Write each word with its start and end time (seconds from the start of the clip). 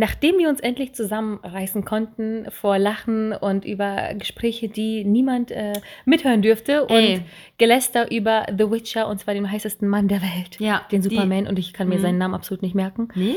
Nachdem 0.00 0.38
wir 0.38 0.48
uns 0.48 0.60
endlich 0.60 0.94
zusammenreißen 0.94 1.84
konnten 1.84 2.46
vor 2.52 2.78
Lachen 2.78 3.32
und 3.32 3.64
über 3.64 4.14
Gespräche, 4.16 4.68
die 4.68 5.02
niemand 5.04 5.50
äh, 5.50 5.72
mithören 6.04 6.40
dürfte 6.40 6.86
Ey. 6.88 7.14
und 7.16 7.22
Geläster 7.58 8.08
über 8.12 8.46
The 8.56 8.70
Witcher 8.70 9.08
und 9.08 9.18
zwar 9.18 9.34
den 9.34 9.50
heißesten 9.50 9.88
Mann 9.88 10.06
der 10.06 10.22
Welt, 10.22 10.60
Ja, 10.60 10.82
den 10.92 11.02
die- 11.02 11.08
Superman 11.08 11.48
und 11.48 11.58
ich 11.58 11.72
kann 11.72 11.88
mir 11.88 11.96
Mhm. 11.98 12.02
seinen 12.02 12.18
Namen 12.18 12.34
absolut 12.34 12.62
nicht 12.62 12.76
merken. 12.76 13.08
Nee? 13.16 13.36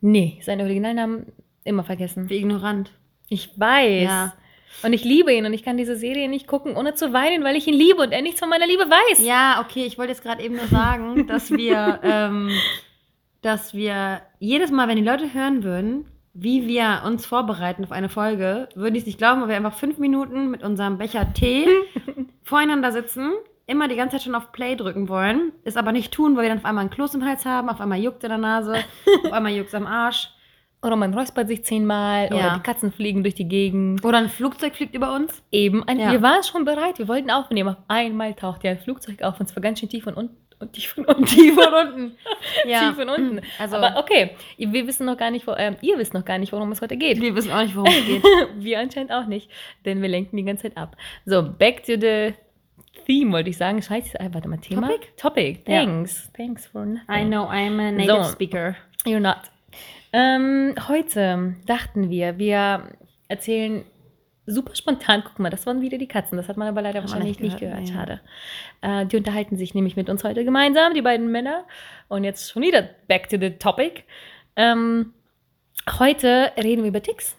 Nee, 0.00 0.38
seinen 0.40 0.62
Originalnamen 0.62 1.26
immer 1.64 1.84
vergessen. 1.84 2.30
Wie 2.30 2.36
ignorant. 2.38 2.92
Ich 3.28 3.50
weiß. 3.60 4.02
Ja. 4.04 4.32
Und 4.82 4.94
ich 4.94 5.04
liebe 5.04 5.34
ihn 5.34 5.44
und 5.44 5.52
ich 5.52 5.62
kann 5.62 5.76
diese 5.76 5.96
Serie 5.96 6.30
nicht 6.30 6.46
gucken, 6.46 6.76
ohne 6.78 6.94
zu 6.94 7.12
weinen, 7.12 7.44
weil 7.44 7.56
ich 7.56 7.66
ihn 7.66 7.74
liebe 7.74 8.00
und 8.00 8.12
er 8.12 8.22
nichts 8.22 8.40
von 8.40 8.48
meiner 8.48 8.66
Liebe 8.66 8.84
weiß. 8.84 9.22
Ja, 9.26 9.62
okay, 9.62 9.84
ich 9.84 9.98
wollte 9.98 10.12
jetzt 10.12 10.22
gerade 10.22 10.42
eben 10.42 10.56
nur 10.56 10.66
sagen, 10.68 11.26
dass 11.26 11.50
wir, 11.50 12.00
ähm, 12.04 12.50
dass 13.42 13.74
wir 13.74 14.22
jedes 14.38 14.70
Mal, 14.70 14.88
wenn 14.88 14.96
die 14.96 15.04
Leute 15.04 15.32
hören 15.32 15.64
würden, 15.64 16.06
wie 16.32 16.66
wir 16.66 17.02
uns 17.04 17.26
vorbereiten 17.26 17.84
auf 17.84 17.92
eine 17.92 18.08
Folge, 18.08 18.68
würden 18.74 18.94
die 18.94 19.00
es 19.00 19.06
nicht 19.06 19.18
glauben, 19.18 19.40
weil 19.40 19.48
wir 19.48 19.56
einfach 19.56 19.76
fünf 19.76 19.98
Minuten 19.98 20.50
mit 20.50 20.62
unserem 20.62 20.98
Becher 20.98 21.32
Tee 21.32 21.66
voreinander 22.42 22.92
sitzen, 22.92 23.32
immer 23.66 23.88
die 23.88 23.96
ganze 23.96 24.16
Zeit 24.16 24.24
schon 24.24 24.34
auf 24.34 24.52
Play 24.52 24.76
drücken 24.76 25.08
wollen, 25.08 25.52
es 25.64 25.76
aber 25.76 25.92
nicht 25.92 26.12
tun, 26.12 26.36
weil 26.36 26.44
wir 26.44 26.48
dann 26.50 26.58
auf 26.58 26.64
einmal 26.64 26.82
einen 26.82 26.90
Kloß 26.90 27.14
im 27.14 27.24
Hals 27.24 27.44
haben, 27.44 27.68
auf 27.68 27.80
einmal 27.80 27.98
juckt 27.98 28.22
in 28.24 28.30
der 28.30 28.38
Nase, 28.38 28.76
auf 29.24 29.32
einmal 29.32 29.52
juckt 29.52 29.74
am 29.74 29.86
Arsch. 29.86 30.30
Oder 30.82 30.96
man 30.96 31.12
räuspert 31.12 31.48
sich 31.48 31.62
zehnmal 31.64 32.28
oder 32.28 32.36
Ja. 32.38 32.54
die 32.56 32.62
Katzen 32.62 32.90
fliegen 32.90 33.22
durch 33.22 33.34
die 33.34 33.46
Gegend. 33.48 34.02
Oder 34.04 34.18
ein 34.18 34.28
Flugzeug 34.30 34.74
fliegt 34.74 34.94
über 34.94 35.14
uns. 35.14 35.42
Eben, 35.52 35.84
ein, 35.86 35.98
Ja. 36.00 36.10
wir 36.12 36.22
waren 36.22 36.42
schon 36.42 36.64
bereit, 36.64 36.98
wir 36.98 37.06
wollten 37.06 37.30
aufnehmen. 37.30 37.70
Auf 37.70 37.76
einmal 37.88 38.32
taucht 38.34 38.64
ja 38.64 38.70
ein 38.70 38.78
Flugzeug 38.78 39.22
auf 39.22 39.38
und 39.38 39.46
zwar 39.46 39.62
ganz 39.62 39.78
schön 39.80 39.88
tief 39.90 40.04
von 40.04 40.14
unten. 40.14 40.36
Und 40.58 40.72
tief 40.74 40.88
von 40.92 41.04
unten. 41.06 41.24
Tief 41.26 41.54
von 41.54 41.72
unten. 41.72 42.16
Tief 42.64 42.94
von 42.94 43.08
unten. 43.08 43.40
Also- 43.58 43.76
Aber 43.76 43.98
okay, 43.98 44.30
wir 44.58 44.86
wissen 44.86 45.06
noch 45.06 45.16
gar 45.16 45.30
nicht, 45.30 45.46
wo, 45.46 45.52
ähm, 45.56 45.76
ihr 45.80 45.96
wisst 45.98 46.12
noch 46.12 46.24
gar 46.24 46.36
nicht, 46.38 46.52
worum 46.52 46.70
es 46.72 46.82
heute 46.82 46.96
geht. 46.98 47.18
Wir 47.20 47.34
wissen 47.34 47.50
auch 47.50 47.62
nicht, 47.62 47.74
worum 47.76 47.88
es 47.90 48.06
geht. 48.06 48.22
wir 48.56 48.78
anscheinend 48.78 49.10
auch 49.12 49.26
nicht, 49.26 49.50
denn 49.86 50.02
wir 50.02 50.08
lenken 50.10 50.36
die 50.36 50.44
ganze 50.44 50.64
Zeit 50.64 50.76
ab. 50.76 50.96
So, 51.24 51.42
back 51.42 51.82
to 51.84 51.92
the 51.98 52.34
theme, 53.06 53.32
wollte 53.32 53.48
ich 53.50 53.56
sagen. 53.56 53.80
Scheiße, 53.80 54.20
äh, 54.20 54.28
warte 54.32 54.48
mal, 54.48 54.58
Thema? 54.58 54.88
Topic? 54.88 55.08
Topic, 55.16 55.60
Ja. 55.66 55.84
thanks. 55.84 56.30
Thanks 56.36 56.66
for 56.66 56.84
nothing. 56.84 57.08
I 57.10 57.24
know 57.24 57.44
I'm 57.48 57.80
a 57.80 57.92
native 57.92 58.24
So. 58.24 58.32
speaker. 58.32 58.76
You're 59.06 59.20
not. 59.20 59.36
Ähm, 60.12 60.74
heute 60.88 61.56
dachten 61.66 62.10
wir, 62.10 62.38
wir 62.38 62.88
erzählen 63.28 63.84
super 64.46 64.74
spontan. 64.74 65.22
Guck 65.24 65.38
mal, 65.38 65.50
das 65.50 65.66
waren 65.66 65.80
wieder 65.80 65.98
die 65.98 66.08
Katzen. 66.08 66.36
Das 66.36 66.48
hat 66.48 66.56
man 66.56 66.68
aber 66.68 66.82
leider 66.82 66.98
Hat 67.02 67.04
man 67.04 67.12
wahrscheinlich 67.12 67.38
nicht 67.40 67.52
nicht 67.52 67.60
gehört, 67.60 67.86
gehört. 67.86 67.88
nee. 67.88 68.16
Schade. 68.82 69.02
Äh, 69.02 69.06
die 69.06 69.16
unterhalten 69.16 69.56
sich 69.56 69.74
nämlich 69.74 69.96
mit 69.96 70.10
uns 70.10 70.24
heute 70.24 70.44
gemeinsam, 70.44 70.94
die 70.94 71.02
beiden 71.02 71.30
Männer. 71.30 71.64
Und 72.08 72.24
jetzt 72.24 72.50
schon 72.50 72.62
wieder 72.62 72.82
back 73.06 73.28
to 73.28 73.36
the 73.40 73.50
topic. 73.50 74.02
Ähm, 74.56 75.12
heute 75.98 76.52
reden 76.56 76.82
wir 76.82 76.88
über 76.88 77.02
Ticks. 77.02 77.36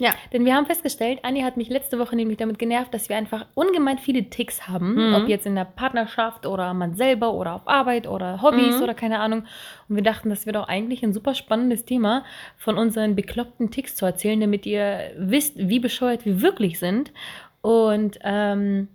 Ja. 0.00 0.14
Denn 0.32 0.44
wir 0.44 0.54
haben 0.54 0.66
festgestellt, 0.66 1.20
Anni 1.22 1.42
hat 1.42 1.56
mich 1.56 1.68
letzte 1.68 1.98
Woche 1.98 2.16
nämlich 2.16 2.38
damit 2.38 2.58
genervt, 2.58 2.92
dass 2.92 3.08
wir 3.08 3.16
einfach 3.16 3.46
ungemein 3.54 3.98
viele 3.98 4.30
Ticks 4.30 4.66
haben. 4.66 4.94
Mhm. 4.94 5.14
Ob 5.14 5.28
jetzt 5.28 5.46
in 5.46 5.54
der 5.54 5.66
Partnerschaft 5.66 6.46
oder 6.46 6.74
man 6.74 6.94
selber 6.94 7.34
oder 7.34 7.54
auf 7.54 7.68
Arbeit 7.68 8.08
oder 8.08 8.40
Hobbys 8.42 8.78
Mhm. 8.78 8.82
oder 8.82 8.94
keine 8.94 9.20
Ahnung. 9.20 9.44
Und 9.88 9.96
wir 9.96 10.02
dachten, 10.02 10.30
das 10.30 10.46
wäre 10.46 10.58
doch 10.58 10.68
eigentlich 10.68 11.02
ein 11.04 11.12
super 11.12 11.34
spannendes 11.34 11.84
Thema, 11.84 12.24
von 12.56 12.78
unseren 12.78 13.14
bekloppten 13.14 13.70
Ticks 13.70 13.94
zu 13.94 14.06
erzählen, 14.06 14.40
damit 14.40 14.66
ihr 14.66 15.12
wisst, 15.18 15.56
wie 15.56 15.78
bescheuert 15.78 16.24
wir 16.24 16.40
wirklich 16.42 16.78
sind. 16.78 17.12
Und 17.60 18.18
ähm, 18.24 18.88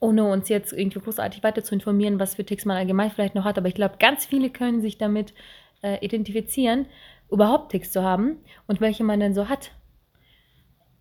ohne 0.00 0.24
uns 0.24 0.48
jetzt 0.48 0.72
irgendwie 0.72 0.98
großartig 0.98 1.44
weiter 1.44 1.62
zu 1.62 1.74
informieren, 1.74 2.18
was 2.18 2.34
für 2.34 2.44
Ticks 2.44 2.64
man 2.64 2.76
allgemein 2.76 3.12
vielleicht 3.12 3.36
noch 3.36 3.44
hat. 3.44 3.58
Aber 3.58 3.68
ich 3.68 3.74
glaube, 3.74 3.94
ganz 4.00 4.26
viele 4.26 4.50
können 4.50 4.80
sich 4.80 4.98
damit 4.98 5.32
äh, 5.82 6.04
identifizieren, 6.04 6.86
überhaupt 7.30 7.70
Ticks 7.70 7.92
zu 7.92 8.02
haben 8.02 8.38
und 8.66 8.80
welche 8.80 9.04
man 9.04 9.20
denn 9.20 9.34
so 9.34 9.48
hat. 9.48 9.70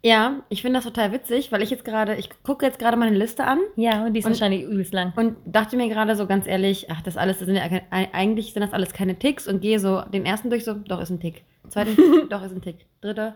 Ja, 0.04 0.42
ich 0.50 0.62
finde 0.64 0.78
das 0.80 0.86
total 0.86 1.12
witzig, 1.12 1.52
weil 1.52 1.62
ich 1.62 1.70
jetzt 1.70 1.86
gerade, 1.86 2.16
ich 2.16 2.30
gucke 2.44 2.66
jetzt 2.66 2.80
gerade 2.80 2.98
meine 2.98 3.16
Liste 3.16 3.44
an 3.44 3.60
Ja, 3.76 4.04
und 4.06 4.14
die 4.14 4.20
ist 4.20 4.26
Und- 4.26 4.32
wahrscheinlich 4.32 4.64
übelst 4.64 4.94
lang. 4.94 5.14
und 5.16 5.36
dachte 5.46 5.78
mir 5.78 5.90
gerade 5.90 6.16
so 6.16 6.26
ganz 6.26 6.48
ehrlich, 6.48 6.88
ach, 6.90 7.02
das 7.02 7.18
alles, 7.18 7.38
das 7.38 7.46
sind 7.46 7.56
ja, 7.56 7.64
eigentlich 7.92 8.54
sind 8.54 8.64
das 8.64 8.74
alles 8.74 8.94
keine 8.94 9.20
Ticks 9.20 9.48
und 9.48 9.62
gehe 9.62 9.80
so 9.80 10.02
den 10.12 10.26
ersten 10.26 10.50
durch, 10.50 10.64
so, 10.66 10.74
doch, 10.74 11.00
ist 11.02 11.12
ein 11.12 11.20
Tick. 11.20 11.44
Zweiten, 11.70 11.96
doch, 12.30 12.44
ist 12.44 12.52
ein 12.52 12.62
Tick. 12.64 12.86
Dritter, 13.02 13.36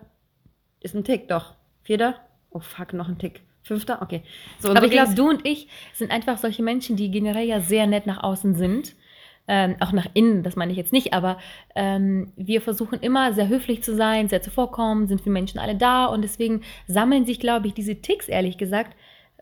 ist 0.81 0.95
ein 0.95 1.03
Tick, 1.03 1.27
doch. 1.27 1.53
Vierter, 1.83 2.15
oh 2.49 2.59
fuck, 2.59 2.93
noch 2.93 3.07
ein 3.09 3.19
Tick. 3.19 3.41
Fünfter, 3.61 4.01
okay. 4.01 4.21
So, 4.59 4.69
Aber 4.69 4.79
so 4.79 4.85
ich 4.85 4.91
glaube, 4.91 5.13
du 5.15 5.29
und 5.29 5.45
ich 5.45 5.67
sind 5.93 6.11
einfach 6.11 6.37
solche 6.39 6.61
Menschen, 6.63 6.95
die 6.95 7.09
generell 7.11 7.47
ja 7.47 7.61
sehr 7.61 7.85
nett 7.87 8.05
nach 8.07 8.21
außen 8.23 8.55
sind. 8.55 8.95
Ähm, 9.47 9.75
auch 9.79 9.91
nach 9.91 10.07
innen, 10.15 10.41
das 10.41 10.55
meine 10.55 10.71
ich 10.71 10.77
jetzt 10.77 10.91
nicht, 10.91 11.13
aber 11.13 11.37
ähm, 11.75 12.31
wir 12.35 12.61
versuchen 12.61 12.99
immer 13.01 13.31
sehr 13.33 13.47
höflich 13.47 13.83
zu 13.83 13.93
sein, 13.95 14.27
sehr 14.27 14.41
zuvorkommen, 14.41 15.07
sind 15.07 15.21
für 15.21 15.29
Menschen 15.29 15.59
alle 15.59 15.75
da 15.75 16.07
und 16.07 16.23
deswegen 16.23 16.61
sammeln 16.87 17.25
sich, 17.27 17.39
glaube 17.39 17.67
ich, 17.67 17.75
diese 17.75 17.95
Ticks, 18.01 18.27
ehrlich 18.27 18.57
gesagt, 18.57 18.95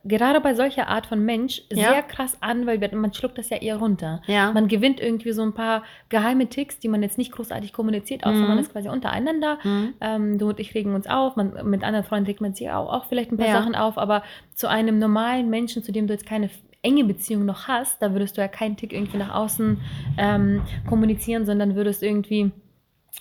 gerade 0.06 0.42
bei 0.42 0.54
solcher 0.56 0.90
Art 0.90 1.06
von 1.06 1.24
Mensch 1.24 1.62
Ja. 1.72 1.92
sehr 1.94 2.02
krass 2.04 2.36
an, 2.42 2.68
weil 2.68 2.78
man 2.94 3.14
schluckt 3.14 3.38
das 3.38 3.50
ja 3.50 3.56
eher 3.56 3.78
runter. 3.78 4.22
Ja. 4.28 4.52
Man 4.52 4.68
gewinnt 4.68 5.00
irgendwie 5.00 5.32
so 5.32 5.42
ein 5.42 5.54
paar 5.54 5.84
geheime 6.10 6.48
Ticks, 6.48 6.80
die 6.80 6.90
man 6.90 7.02
jetzt 7.02 7.18
nicht 7.18 7.32
großartig 7.32 7.72
kommuniziert, 7.72 8.26
außer 8.26 8.36
Mhm. 8.36 8.48
man 8.50 8.58
ist 8.60 8.74
quasi 8.74 8.90
untereinander. 8.90 9.60
Mhm. 9.64 9.94
Ähm, 10.02 10.38
du 10.38 10.50
und 10.50 10.60
ich 10.60 10.76
regen 10.76 10.94
uns 10.96 11.08
auf, 11.08 11.38
man, 11.38 11.54
mit 11.70 11.86
anderen 11.86 12.04
Freunden 12.06 12.26
regt 12.26 12.42
man 12.42 12.54
sich 12.54 12.70
auch, 12.70 12.92
auch 12.92 13.06
vielleicht 13.06 13.32
ein 13.32 13.38
paar 13.38 13.48
Ja. 13.48 13.54
Sachen 13.54 13.76
auf, 13.76 13.98
aber 13.98 14.24
zu 14.54 14.68
einem 14.68 15.00
normalen 15.00 15.50
Menschen, 15.50 15.82
zu 15.82 15.94
dem 15.94 16.08
du 16.08 16.14
jetzt 16.14 16.26
keine 16.26 16.50
enge 16.84 17.04
Beziehung 17.06 17.46
noch 17.46 17.68
hast, 17.68 18.02
da 18.02 18.14
würdest 18.14 18.38
du 18.38 18.42
ja 18.42 18.48
keinen 18.48 18.78
Tick 18.78 18.94
irgendwie 18.94 19.18
nach 19.18 19.34
außen 19.34 19.78
ähm, 20.18 20.62
kommunizieren, 20.88 21.46
sondern 21.46 21.76
würdest 21.76 22.04
irgendwie, 22.04 22.52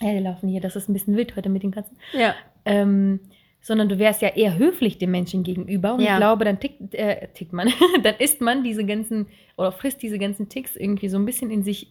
ja, 0.00 0.12
die 0.12 0.19
laufen 0.19 0.49
hier, 0.49 0.61
das 0.61 0.77
ist 0.77 0.89
ein 0.89 0.93
bisschen 0.93 1.17
wild 1.17 1.37
heute 1.37 1.49
mit 1.49 1.62
den 1.62 1.71
Katzen, 1.71 1.97
Ja. 2.12 2.34
ähm, 2.65 3.21
sondern 3.61 3.89
du 3.89 3.99
wärst 4.01 4.21
ja 4.22 4.28
eher 4.31 4.59
höflich 4.59 4.99
dem 4.99 5.12
Menschen 5.12 5.45
gegenüber 5.45 5.95
und 5.95 6.01
Ja. 6.01 6.12
ich 6.15 6.17
glaube, 6.17 6.45
dann 6.45 6.59
tickt, 6.59 6.95
äh, 6.95 7.28
tickt 7.34 7.53
man, 7.53 7.69
dann 8.03 8.17
isst 8.19 8.41
man 8.41 8.65
diese 8.65 8.84
ganzen 8.84 9.27
oder 9.56 9.71
frisst 9.71 10.03
diese 10.03 10.19
ganzen 10.19 10.49
Ticks 10.49 10.75
irgendwie 10.77 11.09
so 11.09 11.17
ein 11.17 11.25
bisschen 11.25 11.51
in 11.53 11.62
sich 11.62 11.87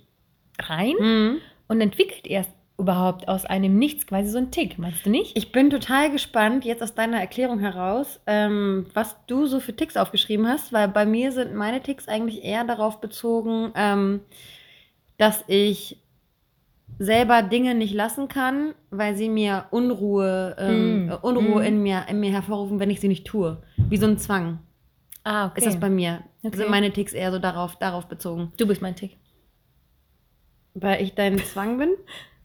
rein 0.60 0.96
Mhm. 1.00 1.38
und 1.70 1.80
entwickelt 1.80 2.28
erst 2.28 2.52
überhaupt 2.82 3.28
aus 3.28 3.46
einem 3.46 3.78
Nichts 3.78 4.06
quasi 4.08 4.30
so 4.30 4.38
ein 4.40 4.52
Tick, 4.52 4.78
meinst 4.78 5.06
du 5.06 5.10
nicht? 5.10 5.38
Ich 5.38 5.52
bin 5.52 5.70
total 5.70 6.12
gespannt, 6.12 6.66
jetzt 6.66 6.84
aus 6.84 6.94
deiner 6.96 7.20
Erklärung 7.20 7.60
heraus, 7.60 8.20
ähm, 8.28 8.88
was 8.94 9.16
du 9.28 9.46
so 9.46 9.60
für 9.60 9.76
Ticks 9.76 9.96
aufgeschrieben 9.96 10.48
hast, 10.48 10.74
weil 10.74 10.88
bei 10.88 11.06
mir 11.06 11.32
sind 11.32 11.54
meine 11.54 11.82
Ticks 11.82 12.08
eigentlich 12.08 12.44
eher 12.44 12.64
darauf 12.64 13.00
bezogen, 13.00 13.72
ähm, 13.76 14.22
dass 15.18 15.44
ich 15.48 15.98
selber 17.00 17.42
Dinge 17.42 17.74
nicht 17.76 17.94
lassen 17.94 18.28
kann, 18.28 18.74
weil 18.90 19.16
sie 19.16 19.30
mir 19.30 19.66
Unruhe, 19.72 20.56
ähm, 20.60 21.06
Mm, 21.08 21.12
Unruhe 21.22 21.62
mm. 21.62 21.66
in, 21.66 21.84
mir, 21.84 22.06
in 22.10 22.20
mir 22.20 22.32
hervorrufen, 22.32 22.80
wenn 22.80 22.90
ich 22.90 23.00
sie 23.00 23.08
nicht 23.08 23.26
tue. 23.26 23.62
Wie 23.78 23.98
so 23.98 24.06
ein 24.08 24.18
Zwang 24.18 24.60
Ah, 25.24 25.48
okay. 25.48 25.60
ist 25.60 25.68
das 25.68 25.80
bei 25.80 25.90
mir. 25.90 26.24
Okay. 26.44 26.58
Sind 26.58 26.70
meine 26.70 26.92
Ticks 26.92 27.14
eher 27.14 27.32
so 27.32 27.40
darauf, 27.40 27.76
darauf 27.78 28.08
bezogen. 28.08 28.52
du 28.58 28.68
bist 28.68 28.82
mein 28.82 28.96
Tick. 28.96 29.18
Weil 30.74 31.02
ich 31.02 31.14
dein 31.16 31.38
Zwang 31.40 31.78
bin? 31.78 31.90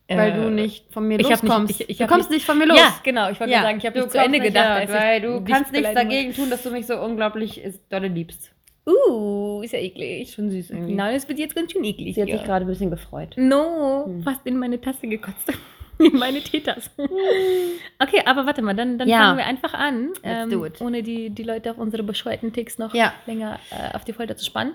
Weil 0.08 0.32
Äh, 0.32 0.36
du 0.36 0.50
nicht 0.50 0.92
von 0.92 1.08
mir 1.08 1.18
hab 1.18 1.28
nicht- 1.30 1.42
loskommst. 1.42 1.80
ich- 1.80 1.88
ich 1.90 1.98
du 1.98 2.06
kommst 2.06 2.30
nicht- 2.30 2.38
nicht 2.38 2.46
von 2.46 2.56
mir 2.58 2.66
los. 2.66 2.78
Ja, 2.78 2.94
genau. 3.02 3.28
Ich 3.30 3.40
wollte 3.40 3.52
Ja, 3.52 3.62
sagen, 3.62 3.78
ich 3.78 3.86
habe 3.86 3.98
nicht 3.98 4.12
zu 4.12 4.18
Ende 4.18 4.38
nicht 4.38 4.48
gedacht. 4.48 4.84
ich 4.84 4.90
weil 4.90 5.20
du 5.20 5.42
kannst 5.44 5.72
nichts 5.72 5.94
dagegen 5.94 6.32
tun, 6.32 6.48
dass 6.48 6.62
du 6.62 6.70
mich 6.70 6.86
so 6.86 6.96
unglaublich 7.00 7.60
dolle 7.90 8.08
liebst. 8.08 8.52
Uh, 8.88 9.62
ist 9.62 9.72
ja 9.72 9.80
eklig. 9.80 10.32
Schon 10.32 10.48
süß 10.48 10.70
irgendwie. 10.70 10.94
Nein, 10.94 11.14
das 11.14 11.28
wird 11.28 11.40
jetzt 11.40 11.56
ganz 11.56 11.72
schön 11.72 11.82
eklig. 11.82 12.14
Sie 12.14 12.22
hat 12.22 12.28
sich 12.30 12.44
gerade 12.44 12.64
ein 12.64 12.68
bisschen 12.68 12.90
gefreut. 12.90 13.34
No, 13.36 14.04
Hm. 14.06 14.22
fast 14.22 14.46
in 14.46 14.58
meine 14.58 14.80
Tasse 14.80 15.08
gekotzt. 15.08 15.52
in 15.98 16.16
meine 16.16 16.40
Teetasse. 16.40 16.90
okay, 17.98 18.22
aber 18.26 18.46
warte 18.46 18.62
mal, 18.62 18.74
dann, 18.74 18.98
dann 18.98 19.08
Ja. 19.08 19.18
fangen 19.18 19.38
wir 19.38 19.46
einfach 19.46 19.74
an, 19.74 20.10
ähm, 20.22 20.50
Let's 20.50 20.50
do 20.50 20.64
it. 20.66 20.80
ohne 20.80 21.02
die, 21.02 21.30
die 21.30 21.42
Leute 21.42 21.72
auf 21.72 21.78
unsere 21.78 22.04
bescheuerten 22.04 22.52
Ticks 22.52 22.78
noch 22.78 22.94
Ja. 22.94 23.12
länger 23.26 23.58
äh, 23.70 23.96
auf 23.96 24.04
die 24.04 24.12
Folter 24.12 24.36
zu 24.36 24.44
spannen. 24.44 24.74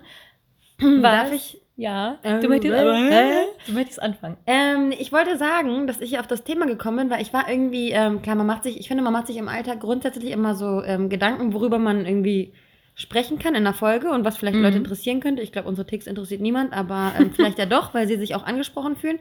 Darf 1.02 1.32
ich? 1.32 1.62
Ja. 1.82 2.20
Ähm, 2.24 2.42
du, 2.42 2.48
möchtest, 2.48 2.74
äh? 2.74 3.46
du 3.66 3.72
möchtest 3.74 4.02
anfangen. 4.02 4.38
Ähm, 4.46 4.94
ich 4.98 5.12
wollte 5.12 5.38
sagen, 5.38 5.88
dass 5.88 6.00
ich 6.00 6.20
auf 6.20 6.28
das 6.28 6.44
Thema 6.44 6.68
gekommen 6.68 6.98
bin, 6.98 7.10
weil 7.10 7.22
ich 7.22 7.34
war 7.34 7.50
irgendwie, 7.50 7.92
ähm, 7.92 8.22
klar, 8.22 8.36
man 8.36 8.46
macht 8.46 8.64
sich, 8.64 8.80
ich 8.80 8.88
finde, 8.88 9.04
man 9.04 9.14
macht 9.14 9.26
sich 9.28 9.38
im 9.38 9.48
Alltag 9.48 9.80
grundsätzlich 9.80 10.32
immer 10.32 10.54
so 10.54 10.84
ähm, 10.84 11.10
Gedanken, 11.10 11.54
worüber 11.54 11.80
man 11.80 12.06
irgendwie 12.06 12.54
sprechen 12.94 13.40
kann 13.40 13.56
in 13.56 13.64
der 13.64 13.74
Folge 13.74 14.12
und 14.12 14.26
was 14.26 14.38
vielleicht 14.38 14.58
Mhm. 14.58 14.64
Leute 14.64 14.78
interessieren 14.78 15.22
könnte. 15.22 15.42
Ich 15.42 15.52
glaube, 15.52 15.68
unsere 15.68 15.88
Ticks 15.88 16.06
interessiert 16.06 16.42
niemand, 16.42 16.72
aber 16.72 17.14
ähm, 17.20 17.32
vielleicht 17.34 17.58
ja 17.58 17.66
doch, 17.66 17.94
weil 17.96 18.08
sie 18.08 18.18
sich 18.18 18.36
auch 18.36 18.46
angesprochen 18.46 18.96
fühlen. 18.96 19.18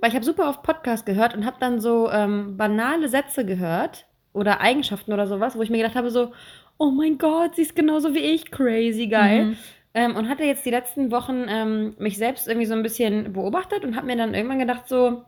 Weil 0.00 0.10
ich 0.10 0.16
habe 0.16 0.24
super 0.24 0.48
oft 0.48 0.64
Podcast 0.64 1.06
gehört 1.06 1.36
und 1.36 1.46
habe 1.46 1.58
dann 1.60 1.80
so 1.80 2.10
ähm, 2.10 2.56
banale 2.56 3.08
Sätze 3.08 3.44
gehört, 3.46 4.06
oder 4.32 4.60
Eigenschaften 4.60 5.12
oder 5.12 5.26
sowas, 5.26 5.56
wo 5.56 5.62
ich 5.62 5.70
mir 5.70 5.76
gedacht 5.78 5.94
habe, 5.94 6.10
so, 6.10 6.32
oh 6.78 6.90
mein 6.90 7.18
Gott, 7.18 7.54
sie 7.56 7.62
ist 7.62 7.76
genauso 7.76 8.14
wie 8.14 8.20
ich, 8.20 8.50
crazy 8.50 9.06
geil. 9.06 9.44
Mhm. 9.44 9.56
Ähm, 9.94 10.16
und 10.16 10.28
hatte 10.28 10.44
jetzt 10.44 10.64
die 10.64 10.70
letzten 10.70 11.10
Wochen 11.10 11.46
ähm, 11.48 11.94
mich 11.98 12.16
selbst 12.16 12.48
irgendwie 12.48 12.66
so 12.66 12.74
ein 12.74 12.82
bisschen 12.82 13.32
beobachtet 13.34 13.84
und 13.84 13.94
habe 13.96 14.06
mir 14.06 14.16
dann 14.16 14.32
irgendwann 14.34 14.58
gedacht, 14.58 14.88
so, 14.88 15.22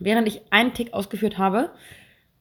während 0.00 0.26
ich 0.26 0.40
einen 0.50 0.74
Tick 0.74 0.92
ausgeführt 0.92 1.38
habe, 1.38 1.70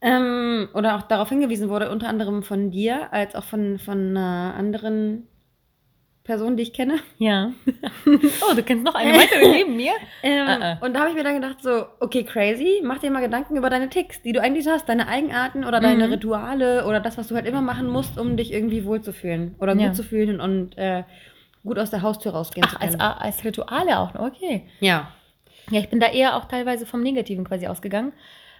ähm, 0.01 0.69
oder 0.73 0.95
auch 0.95 1.03
darauf 1.03 1.29
hingewiesen 1.29 1.69
wurde, 1.69 1.89
unter 1.91 2.07
anderem 2.09 2.43
von 2.43 2.71
dir, 2.71 3.13
als 3.13 3.35
auch 3.35 3.43
von, 3.43 3.79
von 3.79 4.15
einer 4.17 4.53
anderen 4.57 5.27
Person, 6.23 6.57
die 6.57 6.63
ich 6.63 6.73
kenne. 6.73 6.95
Ja. 7.19 7.51
oh, 8.07 8.55
du 8.55 8.63
kennst 8.63 8.83
noch 8.83 8.95
eine 8.95 9.13
weitere 9.15 9.47
neben 9.47 9.75
mir? 9.75 9.91
Ähm, 10.23 10.47
Ah, 10.47 10.77
ah. 10.81 10.85
Und 10.85 10.93
da 10.95 11.01
habe 11.01 11.09
ich 11.11 11.15
mir 11.15 11.23
dann 11.23 11.35
gedacht, 11.35 11.61
so, 11.61 11.85
okay, 11.99 12.23
crazy, 12.23 12.81
mach 12.83 12.97
dir 12.97 13.11
mal 13.11 13.21
Gedanken 13.21 13.55
über 13.55 13.69
deine 13.69 13.89
Ticks, 13.89 14.21
die 14.23 14.31
du 14.33 14.41
eigentlich 14.41 14.67
hast, 14.67 14.89
deine 14.89 15.07
Eigenarten 15.07 15.63
oder 15.63 15.79
deine 15.79 16.07
Mhm. 16.07 16.13
Rituale 16.13 16.85
oder 16.87 16.99
das, 16.99 17.19
was 17.19 17.27
du 17.27 17.35
halt 17.35 17.45
immer 17.45 17.61
machen 17.61 17.87
musst, 17.87 18.17
um 18.17 18.35
dich 18.37 18.51
irgendwie 18.51 18.85
wohlzufühlen 18.85 19.53
oder 19.59 19.75
Ja. 19.75 19.87
gut 19.87 19.95
zu 19.95 20.01
fühlen 20.03 20.41
und 20.41 20.75
äh, 20.79 21.03
gut 21.65 21.77
aus 21.79 21.89
der 21.89 22.01
Haustür 22.01 22.31
rausgehen 22.33 22.67
zu 22.69 22.75
Ach, 22.77 22.81
als, 22.81 22.91
können. 22.91 23.01
als 23.01 23.43
Rituale 23.43 23.99
auch 23.99 24.15
okay. 24.15 24.63
ja. 24.79 25.07
Ja, 25.71 25.79
ich 25.79 25.89
bin 25.89 25.99
da 25.99 26.07
eher 26.11 26.35
auch 26.35 26.45
teilweise 26.45 26.85
vom 26.85 27.01
Negativen 27.01 27.43
quasi 27.43 27.65
ausgegangen. 27.65 28.13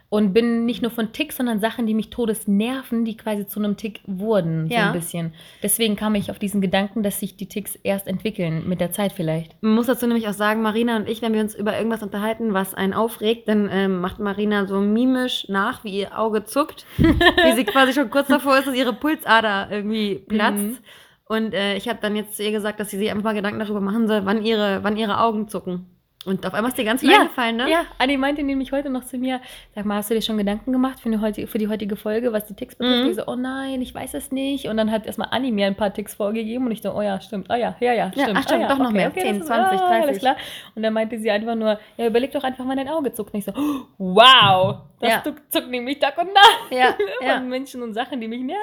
Und 0.09 0.33
bin 0.33 0.65
nicht 0.65 0.81
nur 0.83 0.91
von 0.91 1.11
Ticks, 1.13 1.37
sondern 1.37 1.59
Sachen, 1.59 1.87
die 1.87 1.95
mich 1.95 2.11
todes 2.11 2.47
nerven, 2.47 3.05
die 3.05 3.17
quasi 3.17 3.47
zu 3.47 3.59
einem 3.59 3.75
Tick 3.75 4.01
wurden, 4.05 4.67
so 4.67 4.73
Ja. 4.73 4.87
ein 4.87 4.93
bisschen. 4.93 5.33
Deswegen 5.63 5.95
kam 5.95 6.13
ich 6.15 6.29
auf 6.29 6.37
diesen 6.39 6.61
Gedanken, 6.61 7.01
dass 7.01 7.19
sich 7.19 7.37
die 7.37 7.47
Ticks 7.47 7.75
erst 7.75 8.07
entwickeln, 8.07 8.69
mit 8.69 8.79
der 8.79 8.91
Zeit 8.91 9.13
vielleicht. 9.13 9.61
Man 9.61 9.73
muss 9.73 9.87
dazu 9.87 10.05
nämlich 10.05 10.27
auch 10.27 10.33
sagen, 10.33 10.61
Marina 10.61 10.95
und 10.95 11.09
ich, 11.09 11.21
wenn 11.23 11.33
wir 11.33 11.41
uns 11.41 11.55
über 11.55 11.75
irgendwas 11.75 12.03
unterhalten, 12.03 12.53
was 12.53 12.75
einen 12.75 12.93
aufregt, 12.93 13.47
dann 13.47 13.67
ähm, 13.71 13.99
macht 13.99 14.19
Marina 14.19 14.67
so 14.67 14.79
mimisch 14.79 15.47
nach, 15.49 15.83
wie 15.83 15.99
ihr 15.99 16.17
Auge 16.19 16.43
zuckt, 16.43 16.85
wie 16.97 17.55
sie 17.55 17.65
quasi 17.65 17.93
schon 17.93 18.09
kurz 18.11 18.27
davor 18.27 18.57
ist, 18.59 18.67
dass 18.67 18.75
ihre 18.75 18.93
Pulsader 18.93 19.67
irgendwie 19.71 20.15
platzt. 20.27 20.57
Mhm. 20.59 20.77
Und 21.27 21.53
äh, 21.53 21.75
ich 21.75 21.87
habe 21.89 21.99
dann 22.01 22.15
jetzt 22.15 22.37
zu 22.37 22.43
ihr 22.43 22.51
gesagt, 22.51 22.79
dass 22.79 22.89
sie 22.91 22.97
sich 22.97 23.09
einfach 23.09 23.23
mal 23.23 23.33
Gedanken 23.33 23.59
darüber 23.59 23.81
machen 23.81 24.07
soll, 24.07 24.25
wann 24.25 24.43
ihre, 24.45 24.83
wann 24.83 24.95
ihre 24.95 25.19
Augen 25.19 25.47
zucken. 25.47 25.87
Und 26.23 26.43
auf 26.47 26.55
einmal 26.55 26.69
ist 26.71 26.77
dir 26.79 26.85
ganz 26.85 27.01
viel 27.01 27.13
eingefallen, 27.13 27.55
ne? 27.57 27.69
Ja, 27.69 27.85
Anni 27.99 28.17
meinte 28.17 28.41
nämlich 28.41 28.71
heute 28.71 28.89
noch 28.89 29.03
zu 29.05 29.19
mir, 29.19 29.41
sag 29.75 29.85
mal, 29.85 29.97
hast 29.97 30.09
du 30.09 30.15
dir 30.15 30.23
schon 30.23 30.39
Gedanken 30.39 30.71
gemacht 30.71 30.99
für 30.99 31.11
die 31.11 31.19
heutige, 31.19 31.45
für 31.45 31.59
die 31.59 31.67
heutige 31.67 31.95
Folge, 31.95 32.33
was 32.33 32.45
die 32.47 32.55
Ticks 32.55 32.75
betrifft? 32.75 33.03
Mhm. 33.03 33.09
Ich 33.11 33.15
so, 33.17 33.27
oh 33.27 33.35
nein, 33.35 33.79
ich 33.83 33.93
weiß 33.93 34.15
es 34.15 34.31
nicht. 34.31 34.65
Und 34.67 34.77
dann 34.77 34.89
hat 34.89 35.05
erstmal 35.05 35.27
Anni 35.29 35.51
mir 35.51 35.67
ein 35.67 35.75
paar 35.75 35.93
Ticks 35.93 36.15
vorgegeben 36.15 36.65
und 36.65 36.71
ich 36.71 36.81
so, 36.81 36.91
oh 36.95 37.01
ja, 37.03 37.21
stimmt, 37.21 37.45
oh 37.51 37.53
ja, 37.53 37.75
ja, 37.79 37.93
ja, 37.93 38.05
Ja, 38.07 38.11
stimmt. 38.11 38.37
ach 38.39 38.41
stimmt, 38.43 38.59
ah, 38.63 38.63
ja, 38.63 38.69
doch 38.69 38.79
noch 38.79 38.91
mehr. 38.91 39.11
das 39.11 39.23
10, 39.23 39.35
ist- 39.41 39.45
20, 39.45 39.79
ah, 39.79 39.87
30. 39.87 40.03
Alles 40.07 40.19
klar. 40.19 40.35
Und 40.73 40.81
dann 40.81 40.93
meinte 40.93 41.19
sie 41.19 41.29
einfach 41.29 41.53
nur, 41.53 41.79
ja, 41.97 42.07
überleg 42.07 42.31
doch 42.31 42.43
einfach, 42.43 42.65
wann 42.67 42.77
dein 42.77 42.89
Auge 42.89 43.13
zuckt. 43.13 43.31
Und 43.31 43.39
ich 43.39 43.45
so, 43.45 43.53
wow, 43.99 44.77
das 45.01 45.09
Ja. 45.11 45.23
zuckt, 45.51 45.69
nämlich 45.69 45.99
Tag 45.99 46.17
und 46.17 46.33
Nacht. 46.33 46.71
Ja, 46.71 46.95
ja. 47.21 47.35
Von 47.35 47.49
Menschen 47.49 47.83
und 47.83 47.93
Sachen, 47.93 48.19
die 48.19 48.27
mich 48.27 48.41
nerven. 48.41 48.57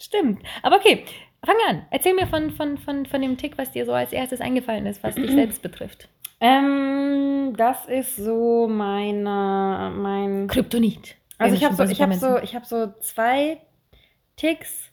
Stimmt. 0.00 0.42
Aber 0.62 0.76
okay, 0.76 1.04
fang 1.44 1.56
an. 1.68 1.86
Erzähl 1.90 2.14
mir 2.14 2.26
von, 2.26 2.50
von, 2.50 2.78
von, 2.78 3.06
von 3.06 3.20
dem 3.22 3.36
Tick, 3.36 3.58
was 3.58 3.72
dir 3.72 3.84
so 3.84 3.92
als 3.92 4.12
erstes 4.12 4.40
eingefallen 4.40 4.86
ist, 4.86 5.02
was 5.02 5.14
dich 5.14 5.30
selbst 5.32 5.62
betrifft. 5.62 6.08
Ähm, 6.40 7.54
das 7.56 7.86
ist 7.86 8.16
so 8.16 8.66
meine, 8.68 9.92
mein. 9.94 10.48
Kryptonit. 10.48 11.16
Also 11.38 11.56
ich 11.56 11.64
habe 11.64 11.74
so, 11.74 11.84
ich 11.84 12.00
habe 12.00 12.14
so, 12.14 12.38
ich 12.38 12.54
habe 12.54 12.66
so 12.66 12.92
zwei 13.00 13.60
Ticks. 14.36 14.90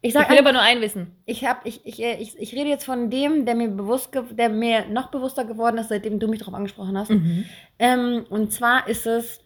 Ich 0.00 0.08
Ich 0.08 0.14
sag 0.14 0.28
will 0.28 0.38
einfach, 0.38 0.50
aber 0.50 0.52
nur 0.54 0.62
ein 0.62 0.80
wissen. 0.80 1.16
ich 1.26 1.44
habe, 1.44 1.60
ich, 1.68 1.86
ich, 1.86 2.02
äh, 2.02 2.16
ich, 2.20 2.36
ich 2.38 2.52
rede 2.54 2.68
jetzt 2.68 2.84
von 2.84 3.08
dem, 3.10 3.46
der 3.46 3.54
mir 3.54 3.68
bewusst, 3.68 4.10
der 4.32 4.48
mir 4.48 4.86
noch 4.86 5.10
bewusster 5.12 5.44
geworden 5.44 5.78
ist, 5.78 5.90
seitdem 5.90 6.18
du 6.18 6.26
mich 6.26 6.40
darauf 6.40 6.54
angesprochen 6.54 6.98
hast. 6.98 7.10
Mhm. 7.10 7.44
Ähm, 7.78 8.26
und 8.28 8.52
zwar 8.52 8.88
ist 8.88 9.06
es 9.06 9.40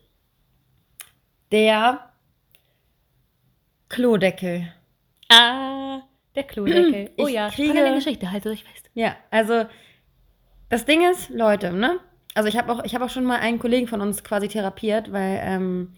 der 1.53 2.09
Klodeckel. 3.91 4.73
Ah, 5.31 6.01
der 6.37 6.45
Klodeckel. 6.45 7.11
Oh 7.19 7.27
Ich 7.27 7.35
ja, 7.35 7.49
kriege- 7.51 7.71
spannende 7.73 7.95
Geschichte, 7.97 8.31
haltet 8.31 8.53
euch 8.53 8.65
fest. 8.65 8.91
Ja, 8.95 9.17
also 9.31 9.65
das 10.69 10.85
Ding 10.85 11.09
ist, 11.11 11.31
Leute, 11.31 11.73
ne? 11.73 11.99
Also 12.35 12.49
ich 12.49 12.57
habe 12.57 12.71
auch, 12.73 12.85
ich 12.85 12.95
habe 12.95 13.05
auch 13.05 13.11
schon 13.11 13.25
mal 13.25 13.39
einen 13.41 13.59
Kollegen 13.59 13.87
von 13.89 14.01
uns 14.01 14.23
quasi 14.23 14.49
therapiert, 14.49 15.11
weil 15.13 15.41
ähm, 15.43 15.93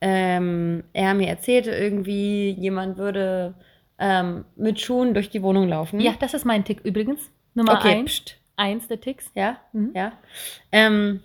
ähm, 0.00 0.84
er 0.92 1.14
mir 1.14 1.28
erzählte, 1.28 1.70
irgendwie 1.70 2.50
jemand 2.50 2.98
würde 2.98 3.54
ähm, 3.98 4.44
mit 4.56 4.80
Schuhen 4.80 5.14
durch 5.14 5.30
die 5.30 5.42
Wohnung 5.42 5.68
laufen. 5.68 6.00
Ja, 6.00 6.14
das 6.18 6.34
ist 6.34 6.44
mein 6.44 6.64
Tick 6.64 6.80
übrigens. 6.84 7.30
Nummer 7.54 7.74
okay. 7.78 7.92
eins. 7.98 8.22
Eins 8.56 8.88
der 8.88 9.00
Ticks. 9.00 9.30
Ja, 9.34 9.58
Mhm. 9.72 9.92
ja. 9.94 10.12
Ähm, 10.72 11.20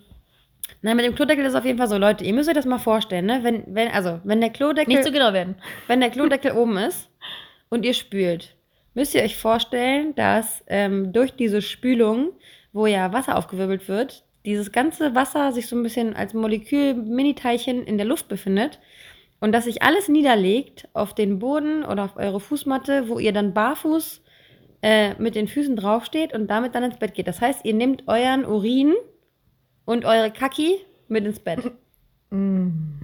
na, 0.81 0.93
mit 0.95 1.05
dem 1.05 1.15
Klodeckel 1.15 1.43
ist 1.45 1.51
es 1.51 1.55
auf 1.59 1.65
jeden 1.65 1.77
Fall 1.77 1.87
so, 1.87 1.97
Leute, 1.97 2.23
ihr 2.23 2.33
müsst 2.33 2.49
euch 2.49 2.55
das 2.55 2.65
mal 2.65 2.77
vorstellen, 2.79 3.25
ne? 3.25 3.39
Wenn, 3.43 3.63
wenn, 3.67 3.89
also, 3.89 4.19
wenn 4.23 4.41
der 4.41 4.49
Klodeckel. 4.51 4.93
Nicht 4.93 5.03
so 5.05 5.11
genau 5.11 5.31
werden. 5.33 5.55
wenn 5.87 5.99
der 6.01 6.09
Klodeckel 6.09 6.51
oben 6.57 6.77
ist 6.77 7.09
und 7.71 7.85
ihr 7.85 7.95
spült, 7.95 8.55
müsst 8.93 9.15
ihr 9.15 9.23
euch 9.23 9.37
vorstellen, 9.37 10.13
dass 10.13 10.63
ähm, 10.67 11.11
durch 11.13 11.31
diese 11.31 11.63
Spülung, 11.63 12.33
wo 12.73 12.85
ja 12.85 13.11
Wasser 13.11 13.37
aufgewirbelt 13.37 13.87
wird, 13.87 14.23
dieses 14.45 14.71
ganze 14.71 15.15
Wasser 15.15 15.51
sich 15.51 15.67
so 15.67 15.75
ein 15.75 15.83
bisschen 15.83 16.15
als 16.15 16.33
Molekül, 16.33 16.93
Mini-Teilchen 16.93 17.83
in 17.83 17.97
der 17.97 18.05
Luft 18.05 18.27
befindet 18.27 18.79
und 19.39 19.53
dass 19.53 19.65
sich 19.65 19.81
alles 19.81 20.09
niederlegt 20.09 20.89
auf 20.93 21.15
den 21.15 21.39
Boden 21.39 21.83
oder 21.83 22.05
auf 22.05 22.17
eure 22.17 22.39
Fußmatte, 22.39 23.07
wo 23.07 23.19
ihr 23.19 23.33
dann 23.33 23.53
barfuß 23.53 24.21
äh, 24.81 25.13
mit 25.21 25.35
den 25.35 25.47
Füßen 25.47 25.75
draufsteht 25.75 26.33
und 26.33 26.47
damit 26.47 26.75
dann 26.75 26.83
ins 26.83 26.97
Bett 26.97 27.13
geht. 27.13 27.27
Das 27.27 27.39
heißt, 27.39 27.63
ihr 27.65 27.73
nehmt 27.73 28.07
euren 28.07 28.45
Urin 28.45 28.93
und 29.85 30.05
eure 30.05 30.31
Kaki 30.31 30.77
mit 31.07 31.25
ins 31.25 31.39
Bett. 31.39 31.59
Mm. 32.33 33.01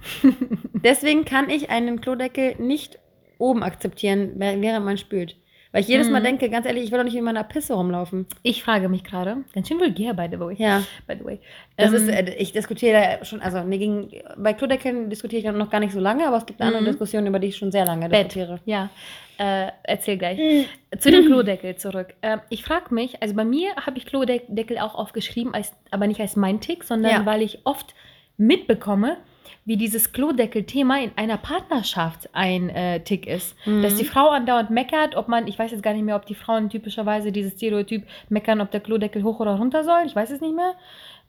Deswegen 0.72 1.26
kann 1.26 1.50
ich 1.50 1.68
einen 1.68 2.00
Klodeckel 2.00 2.54
nicht 2.58 2.98
oben 3.38 3.62
akzeptieren, 3.62 4.32
während 4.36 4.84
man 4.84 4.98
spült. 4.98 5.36
Weil 5.70 5.82
ich 5.82 5.88
jedes 5.88 6.08
Mal 6.08 6.20
Mhm. 6.20 6.24
denke, 6.24 6.48
ganz 6.48 6.64
ehrlich, 6.66 6.84
ich 6.84 6.90
will 6.92 6.96
doch 6.98 7.04
nicht 7.04 7.14
in 7.14 7.22
meiner 7.24 7.44
Pisse 7.44 7.74
rumlaufen. 7.74 8.24
Ich 8.42 8.62
frage 8.62 8.88
mich 8.88 9.04
gerade, 9.04 9.44
ganz 9.54 9.68
schön 9.68 9.78
vulgär, 9.78 10.14
by 10.14 10.26
the 10.32 10.40
way. 10.40 10.54
Ja, 10.58 10.82
By 11.06 11.14
the 11.18 11.24
way. 11.26 11.40
das 11.76 11.90
Ähm, 11.90 11.94
ist, 11.96 12.08
äh, 12.08 12.34
ich 12.38 12.52
diskutiere 12.52 13.18
da 13.18 13.24
schon, 13.26 13.42
also 13.42 13.62
mir 13.64 13.76
ging, 13.76 14.10
bei 14.38 14.54
Klodeckeln 14.54 15.10
diskutiere 15.10 15.40
ich 15.46 15.52
noch 15.56 15.68
gar 15.68 15.80
nicht 15.80 15.92
so 15.92 16.00
lange, 16.00 16.26
aber 16.26 16.38
es 16.38 16.46
gibt 16.46 16.62
andere 16.62 16.80
Mhm. 16.80 16.86
Diskussionen, 16.86 17.26
über 17.26 17.38
die 17.38 17.48
ich 17.48 17.56
schon 17.58 17.70
sehr 17.70 17.84
lange 17.84 18.08
Bett. 18.08 18.28
diskutiere. 18.34 18.60
Ja, 18.64 18.88
äh, 19.36 19.70
erzähl 19.82 20.16
gleich. 20.16 20.38
Zu 20.98 21.10
dem 21.10 21.26
Klodeckel 21.26 21.76
zurück. 21.76 22.14
Ähm, 22.22 22.40
ich 22.48 22.64
frage 22.64 22.94
mich, 22.94 23.22
also 23.22 23.34
bei 23.34 23.44
mir 23.44 23.76
habe 23.76 23.98
ich 23.98 24.06
Klodeckel 24.06 24.78
auch 24.78 24.94
aufgeschrieben, 24.94 25.52
als, 25.52 25.74
aber 25.90 26.06
nicht 26.06 26.20
als 26.20 26.34
mein 26.34 26.60
Tick, 26.62 26.82
sondern 26.82 27.12
Ja. 27.12 27.26
weil 27.26 27.42
ich 27.42 27.58
oft 27.64 27.94
mitbekomme, 28.38 29.18
wie 29.68 29.76
dieses 29.76 30.12
Klodeckel-Thema 30.12 31.02
in 31.02 31.10
einer 31.16 31.36
Partnerschaft 31.36 32.30
ein 32.32 32.70
äh, 32.70 33.00
Tick 33.00 33.26
ist. 33.26 33.54
Mhm. 33.66 33.82
Dass 33.82 33.96
die 33.96 34.06
Frau 34.06 34.30
andauernd 34.30 34.70
meckert, 34.70 35.14
ob 35.14 35.28
man, 35.28 35.46
ich 35.46 35.58
weiß 35.58 35.72
jetzt 35.72 35.82
gar 35.82 35.92
nicht 35.92 36.06
mehr, 36.06 36.16
ob 36.16 36.24
die 36.24 36.34
Frauen 36.34 36.70
typischerweise 36.70 37.32
dieses 37.32 37.52
Stereotyp 37.52 38.04
meckern, 38.30 38.62
ob 38.62 38.70
der 38.70 38.80
Klodeckel 38.80 39.22
hoch 39.24 39.40
oder 39.40 39.56
runter 39.56 39.84
soll. 39.84 40.04
Ich 40.06 40.16
weiß 40.16 40.30
es 40.30 40.40
nicht 40.40 40.56
mehr. 40.56 40.72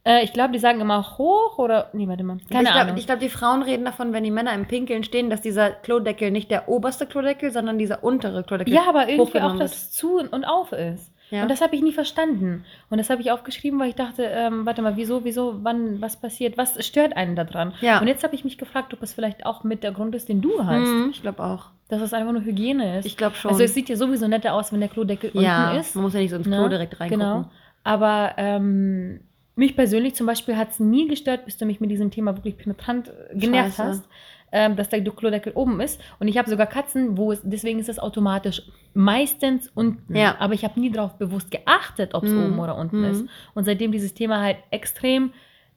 Äh, 0.05 0.23
ich 0.23 0.31
glaube, 0.31 0.53
die 0.53 0.59
sagen 0.59 0.79
immer 0.79 1.17
hoch 1.17 1.57
oder. 1.57 1.89
Nee, 1.91 2.07
warte 2.07 2.23
mal. 2.23 2.37
Keine 2.49 2.63
ich 2.63 2.69
Ahnung. 2.69 2.95
glaube, 2.95 3.05
glaub, 3.05 3.19
die 3.19 3.27
Frauen 3.27 3.61
reden 3.61 3.83
davon, 3.83 4.13
wenn 4.13 4.23
die 4.23 4.31
Männer 4.31 4.53
im 4.53 4.67
Pinkeln 4.67 5.03
stehen, 5.03 5.29
dass 5.29 5.41
dieser 5.41 5.71
Klodeckel 5.71 6.31
nicht 6.31 6.49
der 6.49 6.69
oberste 6.69 7.05
Klodeckel, 7.05 7.51
sondern 7.51 7.77
dieser 7.77 8.05
untere 8.05 8.45
Klodeckel 8.45 8.73
Ja, 8.73 8.83
aber 8.87 9.09
irgendwie 9.09 9.41
auch, 9.41 9.57
dass 9.57 9.73
es 9.73 9.91
zu 9.91 10.17
und 10.17 10.45
auf 10.45 10.71
ist. 10.71 11.11
Ja. 11.31 11.43
Und 11.43 11.51
das 11.51 11.61
habe 11.61 11.75
ich 11.75 11.81
nie 11.81 11.91
verstanden. 11.91 12.65
Und 12.89 12.97
das 12.97 13.09
habe 13.09 13.21
ich 13.21 13.31
aufgeschrieben, 13.31 13.79
weil 13.79 13.89
ich 13.89 13.95
dachte, 13.95 14.23
ähm, 14.23 14.65
warte 14.65 14.81
mal, 14.81 14.97
wieso, 14.97 15.23
wieso, 15.23 15.63
wann, 15.63 16.01
was 16.01 16.17
passiert, 16.17 16.57
was 16.57 16.83
stört 16.85 17.15
einen 17.15 17.35
daran? 17.35 17.73
Ja. 17.81 17.99
Und 17.99 18.07
jetzt 18.07 18.23
habe 18.23 18.35
ich 18.35 18.43
mich 18.43 18.57
gefragt, 18.57 18.93
ob 18.93 19.03
es 19.03 19.13
vielleicht 19.13 19.45
auch 19.45 19.63
mit 19.63 19.83
der 19.83 19.91
Grund 19.91 20.15
ist, 20.15 20.29
den 20.29 20.41
du 20.41 20.65
hast. 20.65 20.87
Mhm, 20.87 21.09
ich 21.11 21.21
glaube 21.21 21.43
auch. 21.43 21.67
Dass 21.87 22.01
es 22.01 22.13
einfach 22.13 22.33
nur 22.33 22.43
Hygiene 22.43 22.99
ist. 22.99 23.05
Ich 23.05 23.17
glaube 23.17 23.35
schon. 23.35 23.51
also 23.51 23.63
es 23.63 23.73
sieht 23.73 23.89
ja 23.89 23.95
sowieso 23.95 24.27
netter 24.27 24.53
aus, 24.53 24.71
wenn 24.71 24.79
der 24.79 24.89
Klodeckel 24.89 25.31
ja, 25.33 25.69
unten 25.69 25.79
ist. 25.79 25.95
man 25.95 26.03
muss 26.03 26.13
ja 26.13 26.19
nicht 26.19 26.31
so 26.31 26.35
ins 26.35 26.47
ne? 26.47 26.57
Klo 26.57 26.67
direkt 26.67 26.99
reingucken. 26.99 27.19
Genau. 27.19 27.49
Aber 27.83 28.33
ähm, 28.37 29.21
mich 29.55 29.75
persönlich 29.75 30.15
zum 30.15 30.25
Beispiel 30.25 30.55
hat 30.57 30.71
es 30.71 30.79
nie 30.79 31.07
gestört, 31.07 31.45
bis 31.45 31.57
du 31.57 31.65
mich 31.65 31.79
mit 31.79 31.91
diesem 31.91 32.11
Thema 32.11 32.35
wirklich 32.35 32.57
penetrant 32.57 33.09
äh, 33.09 33.37
genervt 33.37 33.75
Scheiße. 33.75 33.83
hast, 33.83 34.09
ähm, 34.51 34.75
dass 34.75 34.89
der 34.89 35.03
Klodeckel 35.03 35.53
oben 35.53 35.79
ist. 35.81 36.01
Und 36.19 36.27
ich 36.27 36.37
habe 36.37 36.49
sogar 36.49 36.67
Katzen, 36.67 37.17
wo 37.17 37.31
es, 37.31 37.41
deswegen 37.43 37.79
ist 37.79 37.89
es 37.89 37.99
automatisch 37.99 38.61
meistens 38.93 39.69
unten. 39.75 40.15
Ja. 40.15 40.35
Aber 40.39 40.53
ich 40.53 40.63
habe 40.63 40.79
nie 40.79 40.91
darauf 40.91 41.17
bewusst 41.17 41.51
geachtet, 41.51 42.13
ob 42.13 42.23
es 42.23 42.31
Mhm. 42.31 42.45
oben 42.45 42.59
oder 42.59 42.77
unten 42.77 42.99
Mhm. 42.99 43.05
ist. 43.05 43.25
Und 43.53 43.65
seitdem 43.65 43.91
dieses 43.91 44.13
Thema 44.13 44.41
halt 44.41 44.57
extrem 44.71 45.31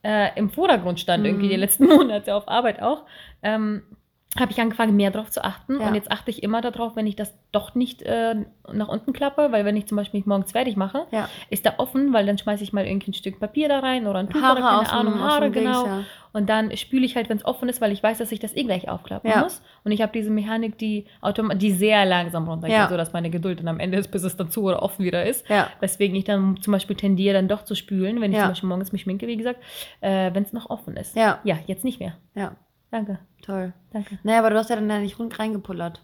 äh, 0.05 0.31
im 0.37 0.51
Vordergrund 0.51 0.99
stand, 0.99 1.21
Mhm. 1.23 1.29
irgendwie 1.29 1.49
die 1.49 1.55
letzten 1.57 1.85
Monate 2.11 2.35
auf 2.35 2.49
Arbeit 2.49 2.83
auch, 2.83 3.05
ähm, 3.45 3.83
habe 4.41 4.51
ich 4.51 4.61
angefangen, 4.61 4.97
mehr 4.97 5.11
darauf 5.11 5.31
zu 5.31 5.45
achten. 5.45 5.79
Ja. 5.81 5.89
Und 5.89 5.95
jetzt 5.95 6.11
achte 6.11 6.31
ich 6.31 6.43
immer 6.43 6.63
darauf, 6.63 6.97
wenn 6.97 7.07
ich 7.07 7.17
das 7.17 7.35
doch 7.53 7.75
nicht 7.75 8.01
äh, 8.03 8.35
nach 8.73 8.89
unten 8.89 9.13
klappe, 9.13 9.49
weil 9.53 9.65
wenn 9.67 9.77
ich 9.77 9.85
zum 9.87 9.97
Beispiel 9.97 10.21
mich 10.21 10.27
morgens 10.27 10.53
fertig 10.53 10.75
mache, 10.77 11.07
Ja. 11.11 11.29
ist 11.51 11.67
da 11.67 11.75
offen, 11.77 12.15
weil 12.15 12.25
dann 12.25 12.39
schmeiße 12.39 12.63
ich 12.65 12.73
mal 12.73 12.87
irgendwie 12.87 13.11
ein 13.11 13.15
Stück 13.15 13.39
Papier 13.41 13.69
da 13.69 13.81
rein 13.81 14.07
oder 14.07 14.21
ein 14.21 14.31
Tuch 14.31 14.41
Haare 14.41 14.61
oder 14.61 14.63
keine 14.69 14.79
aus 14.81 14.89
dem- 14.89 14.97
Ahnung, 14.99 15.21
Haare, 15.21 15.41
dem 15.43 15.53
Dings, 15.53 15.67
genau. 15.67 15.87
ja. 15.87 16.05
Und 16.35 16.49
dann 16.49 16.75
spüle 16.79 17.05
ich 17.05 17.15
halt, 17.15 17.29
wenn 17.29 17.37
es 17.37 17.45
offen 17.45 17.69
ist, 17.69 17.83
weil 17.83 17.93
ich 17.93 18.03
weiß, 18.03 18.17
dass 18.17 18.33
ich 18.33 18.41
das 18.41 18.57
eh 18.57 18.65
gleich 18.65 18.89
aufklappen 18.89 19.31
muss. 19.43 19.61
Und 19.85 19.93
ich 19.93 20.01
habe 20.01 20.13
diese 20.15 20.31
Mechanik, 20.31 20.79
die, 20.79 21.05
die 21.57 21.73
sehr 21.73 22.07
langsam 22.07 22.49
runtergeht, 22.49 22.75
Ja. 22.75 22.89
sodass 22.89 23.13
meine 23.13 23.29
Geduld 23.29 23.61
dann 23.61 23.69
am 23.69 23.79
Ende 23.81 23.99
ist, 23.99 24.11
bis 24.11 24.23
es 24.23 24.35
dann 24.35 24.51
zu 24.51 24.63
oder 24.63 24.83
offen 24.83 25.05
wieder 25.05 25.27
ist. 25.27 25.47
Ja. 25.51 25.69
Weswegen 25.81 26.17
ich 26.17 26.25
dann 26.25 26.57
zum 26.63 26.73
Beispiel 26.73 26.97
tendiere, 26.97 27.35
dann 27.35 27.49
doch 27.49 27.65
zu 27.65 27.75
spülen, 27.75 28.23
wenn 28.23 28.33
ich 28.33 28.39
zum 28.39 28.49
Beispiel 28.49 28.69
morgens 28.71 28.93
mich 28.93 29.03
schminke, 29.03 29.27
wie 29.27 29.37
gesagt, 29.37 29.61
äh, 30.01 30.31
wenn 30.33 30.45
es 30.45 30.55
noch 30.55 30.71
offen 30.71 30.97
ist. 30.97 31.15
Ja. 31.17 31.39
Ja, 31.45 31.59
jetzt 31.67 31.85
nicht 31.85 32.01
mehr. 32.01 32.15
Ja. 32.35 32.53
Danke, 32.93 33.19
Toll. 33.45 33.73
danke. 33.93 34.19
Naja, 34.23 34.39
aber 34.39 34.51
du 34.51 34.57
hast 34.57 34.71
ja 34.71 34.77
dann 34.77 34.89
da 34.89 34.99
nicht 34.99 35.19
rund 35.19 35.37
reingepullert. 35.39 36.01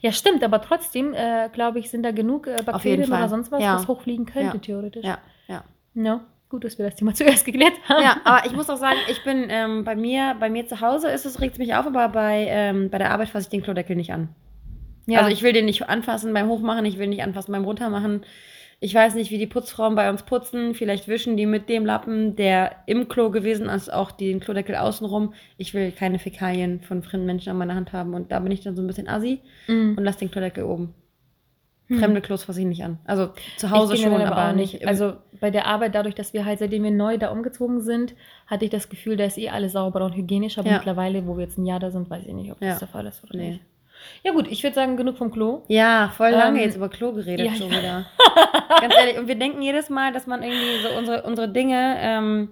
Ja, 0.00 0.12
stimmt, 0.12 0.42
aber 0.42 0.60
trotzdem, 0.60 1.14
äh, 1.14 1.48
glaube 1.52 1.78
ich, 1.78 1.90
sind 1.90 2.02
da 2.02 2.10
genug 2.10 2.46
äh, 2.48 2.62
Bakterien 2.64 3.08
oder 3.12 3.28
sonst 3.28 3.52
was, 3.52 3.62
Ja. 3.62 3.76
was 3.76 3.86
hochfliegen 3.86 4.26
könnte, 4.26 4.56
Ja. 4.56 4.60
theoretisch. 4.62 5.04
Ja, 5.04 5.18
ja. 5.46 5.62
No. 5.94 6.20
Gut, 6.48 6.64
dass 6.64 6.78
wir 6.78 6.86
das 6.86 6.96
Thema 6.96 7.14
zuerst 7.14 7.44
geklärt 7.44 7.74
haben. 7.88 8.02
Ja, 8.02 8.16
aber 8.24 8.44
ich 8.46 8.52
muss 8.56 8.68
auch 8.68 8.76
sagen, 8.78 8.98
ich 9.10 9.22
bin 9.24 9.46
ähm, 9.50 9.84
bei 9.84 9.94
mir, 9.94 10.34
bei 10.40 10.50
mir 10.50 10.66
zu 10.66 10.80
Hause 10.80 11.08
ist 11.10 11.24
es, 11.26 11.40
regt 11.40 11.52
es 11.54 11.58
mich 11.58 11.74
auf, 11.74 11.86
aber 11.86 12.08
bei, 12.08 12.46
ähm, 12.48 12.90
bei 12.90 12.98
der 12.98 13.12
Arbeit 13.12 13.28
fasse 13.28 13.44
ich 13.44 13.50
den 13.50 13.62
Klodeckel 13.62 13.94
nicht 13.94 14.12
an. 14.12 14.30
Ja. 15.06 15.20
Also 15.20 15.30
ich 15.30 15.42
will 15.42 15.52
den 15.52 15.64
nicht 15.66 15.88
anfassen 15.88 16.32
beim 16.34 16.48
Hochmachen, 16.48 16.84
ich 16.86 16.98
will 16.98 17.06
nicht 17.08 17.22
anfassen 17.22 17.52
beim 17.52 17.64
Runtermachen. 17.64 18.22
Ich 18.82 18.94
weiß 18.94 19.14
nicht, 19.14 19.30
wie 19.30 19.36
die 19.36 19.46
Putzfrauen 19.46 19.94
bei 19.94 20.08
uns 20.08 20.22
putzen. 20.22 20.74
Vielleicht 20.74 21.06
wischen 21.06 21.36
die 21.36 21.44
mit 21.44 21.68
dem 21.68 21.84
Lappen, 21.84 22.34
der 22.34 22.76
im 22.86 23.08
Klo 23.08 23.30
gewesen 23.30 23.68
ist, 23.68 23.92
auch 23.92 24.10
den 24.10 24.40
Klodeckel 24.40 24.74
außenrum. 24.76 25.34
Ich 25.58 25.74
will 25.74 25.92
keine 25.92 26.18
Fäkalien 26.18 26.80
von 26.80 27.02
fremden 27.02 27.26
Menschen 27.26 27.50
an 27.50 27.58
meiner 27.58 27.74
Hand 27.74 27.92
haben. 27.92 28.14
Und 28.14 28.32
da 28.32 28.38
bin 28.40 28.50
ich 28.52 28.62
dann 28.62 28.76
so 28.76 28.82
ein 28.82 28.86
bisschen 28.86 29.06
assi 29.06 29.40
Mhm. 29.68 29.96
und 29.98 30.04
lasse 30.04 30.20
den 30.20 30.30
Klodeckel 30.30 30.64
oben. 30.64 30.94
Hm. 31.88 31.98
Fremde 31.98 32.20
Klos 32.22 32.44
fasse 32.44 32.60
ich 32.60 32.66
nicht 32.66 32.82
an. 32.82 32.98
Also 33.04 33.30
zu 33.58 33.68
Hause 33.70 33.96
schon, 33.98 34.14
aber, 34.14 34.48
auch 34.50 34.54
nicht. 34.54 34.86
Also 34.86 35.14
bei 35.40 35.50
der 35.50 35.66
Arbeit, 35.66 35.94
dadurch, 35.94 36.14
dass 36.14 36.32
wir 36.32 36.44
halt 36.46 36.60
seitdem 36.60 36.84
wir 36.84 36.90
neu 36.92 37.18
da 37.18 37.30
umgezogen 37.32 37.80
sind, 37.82 38.14
hatte 38.46 38.64
ich 38.64 38.70
das 38.70 38.88
Gefühl, 38.88 39.16
da 39.18 39.24
ist 39.24 39.36
eh 39.36 39.50
alles 39.50 39.72
sauber 39.72 40.02
und 40.06 40.14
hygienisch. 40.16 40.56
Aber 40.56 40.68
Ja. 40.70 40.76
mittlerweile, 40.76 41.26
wo 41.26 41.36
wir 41.36 41.44
jetzt 41.44 41.58
ein 41.58 41.66
Jahr 41.66 41.80
da 41.80 41.90
sind, 41.90 42.08
weiß 42.08 42.24
ich 42.26 42.32
nicht, 42.32 42.50
ob 42.52 42.60
das 42.60 42.68
Ja. 42.68 42.78
der 42.78 42.88
Fall 42.88 43.06
ist 43.06 43.24
oder 43.24 43.36
Nee. 43.36 43.48
nicht. 43.50 43.60
Ja 44.22 44.32
gut, 44.32 44.46
ich 44.50 44.62
würde 44.62 44.74
sagen, 44.74 44.96
genug 44.96 45.16
vom 45.16 45.30
Klo. 45.30 45.62
Ja, 45.68 46.12
voll 46.16 46.30
lange 46.30 46.58
Ähm, 46.58 46.64
jetzt 46.64 46.76
über 46.76 46.88
Klo 46.88 47.12
geredet 47.12 47.46
ja, 47.46 47.54
schon 47.54 47.70
wieder. 47.70 48.06
Ganz 48.80 48.94
ehrlich, 48.94 49.18
und 49.18 49.28
wir 49.28 49.36
denken 49.36 49.62
jedes 49.62 49.90
Mal, 49.90 50.12
dass 50.12 50.26
man 50.26 50.42
irgendwie 50.42 50.82
so 50.82 50.96
unsere, 50.96 51.22
unsere 51.22 51.48
Dinge 51.48 51.96
ähm, 52.00 52.48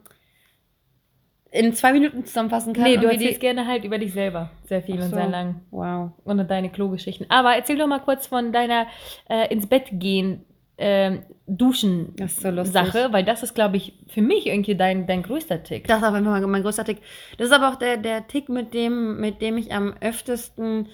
in 1.51 1.73
zwei 1.73 1.93
Minuten 1.93 2.25
zusammenfassen 2.25 2.73
kann. 2.73 2.85
Nee, 2.85 2.97
du 2.97 3.07
erzählst 3.07 3.41
gerne 3.41 3.67
halt 3.67 3.85
über 3.85 3.99
dich 3.99 4.13
selber 4.13 4.51
sehr 4.65 4.83
viel 4.83 4.97
Ach 4.99 5.05
und 5.05 5.11
so. 5.11 5.17
sehr 5.17 5.29
lang. 5.29 5.63
Wow. 5.71 6.13
Und 6.25 6.51
deine 6.51 6.71
Klogeschichten. 6.71 7.27
Aber 7.31 7.55
erzähl 7.55 7.79
doch 7.79 7.87
mal 7.87 8.01
kurz 8.01 8.27
von 8.27 8.53
deiner 8.53 8.87
äh, 9.29 9.53
ins 9.53 9.67
Bett 9.67 9.87
gehen, 9.93 10.45
ähm, 10.79 11.23
Duschen 11.47 12.15
so. 12.27 12.65
Sache, 12.65 13.09
weil 13.11 13.25
das 13.25 13.43
ist, 13.43 13.55
glaube 13.55 13.79
ich, 13.79 13.95
für 14.09 14.23
mich 14.23 14.47
irgendwie 14.47 14.77
dein, 14.77 15.07
dein 15.07 15.23
größter 15.23 15.63
Tick. 15.63 15.89
Das 15.89 15.99
ist 15.99 16.05
auf 16.05 16.15
jeden 16.15 16.27
Fall 16.27 16.41
mein 16.47 16.63
größter 16.63 16.85
Tick. 16.85 16.99
Das 17.37 17.49
ist 17.49 17.53
aber 17.53 17.71
auch 17.71 17.77
der, 17.77 17.97
der 17.97 18.29
Tick, 18.29 18.49
mit 18.49 18.75
dem, 18.75 19.19
mit 19.19 19.43
dem 19.43 19.57
ich 19.57 19.73
am 19.73 19.95
öftesten 20.01 20.89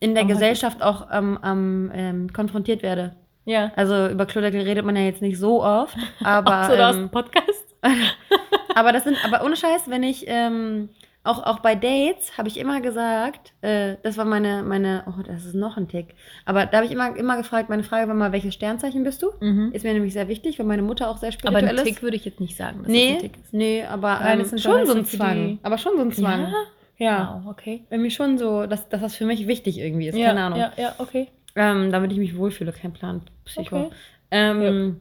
in 0.00 0.14
der 0.14 0.22
Am 0.22 0.28
Gesellschaft 0.28 0.82
auch 0.82 1.08
am, 1.10 1.90
ähm, 1.94 2.32
konfrontiert 2.32 2.82
werde. 2.82 3.14
Ja. 3.44 3.70
Also 3.76 4.08
über 4.08 4.26
Klodeckel 4.26 4.62
redet 4.62 4.84
man 4.84 4.96
ja 4.96 5.02
jetzt 5.02 5.22
nicht 5.22 5.38
so 5.38 5.62
oft, 5.62 5.96
aber, 6.24 6.50
Ach 6.52 6.70
so, 6.70 6.76
du 6.76 6.84
hast 6.84 6.94
ähm, 6.94 7.00
einen 7.02 7.10
Podcast? 7.10 7.64
aber 8.74 8.92
das 8.92 9.04
sind, 9.04 9.16
aber 9.24 9.44
ohne 9.44 9.56
Scheiß, 9.56 9.88
wenn 9.88 10.02
ich 10.02 10.24
ähm, 10.26 10.90
auch, 11.22 11.44
auch 11.44 11.58
bei 11.60 11.74
Dates 11.74 12.38
habe 12.38 12.48
ich 12.48 12.58
immer 12.58 12.80
gesagt, 12.80 13.52
äh, 13.62 13.96
das 14.02 14.16
war 14.16 14.24
meine, 14.24 14.62
meine, 14.62 15.04
oh, 15.06 15.22
das 15.22 15.44
ist 15.44 15.54
noch 15.54 15.76
ein 15.76 15.88
Tick. 15.88 16.14
Aber 16.46 16.64
da 16.66 16.78
habe 16.78 16.86
ich 16.86 16.92
immer, 16.92 17.14
immer 17.16 17.36
gefragt, 17.36 17.68
meine 17.68 17.82
Frage 17.82 18.08
war 18.08 18.14
mal, 18.14 18.32
welches 18.32 18.54
Sternzeichen 18.54 19.04
bist 19.04 19.22
du? 19.22 19.30
Mhm. 19.40 19.70
Ist 19.72 19.84
mir 19.84 19.92
nämlich 19.92 20.14
sehr 20.14 20.28
wichtig, 20.28 20.58
weil 20.58 20.66
meine 20.66 20.82
Mutter 20.82 21.08
auch 21.10 21.18
sehr 21.18 21.28
Aber 21.28 21.32
spirituell 21.38 21.68
ein 21.68 21.76
ist. 21.76 21.84
Tick 21.84 22.02
würde 22.02 22.16
ich 22.16 22.24
jetzt 22.24 22.40
nicht 22.40 22.56
sagen, 22.56 22.78
dass 22.78 22.86
das 22.86 22.92
nee, 22.92 23.12
ein 23.14 23.18
Tick 23.18 23.36
ist. 23.36 23.52
nee, 23.52 23.84
aber 23.84 24.18
ähm, 24.26 24.46
schon 24.58 24.86
so 24.86 24.94
ein 24.94 25.04
Zwang. 25.04 25.34
die- 25.36 25.58
Aber 25.62 25.76
schon 25.78 25.92
so 25.96 26.02
ein 26.02 26.12
Zwang. 26.12 26.40
Ja? 26.42 26.52
Ja. 27.00 27.40
Wow, 27.44 27.50
okay. 27.50 27.84
Irgendwie 27.90 28.10
schon 28.12 28.38
so, 28.38 28.66
dass, 28.66 28.88
dass 28.88 29.00
das 29.00 29.16
für 29.16 29.24
mich 29.24 29.46
wichtig 29.48 29.78
irgendwie 29.78 30.08
ist. 30.08 30.16
ja, 30.16 30.28
Keine 30.28 30.42
Ahnung. 30.44 30.58
Ja, 30.60 30.72
ja, 30.76 30.94
okay. 30.98 31.28
Ähm, 31.56 31.90
damit 31.90 32.12
ich 32.12 32.18
mich 32.18 32.36
wohlfühle, 32.36 32.72
kein 32.72 32.92
Plan. 32.92 33.22
Psycho. 33.44 33.86
Okay. 33.86 33.90
Ähm, 34.30 35.00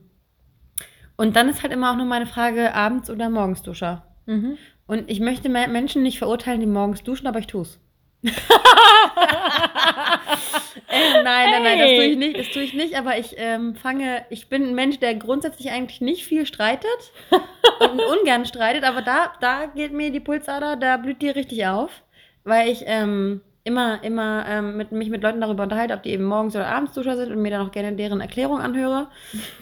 Und 1.17 1.35
dann 1.35 1.49
ist 1.49 1.61
halt 1.61 1.71
immer 1.73 1.91
auch 1.91 1.95
noch 1.97 2.05
meine 2.05 2.25
Frage, 2.25 2.73
abends 2.73 3.09
oder 3.11 3.29
morgens 3.29 3.61
Duscher. 3.61 4.03
Mhm. 4.25 4.57
Und 4.87 5.09
ich 5.11 5.19
möchte 5.19 5.49
me- 5.49 5.67
Menschen 5.67 6.01
nicht 6.01 6.17
verurteilen, 6.17 6.61
die 6.61 6.65
morgens 6.65 7.03
duschen, 7.03 7.27
aber 7.27 7.37
ich 7.39 7.47
tu's. 7.47 7.79
äh, 10.87 11.23
nein, 11.23 11.51
nein, 11.51 11.63
nein, 11.63 11.79
das 11.79 11.89
tue 11.89 12.03
ich 12.05 12.17
nicht, 12.17 12.39
das 12.39 12.49
tue 12.49 12.61
ich 12.63 12.73
nicht, 12.73 12.95
aber 12.95 13.17
ich 13.17 13.35
ähm, 13.37 13.75
fange, 13.75 14.25
ich 14.29 14.47
bin 14.49 14.63
ein 14.63 14.75
Mensch, 14.75 14.99
der 14.99 15.15
grundsätzlich 15.15 15.71
eigentlich 15.71 16.01
nicht 16.01 16.25
viel 16.25 16.45
streitet 16.45 17.11
und 17.79 18.01
ungern 18.01 18.45
streitet, 18.45 18.83
aber 18.83 19.01
da, 19.01 19.33
da 19.41 19.65
geht 19.65 19.91
mir 19.91 20.11
die 20.11 20.19
Pulsader, 20.19 20.75
da 20.75 20.97
blüht 20.97 21.21
die 21.21 21.29
richtig 21.29 21.67
auf, 21.67 21.91
weil 22.43 22.69
ich 22.69 22.83
ähm, 22.85 23.41
immer, 23.63 24.03
immer 24.03 24.45
ähm, 24.47 24.77
mit, 24.77 24.91
mich 24.91 25.09
mit 25.09 25.21
Leuten 25.21 25.41
darüber 25.41 25.63
unterhalte, 25.63 25.93
ob 25.93 26.03
die 26.03 26.11
eben 26.11 26.23
morgens 26.23 26.55
oder 26.55 26.67
abends 26.67 26.93
Duscher 26.93 27.15
sind 27.15 27.31
und 27.31 27.41
mir 27.41 27.51
dann 27.51 27.67
auch 27.67 27.71
gerne 27.71 27.93
deren 27.95 28.21
Erklärung 28.21 28.59
anhöre. 28.59 29.07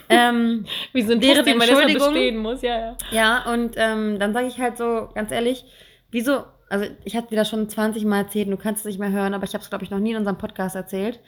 Ähm, 0.10 0.66
Wie 0.94 1.02
so 1.02 1.12
ein 1.12 1.20
Deren 1.20 1.44
Test, 1.44 1.48
den 1.50 1.58
man 1.58 1.94
bestehen 1.94 2.38
muss, 2.38 2.62
ja, 2.62 2.80
ja. 2.80 2.96
ja, 3.12 3.52
und 3.52 3.76
ähm, 3.76 4.18
dann 4.20 4.32
sage 4.32 4.48
ich 4.48 4.58
halt 4.58 4.78
so, 4.78 5.10
ganz 5.14 5.34
ehrlich, 5.34 5.66
wieso, 6.12 6.46
also 6.70 6.86
ich 7.04 7.16
hatte 7.16 7.30
dir 7.30 7.36
das 7.38 7.50
schon 7.50 7.68
20 7.70 8.06
Mal 8.06 8.20
erzählt, 8.24 8.50
du 8.50 8.58
kannst 8.58 8.82
es 8.82 8.86
nicht 8.86 9.00
mehr 9.00 9.12
hören, 9.12 9.34
aber 9.34 9.44
ich 9.46 9.54
habe 9.54 9.64
es, 9.64 9.70
glaube 9.70 9.84
ich, 9.84 9.92
noch 9.92 10.00
nie 10.00 10.12
in 10.12 10.18
unserem 10.18 10.38
Podcast 10.38 10.76
erzählt. 10.76 11.20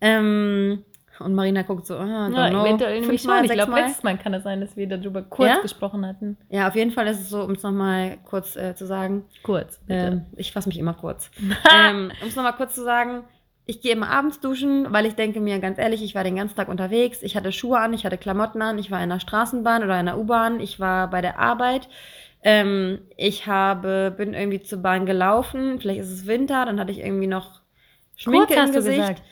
Ähm, 0.00 0.84
und 1.20 1.34
Marina 1.34 1.62
guckt 1.62 1.86
so, 1.86 1.96
ah, 1.96 2.28
Ja, 2.28 2.50
know, 2.50 2.64
eventuell 2.64 3.00
nämlich 3.00 3.22
schon. 3.22 3.44
Ich 3.44 3.52
glaube, 3.52 3.72
letztes 3.74 4.02
Mal 4.02 4.18
kann 4.18 4.34
es 4.34 4.42
sein, 4.42 4.60
dass 4.60 4.76
wir 4.76 4.88
darüber 4.88 5.22
kurz 5.22 5.48
Ja? 5.48 5.60
gesprochen 5.60 6.04
hatten. 6.06 6.36
Ja, 6.50 6.66
auf 6.68 6.74
jeden 6.74 6.90
Fall 6.90 7.06
ist 7.06 7.20
es 7.20 7.30
so, 7.30 7.42
um 7.42 7.52
es 7.52 7.62
nochmal 7.62 8.18
kurz 8.24 8.56
äh, 8.56 8.74
zu 8.74 8.84
sagen, 8.86 9.24
Kurz, 9.44 9.78
bitte. 9.86 10.00
ähm, 10.00 10.26
ich 10.36 10.52
fasse 10.52 10.68
mich 10.68 10.78
immer 10.78 10.94
kurz. 10.94 11.30
ähm, 11.72 12.10
um 12.20 12.28
es 12.28 12.34
nochmal 12.36 12.54
kurz 12.54 12.74
zu 12.74 12.82
sagen, 12.82 13.24
ich 13.66 13.80
gehe 13.80 13.92
immer 13.92 14.10
abends 14.10 14.40
duschen, 14.40 14.92
weil 14.92 15.06
ich 15.06 15.14
denke 15.14 15.40
mir 15.40 15.58
ganz 15.60 15.78
ehrlich, 15.78 16.02
ich 16.02 16.14
war 16.14 16.24
den 16.24 16.36
ganzen 16.36 16.56
Tag 16.56 16.68
unterwegs, 16.68 17.22
ich 17.22 17.36
hatte 17.36 17.50
Schuhe 17.52 17.78
an, 17.78 17.94
ich 17.94 18.04
hatte 18.04 18.18
Klamotten 18.18 18.60
an, 18.60 18.76
ich 18.78 18.90
war 18.90 19.02
in 19.02 19.08
der 19.08 19.20
Straßenbahn 19.20 19.84
oder 19.84 19.98
in 19.98 20.06
der 20.06 20.18
U-Bahn, 20.18 20.60
ich 20.60 20.80
war 20.80 21.08
bei 21.08 21.22
der 21.22 21.38
Arbeit, 21.38 21.88
ähm, 22.44 23.00
ich 23.16 23.46
habe, 23.46 24.14
bin 24.16 24.34
irgendwie 24.34 24.62
zur 24.62 24.82
Bahn 24.82 25.06
gelaufen, 25.06 25.80
vielleicht 25.80 26.00
ist 26.00 26.12
es 26.12 26.26
Winter, 26.26 26.66
dann 26.66 26.78
hatte 26.78 26.92
ich 26.92 26.98
irgendwie 27.00 27.26
noch 27.26 27.62
Schminke 28.16 28.54
Kurz 28.54 28.68
im 28.68 28.72
Gesicht. 28.72 29.22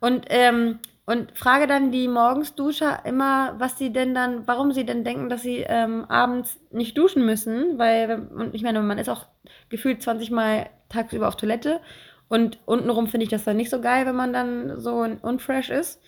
Und, 0.00 0.24
ähm, 0.30 0.78
und 1.04 1.36
frage 1.36 1.66
dann 1.66 1.92
die 1.92 2.08
Morgensduscher 2.08 3.04
immer, 3.04 3.54
was 3.58 3.76
sie 3.76 3.92
denn 3.92 4.14
dann, 4.14 4.46
warum 4.46 4.72
sie 4.72 4.86
denn 4.86 5.04
denken, 5.04 5.28
dass 5.28 5.42
sie 5.42 5.64
ähm, 5.68 6.06
abends 6.06 6.58
nicht 6.70 6.96
duschen 6.96 7.26
müssen, 7.26 7.78
weil, 7.78 8.28
und 8.34 8.54
ich 8.54 8.62
meine, 8.62 8.80
man 8.80 8.98
ist 8.98 9.10
auch 9.10 9.26
gefühlt 9.68 10.02
20 10.02 10.30
Mal 10.30 10.70
tagsüber 10.88 11.28
auf 11.28 11.36
Toilette 11.36 11.80
und 12.28 12.58
untenrum 12.64 13.06
finde 13.06 13.24
ich 13.24 13.30
das 13.30 13.44
dann 13.44 13.58
nicht 13.58 13.68
so 13.68 13.82
geil, 13.82 14.06
wenn 14.06 14.16
man 14.16 14.32
dann 14.32 14.80
so 14.80 15.06
unfresh 15.20 15.68
ist. 15.68 16.00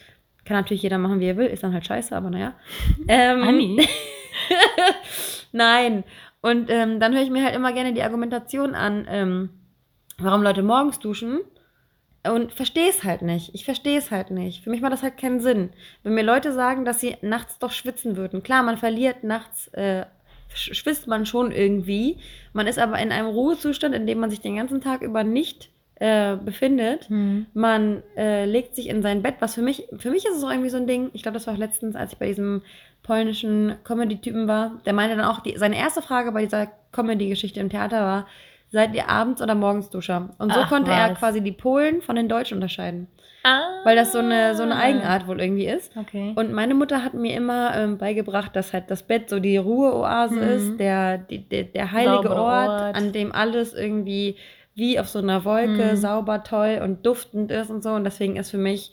Kann 0.46 0.56
natürlich 0.56 0.82
jeder 0.82 0.98
machen, 0.98 1.20
wie 1.20 1.26
er 1.26 1.36
will, 1.36 1.46
ist 1.46 1.62
dann 1.62 1.74
halt 1.74 1.86
scheiße, 1.86 2.16
aber 2.16 2.30
naja. 2.30 2.54
Ähm, 3.08 3.42
Anni? 3.42 3.86
Nein. 5.52 6.04
Und 6.44 6.68
ähm, 6.68 7.00
dann 7.00 7.14
höre 7.14 7.22
ich 7.22 7.30
mir 7.30 7.42
halt 7.42 7.54
immer 7.54 7.72
gerne 7.72 7.94
die 7.94 8.02
Argumentation 8.02 8.74
an, 8.74 9.06
ähm, 9.08 9.48
warum 10.18 10.42
Leute 10.42 10.62
morgens 10.62 10.98
duschen. 10.98 11.40
Und 12.30 12.52
verstehe 12.52 12.90
es 12.90 13.02
halt 13.02 13.22
nicht. 13.22 13.54
Ich 13.54 13.64
verstehe 13.64 13.98
es 13.98 14.10
halt 14.10 14.30
nicht. 14.30 14.62
Für 14.62 14.68
mich 14.68 14.82
macht 14.82 14.92
das 14.92 15.02
halt 15.02 15.16
keinen 15.16 15.40
Sinn. 15.40 15.70
Wenn 16.02 16.14
mir 16.14 16.22
Leute 16.22 16.52
sagen, 16.52 16.84
dass 16.84 17.00
sie 17.00 17.16
nachts 17.22 17.58
doch 17.58 17.70
schwitzen 17.70 18.18
würden. 18.18 18.42
Klar, 18.42 18.62
man 18.62 18.76
verliert 18.76 19.24
nachts, 19.24 19.68
äh, 19.68 20.04
sch- 20.54 20.74
schwitzt 20.74 21.06
man 21.06 21.24
schon 21.24 21.50
irgendwie. 21.50 22.18
Man 22.52 22.66
ist 22.66 22.78
aber 22.78 22.98
in 22.98 23.10
einem 23.10 23.28
Ruhezustand, 23.28 23.94
in 23.94 24.06
dem 24.06 24.18
man 24.20 24.28
sich 24.28 24.40
den 24.42 24.56
ganzen 24.56 24.82
Tag 24.82 25.00
über 25.00 25.24
nicht 25.24 25.70
äh, 25.94 26.36
befindet. 26.36 27.08
Hm. 27.08 27.46
Man 27.54 28.02
äh, 28.18 28.44
legt 28.44 28.76
sich 28.76 28.88
in 28.88 29.00
sein 29.00 29.22
Bett, 29.22 29.36
was 29.40 29.54
für 29.54 29.62
mich, 29.62 29.86
für 29.96 30.10
mich 30.10 30.26
ist 30.26 30.36
es 30.36 30.44
auch 30.44 30.50
irgendwie 30.50 30.70
so 30.70 30.76
ein 30.76 30.86
Ding. 30.86 31.08
Ich 31.14 31.22
glaube, 31.22 31.38
das 31.38 31.46
war 31.46 31.54
auch 31.54 31.58
letztens, 31.58 31.96
als 31.96 32.12
ich 32.12 32.18
bei 32.18 32.26
diesem 32.26 32.60
polnischen 33.04 33.76
Comedy-Typen 33.84 34.48
war. 34.48 34.72
Der 34.84 34.92
meinte 34.92 35.16
dann 35.16 35.24
auch, 35.26 35.40
die, 35.40 35.56
seine 35.56 35.78
erste 35.78 36.02
Frage 36.02 36.32
bei 36.32 36.42
dieser 36.42 36.66
Comedy-Geschichte 36.92 37.60
im 37.60 37.70
Theater 37.70 38.00
war, 38.00 38.26
seid 38.70 38.94
ihr 38.94 39.08
abends 39.08 39.40
oder 39.40 39.54
morgens 39.54 39.90
Duscher? 39.90 40.30
Und 40.38 40.52
so 40.52 40.60
Ach, 40.60 40.68
konnte 40.68 40.90
er 40.90 41.10
was. 41.12 41.18
quasi 41.18 41.40
die 41.40 41.52
Polen 41.52 42.02
von 42.02 42.16
den 42.16 42.28
Deutschen 42.28 42.56
unterscheiden. 42.56 43.06
Ah. 43.44 43.60
Weil 43.84 43.94
das 43.94 44.10
so 44.12 44.18
eine, 44.20 44.54
so 44.56 44.62
eine 44.62 44.76
Eigenart 44.76 45.26
wohl 45.28 45.38
irgendwie 45.38 45.66
ist. 45.66 45.94
Okay. 45.96 46.32
Und 46.34 46.52
meine 46.52 46.74
Mutter 46.74 47.04
hat 47.04 47.12
mir 47.12 47.36
immer 47.36 47.76
ähm, 47.76 47.98
beigebracht, 47.98 48.56
dass 48.56 48.72
halt 48.72 48.90
das 48.90 49.02
Bett 49.02 49.28
so 49.28 49.38
die 49.38 49.58
Ruheoase 49.58 50.34
Mhm. 50.34 50.42
ist, 50.42 50.76
der, 50.80 51.18
die, 51.18 51.46
der, 51.46 51.64
der 51.64 51.92
heilige 51.92 52.30
Ort, 52.34 52.70
Ort. 52.70 52.96
an 52.96 53.12
dem 53.12 53.32
alles 53.32 53.74
irgendwie 53.74 54.36
wie 54.74 54.98
auf 54.98 55.08
so 55.08 55.18
einer 55.18 55.44
Wolke 55.44 55.92
Mhm. 55.92 55.96
sauber, 55.96 56.42
toll 56.42 56.80
und 56.82 57.04
duftend 57.06 57.52
ist 57.52 57.68
und 57.70 57.82
so. 57.84 57.90
Und 57.90 58.04
deswegen 58.04 58.36
ist 58.36 58.50
für 58.50 58.58
mich 58.58 58.92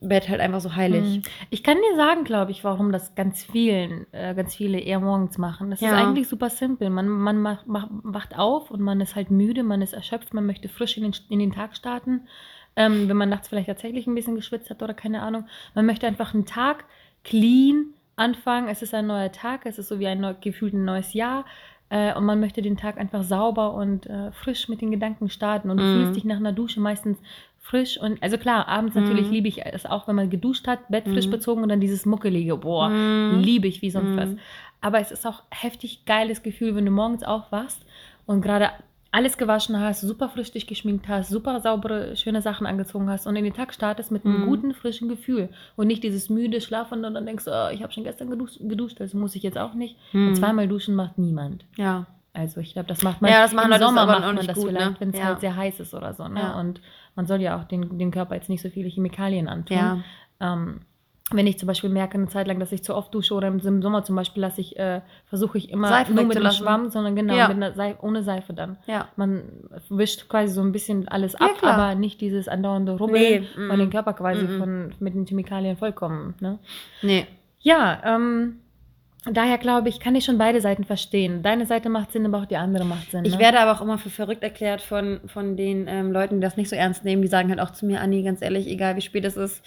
Bett 0.00 0.28
halt 0.28 0.40
einfach 0.40 0.60
so 0.60 0.76
heilig. 0.76 1.04
Hm. 1.16 1.22
Ich 1.50 1.62
kann 1.62 1.78
dir 1.78 1.96
sagen, 1.96 2.24
glaube 2.24 2.50
ich, 2.50 2.62
warum 2.62 2.92
das 2.92 3.14
ganz 3.14 3.42
vielen, 3.44 4.06
äh, 4.12 4.34
ganz 4.34 4.54
viele 4.54 4.78
eher 4.78 5.00
morgens 5.00 5.38
machen. 5.38 5.70
Das 5.70 5.80
ist 5.80 5.86
Ja. 5.86 5.96
eigentlich 5.96 6.28
super 6.28 6.50
simpel. 6.50 6.90
Man, 6.90 7.08
man 7.08 7.40
macht, 7.40 7.66
macht, 7.66 7.88
wacht 8.02 8.38
auf 8.38 8.70
und 8.70 8.80
man 8.82 9.00
ist 9.00 9.16
halt 9.16 9.30
müde, 9.30 9.62
man 9.62 9.80
ist 9.80 9.94
erschöpft, 9.94 10.34
man 10.34 10.44
möchte 10.46 10.68
frisch 10.68 10.96
in 10.98 11.04
den, 11.04 11.14
in 11.30 11.38
den 11.38 11.52
Tag 11.52 11.74
starten. 11.76 12.28
Ähm, 12.76 13.08
wenn 13.08 13.16
man 13.16 13.28
nachts 13.28 13.48
vielleicht 13.48 13.68
tatsächlich 13.68 14.06
ein 14.06 14.14
bisschen 14.14 14.34
geschwitzt 14.34 14.68
hat 14.68 14.82
oder 14.82 14.94
keine 14.94 15.22
Ahnung. 15.22 15.46
Man 15.74 15.86
möchte 15.86 16.06
einfach 16.06 16.34
einen 16.34 16.44
Tag 16.44 16.84
clean 17.22 17.94
anfangen. 18.16 18.68
Es 18.68 18.82
ist 18.82 18.92
ein 18.94 19.06
neuer 19.06 19.32
Tag, 19.32 19.62
es 19.64 19.78
ist 19.78 19.88
so 19.88 19.98
wie 20.00 20.06
ein 20.06 20.20
neu, 20.20 20.34
gefühlt 20.40 20.74
ein 20.74 20.84
neues 20.84 21.14
Jahr. 21.14 21.44
Äh, 21.88 22.14
und 22.14 22.24
man 22.24 22.40
möchte 22.40 22.62
den 22.62 22.76
Tag 22.76 22.98
einfach 22.98 23.22
sauber 23.22 23.74
und 23.74 24.06
äh, 24.06 24.32
frisch 24.32 24.68
mit 24.68 24.80
den 24.80 24.90
Gedanken 24.90 25.30
starten. 25.30 25.70
Und 25.70 25.78
du 25.78 25.84
Mhm. 25.84 25.92
fühlst 25.92 26.16
dich 26.16 26.24
nach 26.24 26.36
einer 26.36 26.52
Dusche 26.52 26.80
meistens 26.80 27.18
frisch. 27.64 27.98
Und 27.98 28.22
also 28.22 28.36
klar, 28.36 28.68
abends 28.68 28.94
natürlich 28.94 29.28
Mhm. 29.28 29.32
liebe 29.32 29.48
ich 29.48 29.64
es 29.64 29.86
auch, 29.86 30.06
wenn 30.06 30.14
man 30.16 30.28
geduscht 30.28 30.66
hat, 30.68 30.80
Bett 30.90 31.08
frisch 31.08 31.26
Mhm. 31.26 31.30
bezogen 31.30 31.62
und 31.62 31.70
dann 31.70 31.80
dieses 31.80 32.04
Muckelige. 32.04 32.56
Boah, 32.58 32.90
Mhm. 32.90 33.40
liebe 33.40 33.66
ich 33.66 33.80
wie 33.80 33.90
sonst 33.90 34.10
Mhm. 34.12 34.16
was. 34.18 34.28
Aber 34.82 35.00
es 35.00 35.10
ist 35.10 35.26
auch 35.26 35.42
heftig 35.50 36.04
geiles 36.04 36.42
Gefühl, 36.42 36.76
wenn 36.76 36.84
du 36.84 36.90
morgens 36.90 37.22
aufwachst 37.24 37.80
und 38.26 38.42
gerade 38.42 38.68
alles 39.12 39.38
gewaschen 39.38 39.78
hast, 39.80 40.00
super 40.02 40.28
frisch 40.28 40.50
dich 40.52 40.66
geschminkt 40.66 41.06
hast, 41.08 41.30
super 41.30 41.60
saubere, 41.60 42.16
schöne 42.16 42.42
Sachen 42.42 42.66
angezogen 42.66 43.08
hast 43.08 43.26
und 43.28 43.36
in 43.36 43.44
den 43.44 43.54
Tag 43.54 43.72
startest 43.72 44.10
mit 44.10 44.26
einem 44.26 44.44
guten, 44.44 44.74
frischen 44.74 45.08
Gefühl 45.08 45.48
und 45.76 45.86
nicht 45.86 46.02
dieses 46.02 46.28
müde 46.28 46.60
Schlafen 46.60 47.04
und 47.04 47.14
dann 47.14 47.24
denkst 47.24 47.44
du, 47.44 47.50
oh, 47.52 47.70
ich 47.72 47.82
habe 47.82 47.92
schon 47.92 48.02
gestern 48.04 48.28
geduscht, 48.28 48.58
geduscht, 48.60 49.00
also 49.00 49.16
muss 49.16 49.36
ich 49.36 49.42
jetzt 49.44 49.56
auch 49.56 49.72
nicht. 49.74 49.96
Und 50.12 50.34
zweimal 50.36 50.66
duschen 50.68 50.96
macht 50.96 51.16
niemand. 51.16 51.64
Ja. 51.76 52.06
Also 52.36 52.60
ich 52.60 52.72
glaube, 52.72 52.88
das 52.88 53.02
macht 53.02 53.22
man 53.22 53.30
Ja, 53.30 53.42
das 53.42 53.54
machen 53.54 53.70
im 53.70 53.78
Sommer 53.78 54.00
aber 54.00 54.18
macht 54.18 54.34
man 54.34 54.44
das 54.48 54.56
gut, 54.56 54.66
vielleicht, 54.70 54.90
ne? 54.90 54.96
wenn 54.98 55.10
es 55.10 55.18
Ja. 55.18 55.24
halt 55.26 55.40
sehr 55.40 55.54
heiß 55.54 55.78
ist 55.78 55.94
oder 55.94 56.12
so. 56.14 56.26
Ne? 56.26 56.40
Ja. 56.40 56.58
Und 56.58 56.80
man 57.16 57.26
soll 57.26 57.40
ja 57.40 57.58
auch 57.58 57.64
den, 57.64 57.98
dem 57.98 58.10
Körper 58.10 58.34
jetzt 58.34 58.48
nicht 58.48 58.62
so 58.62 58.68
viele 58.68 58.88
Chemikalien 58.88 59.48
antun. 59.48 59.76
Ja. 59.76 59.98
Ähm, 60.40 60.80
wenn 61.30 61.46
ich 61.46 61.58
zum 61.58 61.66
Beispiel 61.66 61.88
merke 61.88 62.18
eine 62.18 62.28
Zeit 62.28 62.46
lang, 62.46 62.60
dass 62.60 62.70
ich 62.70 62.84
zu 62.84 62.94
oft 62.94 63.14
dusche 63.14 63.32
oder 63.34 63.48
im 63.48 63.58
Sommer 63.60 64.04
zum 64.04 64.14
Beispiel 64.14 64.42
lasse 64.42 64.60
ich, 64.60 64.78
äh, 64.78 65.00
versuche 65.26 65.56
ich 65.56 65.70
immer 65.70 65.88
Seife 65.88 66.12
nur 66.12 66.24
mit 66.24 66.36
dem. 66.36 66.50
Schwamm, 66.50 66.90
sondern 66.90 67.16
genau 67.16 67.34
Ja. 67.34 67.48
mit 67.48 67.56
einer 67.56 67.72
Seife, 67.72 68.04
ohne 68.04 68.22
Seife 68.22 68.52
dann. 68.52 68.76
Ja. 68.86 69.08
Man 69.16 69.42
wischt 69.88 70.28
quasi 70.28 70.52
so 70.52 70.60
ein 70.60 70.72
bisschen 70.72 71.08
alles 71.08 71.32
Ja, 71.32 71.46
ab, 71.46 71.58
klar. 71.58 71.74
aber 71.74 71.94
nicht 71.94 72.20
dieses 72.20 72.46
andauernde 72.46 72.92
Rubbeln 72.92 73.46
Nee, 73.56 73.68
und 73.70 73.78
den 73.78 73.88
Körper 73.90 74.12
quasi 74.12 74.42
mm, 74.42 74.56
mm. 74.56 74.58
von, 74.58 74.94
mit 75.00 75.14
den 75.14 75.24
Chemikalien 75.24 75.78
vollkommen. 75.78 76.34
Ne? 76.40 76.58
Nee. 77.00 77.26
Ja, 77.60 78.02
ähm, 78.04 78.60
daher 79.32 79.58
glaube 79.58 79.88
ich, 79.88 80.00
kann 80.00 80.14
ich 80.14 80.24
schon 80.24 80.38
beide 80.38 80.60
Seiten 80.60 80.84
verstehen. 80.84 81.42
Deine 81.42 81.66
Seite 81.66 81.88
macht 81.88 82.12
Sinn, 82.12 82.26
aber 82.26 82.38
auch 82.38 82.46
die 82.46 82.56
andere 82.56 82.84
macht 82.84 83.10
Sinn. 83.10 83.24
Ich 83.24 83.34
ne? 83.34 83.38
werde 83.38 83.60
aber 83.60 83.72
auch 83.72 83.82
immer 83.82 83.98
für 83.98 84.10
verrückt 84.10 84.42
erklärt 84.42 84.82
von, 84.82 85.20
von 85.26 85.56
den 85.56 85.86
ähm, 85.88 86.12
Leuten, 86.12 86.36
die 86.36 86.40
das 86.40 86.56
nicht 86.56 86.68
so 86.68 86.76
ernst 86.76 87.04
nehmen. 87.04 87.22
Die 87.22 87.28
sagen 87.28 87.48
halt 87.48 87.60
auch 87.60 87.70
zu 87.70 87.86
mir, 87.86 88.00
Anni, 88.00 88.22
ganz 88.22 88.42
ehrlich, 88.42 88.66
egal 88.66 88.96
wie 88.96 89.00
spät 89.00 89.24
es 89.24 89.36
ist, 89.36 89.62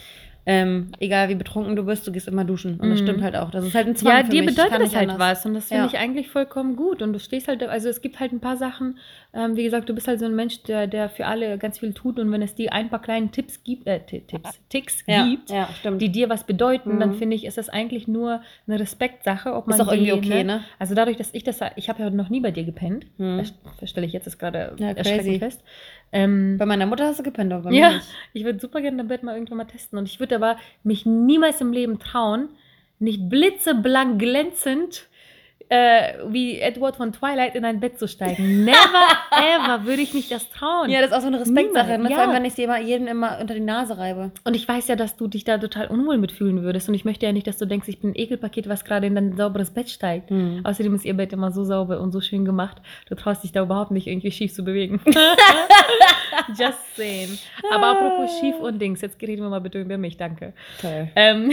ähm, 0.49 0.87
egal 1.01 1.27
wie 1.27 1.35
betrunken 1.35 1.75
du 1.75 1.83
bist, 1.83 2.07
du 2.07 2.11
gehst 2.13 2.27
immer 2.29 2.45
duschen. 2.45 2.79
Und 2.79 2.89
das 2.89 3.01
Mhm. 3.01 3.03
stimmt 3.03 3.21
halt 3.21 3.35
auch. 3.35 3.51
Das 3.51 3.65
ist 3.65 3.75
halt 3.75 3.85
ein 3.85 3.97
Zwang 3.97 4.17
Ja, 4.17 4.23
für 4.23 4.31
dir 4.31 4.45
bedeutet 4.45 4.79
das 4.79 4.95
halt 4.95 5.09
anders. 5.09 5.19
was 5.19 5.45
und 5.45 5.53
das 5.55 5.65
finde 5.65 5.83
Ja. 5.83 5.87
ich 5.87 5.97
eigentlich 5.99 6.29
vollkommen 6.29 6.77
gut. 6.77 7.01
Und 7.01 7.11
du 7.11 7.19
stehst 7.19 7.49
halt, 7.49 7.61
also 7.63 7.89
es 7.89 8.01
gibt 8.01 8.21
halt 8.21 8.31
ein 8.31 8.39
paar 8.39 8.55
Sachen, 8.55 8.97
ähm, 9.33 9.57
wie 9.57 9.63
gesagt, 9.63 9.89
du 9.89 9.93
bist 9.93 10.07
halt 10.07 10.19
so 10.19 10.25
ein 10.25 10.35
Mensch, 10.37 10.63
der, 10.63 10.87
der 10.87 11.09
für 11.09 11.25
alle 11.25 11.57
ganz 11.57 11.79
viel 11.79 11.93
tut 11.93 12.17
und 12.17 12.31
wenn 12.31 12.41
es 12.41 12.55
dir 12.55 12.71
ein 12.71 12.89
paar 12.89 13.01
kleinen 13.01 13.31
Tipps 13.33 13.61
gibt, 13.65 13.87
äh, 13.87 13.99
Ti- 13.99 14.21
Tipps, 14.21 14.61
Ticks 14.69 15.03
Ja, 15.05 15.27
gibt, 15.27 15.49
ja, 15.49 15.67
die 15.99 16.09
dir 16.13 16.29
was 16.29 16.45
bedeuten, 16.45 16.97
dann 17.01 17.09
Mhm. 17.09 17.15
finde 17.15 17.35
ich, 17.35 17.43
ist 17.43 17.57
das 17.57 17.67
eigentlich 17.67 18.07
nur 18.07 18.41
eine 18.67 18.79
Respektsache, 18.79 19.53
ob 19.53 19.67
man 19.67 19.77
Ist 19.77 19.85
auch 19.85 19.91
irgendwie 19.91 20.11
die, 20.11 20.17
okay, 20.31 20.43
ne? 20.45 20.63
Also 20.79 20.95
dadurch, 20.95 21.17
dass 21.17 21.33
ich 21.33 21.43
das, 21.43 21.59
ich 21.75 21.89
habe 21.89 22.01
ja 22.03 22.09
noch 22.09 22.29
nie 22.29 22.39
bei 22.39 22.51
dir 22.51 22.63
gepennt, 22.63 23.05
Mhm. 23.17 23.43
das, 23.81 23.89
stelle 23.89 24.07
ich 24.07 24.13
jetzt 24.13 24.39
gerade 24.39 24.77
erschreckend 24.95 25.39
fest. 25.39 25.61
Ähm, 26.11 26.57
Bei 26.57 26.65
meiner 26.65 26.85
Mutter 26.85 27.05
hast 27.05 27.19
du 27.19 27.23
gepennt, 27.23 27.51
aber 27.51 27.63
bei 27.63 27.69
mir 27.71 27.79
ja, 27.79 27.91
nicht. 27.93 28.07
ich 28.33 28.43
würde 28.45 28.59
super 28.59 28.81
gerne 28.81 28.97
dein 28.97 29.07
Bett 29.07 29.23
mal 29.23 29.33
irgendwann 29.33 29.57
mal 29.57 29.65
testen. 29.65 29.97
Und 29.99 30.05
ich 30.05 30.19
würde 30.19 30.35
aber 30.35 30.57
mich 30.83 31.05
niemals 31.05 31.59
im 31.61 31.73
Leben 31.73 31.99
trauen, 31.99 32.49
nicht 32.99 33.29
blitzeblank 33.29 34.19
glänzend 34.19 35.07
äh, 35.69 36.13
wie 36.29 36.59
Edward 36.59 36.95
von 36.95 37.11
Twilight 37.11 37.55
in 37.55 37.65
ein 37.65 37.79
Bett 37.79 37.99
zu 37.99 38.07
steigen. 38.07 38.63
Never 38.63 38.77
ever 39.31 39.85
würde 39.85 40.01
ich 40.01 40.13
mich 40.13 40.29
das 40.29 40.49
trauen. 40.49 40.89
Ja, 40.89 41.01
das 41.01 41.11
ist 41.11 41.17
auch 41.17 41.21
so 41.21 41.27
eine 41.27 41.39
Respektsache, 41.39 41.91
Niemand, 41.91 42.03
ne? 42.03 42.09
ja. 42.09 42.15
vor 42.15 42.25
allem, 42.25 42.33
wenn 42.35 42.45
ich 42.45 42.57
es 42.57 42.87
jedem 42.87 43.07
immer 43.07 43.37
unter 43.39 43.53
die 43.53 43.59
Nase 43.59 43.97
reibe. 43.97 44.31
Und 44.43 44.55
ich 44.55 44.67
weiß 44.67 44.87
ja, 44.87 44.95
dass 44.95 45.17
du 45.17 45.27
dich 45.27 45.43
da 45.43 45.57
total 45.57 45.87
unwohl 45.87 46.17
mitfühlen 46.17 46.63
würdest. 46.63 46.87
Und 46.87 46.95
ich 46.95 47.05
möchte 47.05 47.25
ja 47.25 47.31
nicht, 47.31 47.47
dass 47.47 47.57
du 47.57 47.65
denkst, 47.65 47.87
ich 47.87 47.99
bin 47.99 48.11
ein 48.11 48.15
Ekelpaket, 48.15 48.69
was 48.69 48.85
gerade 48.85 49.07
in 49.07 49.15
dein 49.15 49.35
sauberes 49.35 49.71
Bett 49.71 49.89
steigt. 49.89 50.31
Mhm. 50.31 50.61
Außerdem 50.63 50.95
ist 50.95 51.05
ihr 51.05 51.15
Bett 51.15 51.33
immer 51.33 51.51
so 51.51 51.63
sauber 51.63 51.99
und 51.99 52.11
so 52.11 52.21
schön 52.21 52.45
gemacht. 52.45 52.77
Du 53.07 53.15
traust 53.15 53.43
dich 53.43 53.51
da 53.51 53.63
überhaupt 53.63 53.91
nicht 53.91 54.07
irgendwie 54.07 54.31
schief 54.31 54.53
zu 54.53 54.63
bewegen. 54.63 55.01
Just 56.57 56.95
saying. 56.95 57.37
Aber 57.71 57.87
apropos 57.87 58.39
schief 58.39 58.55
und 58.59 58.79
Dings, 58.79 59.01
jetzt 59.01 59.21
reden 59.21 59.41
wir 59.41 59.49
mal 59.49 59.59
bitte 59.59 59.81
über 59.81 59.97
mich, 59.97 60.17
danke. 60.17 60.53
Toll. 60.81 61.09
Ähm, 61.15 61.51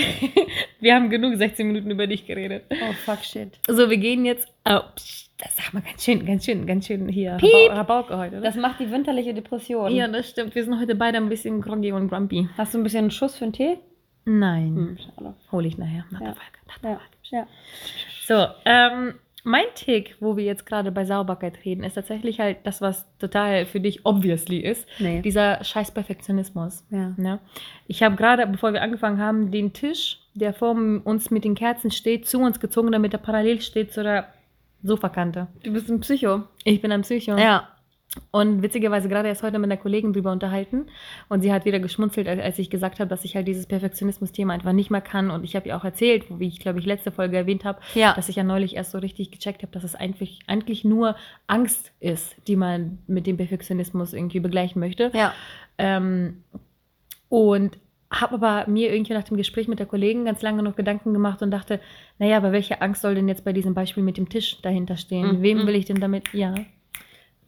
wir 0.80 0.94
haben 0.94 1.10
genug 1.10 1.36
16 1.36 1.66
Minuten 1.66 1.90
über 1.90 2.06
dich 2.06 2.26
geredet. 2.26 2.64
Oh, 2.70 2.92
fuck 3.04 3.24
shit. 3.24 3.48
So, 3.68 3.90
wir 3.90 3.96
gehen 4.04 4.24
jetzt. 4.26 4.46
Oh, 4.68 4.80
psch, 4.96 5.30
das 5.38 5.56
sag 5.56 5.72
mal 5.72 5.80
ganz 5.82 6.04
schön, 6.04 6.24
ganz 6.26 6.44
schön, 6.44 6.66
ganz 6.66 6.86
schön 6.86 7.08
hier. 7.08 7.36
Piep. 7.38 7.50
Rabau- 7.50 7.74
Rabauke 7.76 8.16
heute, 8.18 8.36
oder? 8.36 8.42
Das 8.46 8.54
macht 8.56 8.78
die 8.80 8.90
winterliche 8.90 9.32
Depression. 9.34 9.90
ja, 9.94 10.06
das 10.08 10.28
stimmt. 10.30 10.54
Wir 10.54 10.62
sind 10.64 10.78
heute 10.78 10.94
beide 10.94 11.16
ein 11.18 11.28
bisschen 11.30 11.60
groggy 11.62 11.90
und 11.92 12.08
grumpy. 12.08 12.48
Hast 12.58 12.74
du 12.74 12.78
ein 12.78 12.84
bisschen 12.84 13.00
einen 13.00 13.10
Schuss 13.10 13.36
für 13.36 13.44
einen 13.44 13.52
Tee? 13.54 13.78
Nein. 14.26 14.96
Hm. 15.18 15.34
Hole 15.52 15.66
ich 15.68 15.78
nachher. 15.78 16.04
Nach 16.10 16.20
Ja. 16.20 16.26
der 16.26 16.34
Folge. 16.34 16.58
Nach 16.68 16.78
der 16.78 16.90
Ja. 17.30 17.38
ja. 17.38 17.46
So, 18.26 18.46
ähm, 18.64 19.14
mein 19.44 19.66
Tick, 19.74 20.16
wo 20.20 20.36
wir 20.36 20.44
jetzt 20.44 20.64
gerade 20.64 20.90
bei 20.90 21.04
Sauberkeit 21.04 21.64
reden, 21.64 21.84
ist 21.84 21.94
tatsächlich 21.94 22.40
halt 22.40 22.58
das, 22.64 22.80
was 22.80 23.06
total 23.18 23.66
für 23.66 23.78
dich 23.78 24.04
obviously 24.06 24.58
ist. 24.58 24.86
Nee. 24.98 25.20
Dieser 25.20 25.62
scheiß 25.62 25.92
Perfektionismus. 25.92 26.84
Ja. 26.90 27.12
Ne? 27.16 27.38
Ich 27.86 28.02
habe 28.02 28.16
gerade, 28.16 28.46
bevor 28.46 28.72
wir 28.72 28.82
angefangen 28.82 29.18
haben, 29.18 29.50
den 29.50 29.74
Tisch, 29.74 30.18
der 30.34 30.54
vor 30.54 30.70
uns 30.70 31.30
mit 31.30 31.44
den 31.44 31.54
Kerzen 31.54 31.90
steht, 31.90 32.26
zu 32.26 32.40
uns 32.40 32.58
gezogen, 32.58 32.90
damit 32.90 33.12
er 33.12 33.18
parallel 33.18 33.60
steht 33.60 33.92
zu 33.92 34.02
der 34.02 34.28
Sofakante. 34.82 35.46
Du 35.62 35.72
bist 35.72 35.90
ein 35.90 36.00
Psycho. 36.00 36.42
Ich 36.64 36.80
bin 36.80 36.90
ein 36.90 37.02
Psycho. 37.02 37.36
Ja. 37.36 37.68
Und 38.30 38.62
witzigerweise 38.62 39.08
gerade 39.08 39.28
erst 39.28 39.42
heute 39.42 39.58
mit 39.58 39.70
einer 39.70 39.80
Kollegin 39.80 40.12
drüber 40.12 40.30
unterhalten 40.30 40.86
und 41.28 41.42
sie 41.42 41.52
hat 41.52 41.64
wieder 41.64 41.80
geschmunzelt, 41.80 42.28
als, 42.28 42.58
ich 42.58 42.70
gesagt 42.70 43.00
habe, 43.00 43.08
dass 43.08 43.24
ich 43.24 43.34
halt 43.34 43.48
dieses 43.48 43.66
Perfektionismus-Thema 43.66 44.52
einfach 44.54 44.72
nicht 44.72 44.90
mehr 44.90 45.00
kann. 45.00 45.30
Und 45.30 45.42
ich 45.44 45.56
habe 45.56 45.68
ihr 45.68 45.76
auch 45.76 45.84
erzählt, 45.84 46.24
wie 46.38 46.46
ich 46.46 46.60
glaube 46.60 46.78
ich 46.78 46.86
letzte 46.86 47.10
Folge 47.10 47.36
erwähnt 47.36 47.64
habe, 47.64 47.80
Ja. 47.94 48.14
dass 48.14 48.28
ich 48.28 48.36
ja 48.36 48.44
neulich 48.44 48.76
erst 48.76 48.92
so 48.92 48.98
richtig 48.98 49.30
gecheckt 49.32 49.62
habe, 49.62 49.72
dass 49.72 49.82
es 49.84 49.94
eigentlich, 49.96 50.40
eigentlich 50.46 50.84
nur 50.84 51.16
Angst 51.48 51.92
ist, 52.00 52.36
die 52.46 52.56
man 52.56 52.98
mit 53.06 53.26
dem 53.26 53.36
Perfektionismus 53.36 54.12
irgendwie 54.12 54.40
begleichen 54.40 54.78
möchte. 54.80 55.10
Ja. 55.12 55.34
Ähm, 55.78 56.44
und 57.28 57.78
habe 58.12 58.34
aber 58.34 58.70
mir 58.70 58.92
irgendwie 58.94 59.12
nach 59.14 59.24
dem 59.24 59.36
Gespräch 59.36 59.66
mit 59.66 59.80
der 59.80 59.86
Kollegin 59.86 60.24
ganz 60.24 60.40
lange 60.40 60.62
noch 60.62 60.76
Gedanken 60.76 61.12
gemacht 61.12 61.42
und 61.42 61.50
dachte, 61.50 61.80
naja, 62.20 62.36
aber 62.36 62.52
welche 62.52 62.80
Angst 62.80 63.02
soll 63.02 63.16
denn 63.16 63.26
jetzt 63.28 63.44
bei 63.44 63.52
diesem 63.52 63.74
Beispiel 63.74 64.04
mit 64.04 64.16
dem 64.16 64.28
Tisch 64.28 64.60
dahinter 64.62 64.96
stehen? 64.96 65.38
Mhm. 65.38 65.42
Wem 65.42 65.66
will 65.66 65.74
ich 65.74 65.84
denn 65.86 66.00
damit, 66.00 66.32
ja. 66.32 66.54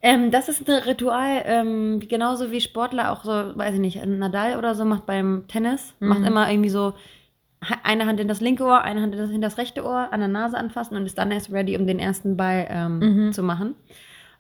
Ähm, 0.03 0.31
das 0.31 0.49
ist 0.49 0.69
ein 0.69 0.83
Ritual, 0.83 1.43
ähm, 1.47 2.01
genauso 2.01 2.51
wie 2.51 2.61
Sportler 2.61 3.11
auch 3.13 3.25
so, 3.25 3.31
weiß 3.31 3.75
ich 3.75 3.81
nicht, 3.81 4.05
Nadal 4.05 4.57
oder 4.59 4.75
so 4.75 4.85
macht 4.85 5.07
beim 5.07 5.45
Tennis, 5.49 5.95
Mhm. 6.01 6.09
macht 6.09 6.23
immer 6.25 6.51
irgendwie 6.51 6.69
so 6.71 6.93
eine 7.83 8.07
Hand 8.07 8.21
in 8.21 8.29
das 8.29 8.41
linke 8.41 8.65
Ohr, 8.65 8.83
eine 8.83 9.01
Hand 9.01 9.15
in 9.15 9.21
das, 9.21 9.31
in 9.31 9.41
das 9.41 9.59
rechte 9.59 9.85
Ohr, 9.85 10.13
an 10.13 10.21
der 10.21 10.29
Nase 10.29 10.57
anfassen 10.57 10.97
und 10.97 11.07
ist 11.07 11.19
dann 11.19 11.33
erst 11.33 11.51
ready, 11.53 11.77
um 11.77 11.87
den 11.87 11.99
ersten 11.99 12.37
Ball 12.37 12.67
ähm, 12.71 12.99
Mhm. 13.27 13.33
zu 13.33 13.43
machen. 13.43 13.75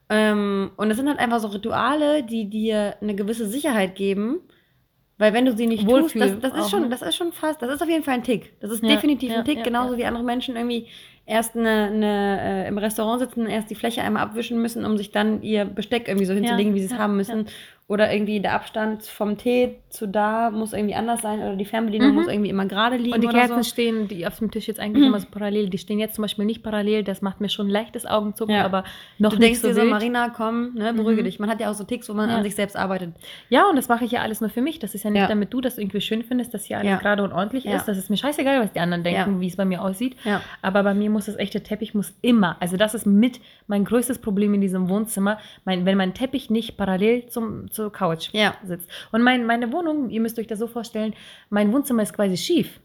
Ähm, 0.09 0.71
und 0.77 0.91
es 0.91 0.97
sind 0.97 1.09
halt 1.09 1.19
einfach 1.19 1.41
so 1.41 1.49
Rituale, 1.49 2.23
die 2.23 2.49
dir 2.49 2.95
eine 3.01 3.15
gewisse 3.17 3.47
Sicherheit 3.47 3.97
geben, 3.97 4.41
weil 5.19 5.33
wenn 5.33 5.47
du 5.47 5.57
sie 5.57 5.67
nicht 5.67 5.87
Wohlfühl 5.87 6.23
tust, 6.33 6.45
das, 6.45 6.53
das 6.53 6.65
ist 6.67 6.71
schon, 6.71 6.83
ne? 6.83 6.89
das 6.91 7.03
ist 7.03 7.17
schon 7.17 7.33
fast, 7.33 7.61
das 7.63 7.71
ist 7.75 7.83
auf 7.83 7.89
jeden 7.89 8.05
Fall 8.05 8.15
ein 8.15 8.23
Tick. 8.23 8.53
Das 8.61 8.71
ist 8.71 8.83
Ja, 8.85 8.91
definitiv 8.91 9.31
ja, 9.33 9.39
ein 9.39 9.45
Tick, 9.45 9.57
ja, 9.59 9.63
genauso 9.65 9.97
wie 9.97 10.05
andere 10.05 10.23
Menschen 10.23 10.55
irgendwie 10.55 10.87
erst 11.27 11.57
eine, 11.57 11.91
eine, 11.93 12.41
äh, 12.41 12.69
im 12.69 12.79
Restaurant 12.79 13.21
sitzen, 13.21 13.47
erst 13.47 13.69
die 13.69 13.75
Fläche 13.75 14.03
einmal 14.03 14.23
abwischen 14.23 14.63
müssen, 14.63 14.85
um 14.85 14.97
sich 14.97 15.11
dann 15.11 15.43
ihr 15.43 15.65
Besteck 15.65 16.09
irgendwie 16.09 16.27
so 16.27 16.33
hinzulegen, 16.33 16.75
wie 16.75 16.81
sie 16.81 16.87
es 16.87 16.93
ja, 16.93 16.99
haben 16.99 17.17
müssen. 17.17 17.47
Oder 17.89 18.13
irgendwie 18.13 18.41
der 18.41 18.55
Abstand 18.55 19.05
vom 19.05 19.39
Tee 19.39 19.77
zu 19.91 20.09
da 20.09 20.51
muss 20.51 20.73
irgendwie 20.73 20.97
anders 20.97 21.23
sein 21.23 21.39
oder 21.39 21.55
die 21.55 21.65
Fernbedienung 21.65 22.09
Mhm. 22.11 22.15
muss 22.17 22.27
irgendwie 22.27 22.51
immer 22.51 22.67
gerade 22.67 22.97
liegen 22.97 23.15
Und 23.15 23.21
die 23.23 23.29
Kerzen 23.29 23.63
so. 23.63 23.71
stehen, 23.71 24.09
die 24.09 24.27
auf 24.27 24.39
dem 24.41 24.51
Tisch 24.51 24.67
jetzt 24.67 24.81
eigentlich 24.81 25.07
immer 25.07 25.21
so 25.21 25.29
parallel, 25.31 25.69
die 25.71 25.79
stehen 25.79 26.01
jetzt 26.01 26.17
zum 26.17 26.23
Beispiel 26.23 26.45
nicht 26.47 26.65
parallel, 26.65 27.05
das 27.05 27.23
macht 27.23 27.41
mir 27.41 27.49
schon 27.49 27.69
leichtes 27.71 28.05
Augenzucken, 28.05 28.57
Ja. 28.57 28.65
aber 28.65 28.83
noch 29.19 29.31
Du 29.31 29.37
nicht 29.37 29.47
denkst 29.47 29.61
so 29.61 29.69
dir 29.69 29.75
so. 29.75 29.85
Marina, 29.85 30.31
komm, 30.31 30.75
ne, 30.75 30.93
beruhige 30.95 31.21
Mhm. 31.21 31.27
dich. 31.27 31.39
Man 31.39 31.49
hat 31.49 31.61
ja 31.61 31.71
auch 31.71 31.75
so 31.75 31.85
Ticks, 31.85 32.09
wo 32.09 32.15
man 32.15 32.29
Ja. 32.29 32.37
an 32.39 32.43
sich 32.43 32.57
selbst 32.57 32.77
arbeitet. 32.77 33.15
Ja, 33.51 33.71
und 33.71 33.77
das 33.77 33.89
mache 33.89 34.05
ich 34.05 34.11
ja 34.11 34.21
alles 34.21 34.41
nur 34.41 34.51
für 34.51 34.63
mich. 34.63 34.81
Das 34.81 34.97
ist 34.97 35.05
ja 35.05 35.11
nicht, 35.11 35.23
Ja. 35.23 35.29
damit 35.29 35.55
du 35.55 35.61
das 35.61 35.79
irgendwie 35.79 36.01
schön 36.01 36.25
findest, 36.25 36.53
dass 36.55 36.65
hier 36.65 36.79
alles 36.79 36.99
gerade 36.99 37.23
und 37.23 37.33
ordentlich 37.33 37.67
ist. 37.67 37.87
Das 37.87 37.97
ist 37.97 38.11
mir 38.11 38.17
scheißegal, 38.17 38.61
was 38.61 38.73
die 38.73 38.81
anderen 38.81 39.05
denken, 39.05 39.41
wie 39.41 39.47
es 39.47 39.55
bei 39.55 39.65
mir 39.65 39.81
aussieht. 39.81 40.17
Aber 40.61 40.83
bei 40.83 40.93
mir 40.93 41.09
muss 41.09 41.27
das 41.27 41.37
echte 41.37 41.63
Teppich 41.63 41.95
muss 41.95 42.13
immer, 42.21 42.57
also 42.59 42.77
das 42.77 42.95
ist 42.95 43.07
mit 43.07 43.39
mein 43.69 43.85
größtes 43.85 44.19
Problem 44.19 44.55
in 44.55 44.61
diesem 44.61 44.89
Wohnzimmer, 44.89 45.39
mein, 45.65 45.87
wenn 45.87 45.97
mein 45.97 46.15
Teppich 46.15 46.51
nicht 46.51 46.77
parallel 46.77 47.27
zum, 47.27 47.71
zur 47.77 47.93
Couch 47.93 48.31
Ja. 48.33 48.55
sitzt. 48.65 48.89
Und 49.13 49.23
mein, 49.23 49.47
meine 49.47 49.73
Wohnung, 49.73 50.11
ihr 50.11 50.21
müsst 50.21 50.39
euch 50.39 50.47
das 50.49 50.59
so 50.59 50.67
vorstellen, 50.67 51.15
mein 51.51 51.73
Wohnzimmer 51.73 52.03
ist 52.03 52.13
quasi 52.15 52.37
schief. 52.37 52.81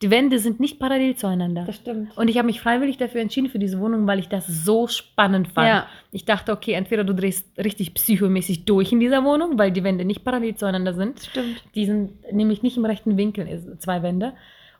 Die 0.00 0.12
Wände 0.12 0.38
sind 0.38 0.60
nicht 0.60 0.78
parallel 0.78 1.16
zueinander. 1.16 1.64
Das 1.64 1.74
stimmt. 1.74 2.16
Und 2.16 2.28
ich 2.28 2.38
habe 2.38 2.46
mich 2.46 2.60
freiwillig 2.60 2.98
dafür 2.98 3.20
entschieden 3.20 3.50
für 3.50 3.58
diese 3.58 3.80
Wohnung, 3.80 4.06
weil 4.06 4.20
ich 4.20 4.28
das 4.28 4.46
so 4.46 4.86
spannend 4.86 5.48
fand. 5.48 5.66
Ja. 5.66 5.86
Ich 6.12 6.24
dachte, 6.24 6.52
okay, 6.52 6.74
entweder 6.74 7.02
du 7.02 7.14
drehst 7.14 7.48
richtig 7.58 7.94
psychomäßig 7.94 8.64
durch 8.64 8.92
in 8.92 9.00
dieser 9.00 9.24
Wohnung, 9.24 9.58
weil 9.58 9.72
die 9.72 9.82
Wände 9.82 10.04
nicht 10.04 10.22
parallel 10.24 10.54
zueinander 10.54 10.94
sind. 10.94 11.18
Stimmt. 11.20 11.64
Die 11.74 11.84
sind 11.84 12.12
nämlich 12.32 12.62
nicht 12.62 12.76
im 12.76 12.84
rechten 12.84 13.16
Winkel, 13.16 13.76
zwei 13.80 14.00
Wände. 14.04 14.34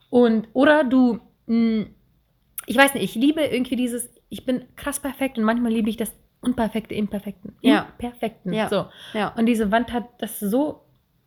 Und, 0.08 0.46
oder 0.52 0.84
du, 0.84 1.18
mh, 1.46 1.86
ich 2.66 2.76
weiß 2.76 2.94
nicht, 2.94 3.02
ich 3.02 3.14
liebe 3.16 3.40
irgendwie 3.40 3.74
dieses, 3.74 4.08
ich 4.28 4.44
bin 4.46 4.66
krass 4.76 5.00
perfekt 5.00 5.36
und 5.36 5.42
manchmal 5.42 5.72
liebe 5.72 5.90
ich 5.90 5.96
das 5.96 6.12
Unperfekte 6.40 6.94
im 6.94 7.08
Perfekten. 7.08 7.56
Im 7.60 7.70
Ja. 7.70 7.86
Perfekten. 7.98 8.52
Ja. 8.52 8.68
So. 8.68 8.86
Ja. 9.12 9.34
Und 9.36 9.46
diese 9.46 9.70
Wand 9.72 9.92
hat 9.92 10.04
das 10.18 10.38
so, 10.38 10.82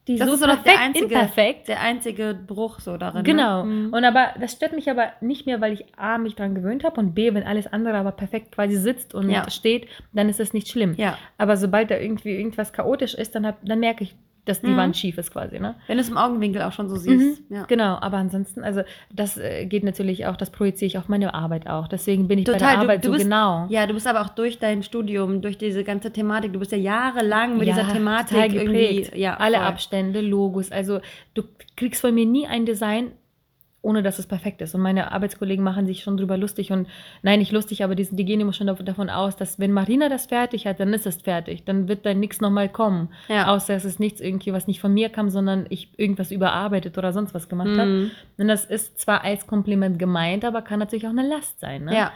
die 0.07 0.15
Das 0.17 0.27
so 0.27 0.33
ist 0.35 0.41
perfekt, 0.41 0.65
der 0.65 0.79
einzige, 0.79 1.05
imperfekt. 1.13 1.67
der 1.67 1.81
einzige 1.81 2.33
Bruch 2.33 2.79
so 2.79 2.97
darin. 2.97 3.23
Genau. 3.23 3.63
Ne? 3.63 3.71
Mhm. 3.87 3.93
Und 3.93 4.03
aber 4.03 4.33
das 4.39 4.53
stört 4.53 4.73
mich 4.73 4.89
aber 4.89 5.11
nicht 5.21 5.45
mehr, 5.45 5.61
weil 5.61 5.73
ich 5.73 5.85
A, 5.97 6.17
mich 6.17 6.35
dran 6.35 6.55
gewöhnt 6.55 6.83
habe 6.83 6.99
und 6.99 7.13
B, 7.13 7.33
wenn 7.33 7.43
alles 7.43 7.67
andere 7.67 7.97
aber 7.97 8.11
perfekt 8.11 8.53
quasi 8.53 8.77
sitzt 8.77 9.13
und 9.13 9.29
Ja. 9.29 9.49
steht, 9.49 9.87
dann 10.13 10.27
ist 10.29 10.39
das 10.39 10.53
nicht 10.53 10.69
schlimm. 10.69 10.95
Ja. 10.97 11.17
Aber 11.37 11.55
sobald 11.57 11.91
da 11.91 11.97
irgendwie 11.97 12.31
irgendwas 12.35 12.73
chaotisch 12.73 13.13
ist, 13.13 13.35
dann, 13.35 13.45
hab, 13.45 13.57
dann 13.63 13.79
merke 13.79 14.03
ich, 14.05 14.15
dass 14.45 14.61
die 14.61 14.67
Mhm. 14.67 14.77
Wand 14.77 14.97
schief 14.97 15.17
ist 15.17 15.31
quasi, 15.31 15.59
ne? 15.59 15.75
Wenn 15.87 15.97
du 15.97 16.01
es 16.01 16.09
im 16.09 16.17
Augenwinkel 16.17 16.61
auch 16.63 16.71
schon 16.71 16.89
so 16.89 16.95
siehst. 16.95 17.41
Ja. 17.49 17.65
Genau, 17.65 17.97
aber 18.01 18.17
ansonsten, 18.17 18.63
also 18.63 18.81
das 19.13 19.37
äh, 19.37 19.65
geht 19.67 19.83
natürlich 19.83 20.25
auch, 20.25 20.35
das 20.35 20.49
projiziere 20.49 20.87
ich 20.87 20.97
auf 20.97 21.07
meine 21.09 21.33
Arbeit 21.33 21.67
auch. 21.69 21.87
Deswegen 21.87 22.27
bin 22.27 22.39
ich 22.39 22.45
bei 22.45 22.53
Total, 22.53 22.69
der 22.69 22.75
du- 22.77 22.81
Arbeit 22.83 23.03
du 23.03 23.07
so 23.09 23.13
bist- 23.13 23.25
genau. 23.25 23.67
Ja, 23.69 23.85
du 23.85 23.93
bist 23.93 24.07
aber 24.07 24.21
auch 24.21 24.29
durch 24.29 24.57
dein 24.57 24.81
Studium, 24.83 25.41
durch 25.41 25.57
diese 25.57 25.83
ganze 25.83 26.11
Thematik, 26.11 26.53
du 26.53 26.59
bist 26.59 26.71
ja 26.71 26.77
jahrelang 26.77 27.57
mit 27.57 27.67
dieser 27.67 27.87
Thematik 27.87 28.51
geprägt. 28.51 29.15
Ja, 29.15 29.35
Alle. 29.37 29.61
Abstände, 29.61 30.21
Logos. 30.21 30.71
Also 30.71 31.01
du 31.35 31.43
kriegst 31.75 32.01
von 32.01 32.13
mir 32.13 32.25
nie 32.25 32.47
ein 32.47 32.65
Design, 32.65 33.11
ohne 33.83 34.03
dass 34.03 34.19
es 34.19 34.27
perfekt 34.27 34.61
ist. 34.61 34.75
Und 34.75 34.81
meine 34.81 35.11
Arbeitskollegen 35.11 35.63
machen 35.63 35.87
sich 35.87 36.03
schon 36.03 36.15
drüber 36.15 36.37
lustig. 36.37 36.71
Und 36.71 36.87
nein, 37.23 37.39
nicht 37.39 37.51
lustig, 37.51 37.83
aber 37.83 37.95
die, 37.95 38.07
die 38.11 38.25
gehen 38.25 38.39
immer 38.39 38.53
schon 38.53 38.67
dav- 38.67 38.83
davon 38.83 39.09
aus, 39.09 39.35
dass 39.35 39.59
wenn 39.59 39.71
Marina 39.71 40.07
das 40.07 40.27
fertig 40.27 40.67
hat, 40.67 40.79
dann 40.79 40.93
ist 40.93 41.07
es 41.07 41.21
fertig. 41.21 41.65
Dann 41.65 41.87
wird 41.87 42.05
da 42.05 42.13
nichts 42.13 42.41
nochmal 42.41 42.69
kommen. 42.69 43.09
Ja. 43.27 43.47
Außer 43.47 43.73
es 43.73 43.83
ist 43.83 43.99
nichts 43.99 44.21
irgendwie, 44.21 44.53
was 44.53 44.67
nicht 44.67 44.79
von 44.79 44.93
mir 44.93 45.09
kam, 45.09 45.29
sondern 45.29 45.65
ich 45.69 45.89
irgendwas 45.97 46.31
überarbeitet 46.31 46.97
oder 46.97 47.11
sonst 47.11 47.33
was 47.33 47.49
gemacht 47.49 47.69
habe. 47.69 47.85
Mhm. 47.85 48.11
Und 48.37 48.47
das 48.47 48.65
ist 48.65 48.99
zwar 48.99 49.23
als 49.23 49.47
Kompliment 49.47 49.97
gemeint, 49.97 50.45
aber 50.45 50.61
kann 50.61 50.79
natürlich 50.79 51.07
auch 51.07 51.11
eine 51.11 51.27
Last 51.27 51.59
sein. 51.59 51.85
Ne? 51.85 51.95
Ja. 51.95 52.11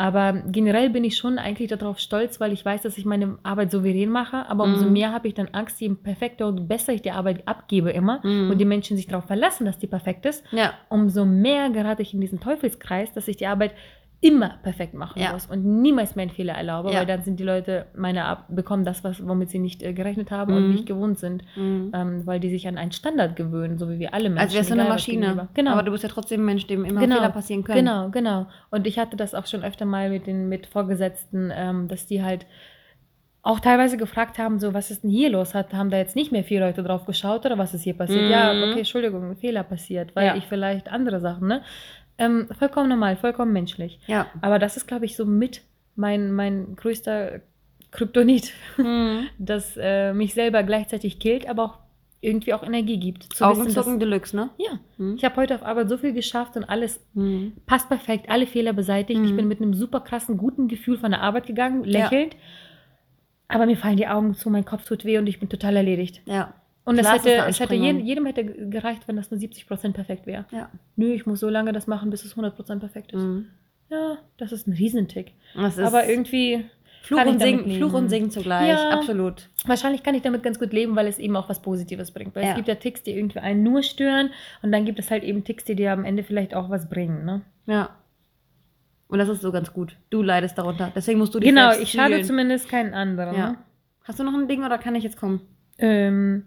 Aber 0.00 0.32
generell 0.46 0.88
bin 0.88 1.04
ich 1.04 1.18
schon 1.18 1.38
eigentlich 1.38 1.68
darauf 1.68 1.98
stolz, 1.98 2.40
weil 2.40 2.54
ich 2.54 2.64
weiß, 2.64 2.80
dass 2.80 2.96
ich 2.96 3.04
meine 3.04 3.36
Arbeit 3.42 3.70
souverän 3.70 4.08
mache. 4.08 4.48
Aber 4.48 4.64
umso 4.64 4.86
Mhm. 4.86 4.92
mehr 4.94 5.12
habe 5.12 5.28
ich 5.28 5.34
dann 5.34 5.48
Angst, 5.52 5.78
je 5.78 5.90
perfekter 5.90 6.46
und 6.46 6.66
besser 6.68 6.94
ich 6.94 7.02
die 7.02 7.10
Arbeit 7.10 7.46
abgebe 7.46 7.90
immer 7.90 8.20
Mhm. 8.24 8.50
und 8.50 8.56
die 8.58 8.64
Menschen 8.64 8.96
sich 8.96 9.08
darauf 9.08 9.26
verlassen, 9.26 9.66
dass 9.66 9.78
die 9.78 9.86
perfekt 9.86 10.24
ist, 10.24 10.42
Ja. 10.52 10.72
umso 10.88 11.26
mehr 11.26 11.68
gerate 11.68 12.00
ich 12.00 12.14
in 12.14 12.20
diesen 12.22 12.40
Teufelskreis, 12.40 13.12
dass 13.12 13.28
ich 13.28 13.36
die 13.36 13.46
Arbeit 13.46 13.74
immer 14.22 14.58
perfekt 14.62 14.92
machen 14.92 15.18
Ja. 15.18 15.32
muss 15.32 15.46
und 15.46 15.64
niemals 15.64 16.14
mehr 16.14 16.24
einen 16.24 16.30
Fehler 16.30 16.52
erlaube, 16.52 16.90
Ja. 16.92 16.98
weil 16.98 17.06
dann 17.06 17.22
sind 17.22 17.40
die 17.40 17.42
Leute 17.44 17.86
meine 17.96 18.26
Ab 18.26 18.44
bekommen 18.50 18.84
das, 18.84 19.02
was, 19.02 19.26
womit 19.26 19.48
sie 19.48 19.58
nicht 19.58 19.82
äh, 19.82 19.94
gerechnet 19.94 20.30
haben 20.30 20.50
Mhm. 20.52 20.56
und 20.58 20.70
nicht 20.72 20.84
gewohnt 20.86 21.18
sind, 21.18 21.42
Mhm. 21.56 21.90
ähm, 21.94 22.26
weil 22.26 22.38
die 22.38 22.50
sich 22.50 22.68
an 22.68 22.76
einen 22.76 22.92
Standard 22.92 23.34
gewöhnen, 23.34 23.78
so 23.78 23.88
wie 23.88 23.98
wir 23.98 24.12
alle 24.12 24.28
Menschen. 24.28 24.42
Als 24.48 24.54
wärst 24.54 24.68
du 24.70 24.74
eine 24.74 24.84
Maschine. 24.84 25.48
Genau. 25.54 25.70
Aber 25.72 25.82
du 25.84 25.90
bist 25.92 26.02
ja 26.04 26.10
trotzdem 26.10 26.42
ein 26.42 26.44
Mensch, 26.44 26.66
dem 26.66 26.84
immer 26.84 27.00
Genau, 27.00 27.16
Fehler 27.16 27.30
passieren 27.30 27.64
können. 27.64 27.78
Genau, 27.78 28.10
genau. 28.10 28.46
Und 28.70 28.86
ich 28.86 28.98
hatte 28.98 29.16
das 29.16 29.34
auch 29.34 29.46
schon 29.46 29.64
öfter 29.64 29.86
mal 29.86 30.10
mit 30.10 30.26
den 30.26 30.50
mit 30.50 30.66
Vorgesetzten, 30.66 31.50
ähm, 31.54 31.88
dass 31.88 32.06
die 32.06 32.22
halt 32.22 32.44
auch 33.42 33.58
teilweise 33.60 33.96
gefragt 33.96 34.36
haben, 34.36 34.58
so 34.60 34.74
was 34.74 34.90
ist 34.90 35.02
denn 35.02 35.08
hier 35.08 35.30
los? 35.30 35.54
Hat, 35.54 35.72
haben 35.72 35.88
da 35.88 35.96
jetzt 35.96 36.14
nicht 36.14 36.30
mehr 36.30 36.44
vier 36.44 36.60
Leute 36.60 36.82
drauf 36.82 37.06
geschaut 37.06 37.46
oder 37.46 37.56
was 37.56 37.72
ist 37.72 37.84
hier 37.84 37.94
passiert? 37.96 38.24
Mhm. 38.26 38.30
Ja, 38.30 38.50
okay, 38.50 38.80
Entschuldigung, 38.80 39.30
ein 39.30 39.36
Fehler 39.36 39.62
passiert, 39.62 40.14
weil 40.14 40.26
Ja. 40.26 40.36
ich 40.36 40.44
vielleicht 40.44 40.92
andere 40.92 41.20
Sachen, 41.20 41.48
ne? 41.48 41.62
Ähm, 42.20 42.46
vollkommen 42.58 42.88
normal, 42.88 43.16
vollkommen 43.16 43.52
menschlich. 43.52 43.98
Ja. 44.06 44.26
Aber 44.40 44.58
das 44.58 44.76
ist, 44.76 44.86
glaube 44.86 45.04
ich, 45.06 45.16
so 45.16 45.24
mit 45.26 45.62
mein, 45.96 46.32
mein 46.32 46.76
größter 46.76 47.40
Kryptonit, 47.90 48.52
Mhm. 48.76 49.26
das 49.38 49.76
äh, 49.76 50.12
mich 50.12 50.34
selber 50.34 50.62
gleichzeitig 50.62 51.18
killt, 51.18 51.48
aber 51.48 51.64
auch 51.64 51.78
irgendwie 52.22 52.52
auch 52.52 52.62
Energie 52.62 52.98
gibt. 53.00 53.32
Zu 53.32 53.48
wissen, 53.48 53.62
Augenzucken 53.62 53.98
Deluxe, 53.98 54.36
ne? 54.36 54.50
ja, 54.58 54.78
Mhm. 54.98 55.14
ich 55.16 55.24
habe 55.24 55.36
heute 55.36 55.54
auf 55.54 55.62
Arbeit 55.64 55.88
so 55.88 55.96
viel 55.96 56.12
geschafft 56.12 56.56
und 56.56 56.64
alles 56.64 57.00
Mhm. 57.14 57.54
passt 57.66 57.88
perfekt, 57.88 58.28
alle 58.28 58.46
Fehler 58.46 58.74
beseitigt. 58.74 59.20
Ich 59.24 59.32
Mhm. 59.32 59.36
bin 59.36 59.48
mit 59.48 59.60
einem 59.62 59.72
super 59.74 60.00
krassen, 60.00 60.36
guten 60.36 60.68
Gefühl 60.68 60.98
von 60.98 61.10
der 61.12 61.22
Arbeit 61.22 61.46
gegangen, 61.46 61.82
lächelnd. 61.84 62.36
Aber 63.48 63.66
mir 63.66 63.76
fallen 63.76 63.96
die 63.96 64.06
Augen 64.06 64.34
zu, 64.34 64.48
mein 64.50 64.64
Kopf 64.64 64.84
tut 64.84 65.04
weh 65.04 65.18
und 65.18 65.26
ich 65.26 65.40
bin 65.40 65.48
total 65.48 65.76
erledigt. 65.76 66.20
Ja. 66.26 66.54
Und 66.84 66.96
es 66.98 67.02
Klar, 67.02 67.16
es 67.16 67.24
hätte, 67.24 67.44
es 67.48 67.60
hätte 67.60 67.74
jedem, 67.74 68.00
jedem 68.00 68.26
hätte 68.26 68.44
gereicht, 68.44 69.02
wenn 69.06 69.16
das 69.16 69.30
nur 69.30 69.38
70% 69.38 69.92
perfekt 69.92 70.26
wäre. 70.26 70.46
Ja. 70.50 70.70
Nö, 70.96 71.12
ich 71.12 71.26
muss 71.26 71.40
so 71.40 71.48
lange 71.48 71.72
das 71.72 71.86
machen, 71.86 72.10
bis 72.10 72.24
es 72.24 72.34
100% 72.36 72.78
perfekt 72.80 73.12
ist. 73.12 73.22
Mhm. 73.22 73.46
Ja, 73.90 74.18
das 74.38 74.52
ist 74.52 74.66
ein 74.66 74.72
Riesentick. 74.72 75.32
Das 75.54 75.76
ist 75.76 75.84
Aber 75.84 76.08
irgendwie, 76.08 76.64
Fluch 77.02 77.24
und, 77.24 77.40
Segen, 77.40 77.58
leben. 77.64 77.76
Fluch 77.76 77.92
und 77.92 78.08
Segen 78.08 78.30
zugleich. 78.30 78.68
Ja. 78.68 78.90
Absolut. 78.90 79.48
wahrscheinlich 79.66 80.02
kann 80.02 80.14
ich 80.14 80.22
damit 80.22 80.42
ganz 80.42 80.58
gut 80.58 80.72
leben, 80.72 80.96
weil 80.96 81.06
es 81.06 81.18
eben 81.18 81.36
auch 81.36 81.48
was 81.48 81.60
Positives 81.60 82.12
bringt. 82.12 82.34
Weil 82.34 82.44
Ja. 82.44 82.50
es 82.50 82.56
gibt 82.56 82.68
ja 82.68 82.74
Ticks, 82.76 83.02
die 83.02 83.12
irgendwie 83.12 83.40
einen 83.40 83.62
nur 83.62 83.82
stören 83.82 84.30
und 84.62 84.70
dann 84.72 84.84
gibt 84.84 84.98
es 84.98 85.10
halt 85.10 85.22
eben 85.24 85.44
Ticks, 85.44 85.64
die 85.64 85.74
dir 85.74 85.92
am 85.92 86.04
Ende 86.04 86.22
vielleicht 86.22 86.54
auch 86.54 86.70
was 86.70 86.88
bringen. 86.88 87.24
Ne? 87.24 87.42
Ja. 87.66 87.90
Und 89.08 89.18
das 89.18 89.28
ist 89.28 89.40
so 89.40 89.50
ganz 89.50 89.72
gut. 89.72 89.96
Du 90.10 90.22
leidest 90.22 90.56
darunter. 90.56 90.92
Deswegen 90.94 91.18
musst 91.18 91.34
du 91.34 91.40
dich 91.40 91.48
Genau, 91.48 91.72
ich 91.72 91.90
schade 91.90 92.22
zumindest 92.22 92.68
keinen 92.68 92.94
anderen. 92.94 93.36
Ja. 93.36 93.50
Ne? 93.52 93.58
Hast 94.04 94.20
du 94.20 94.24
noch 94.24 94.34
ein 94.34 94.46
Ding 94.46 94.64
oder 94.64 94.78
kann 94.78 94.94
ich 94.94 95.02
jetzt 95.02 95.16
kommen? 95.18 95.40
Ähm, 95.78 96.46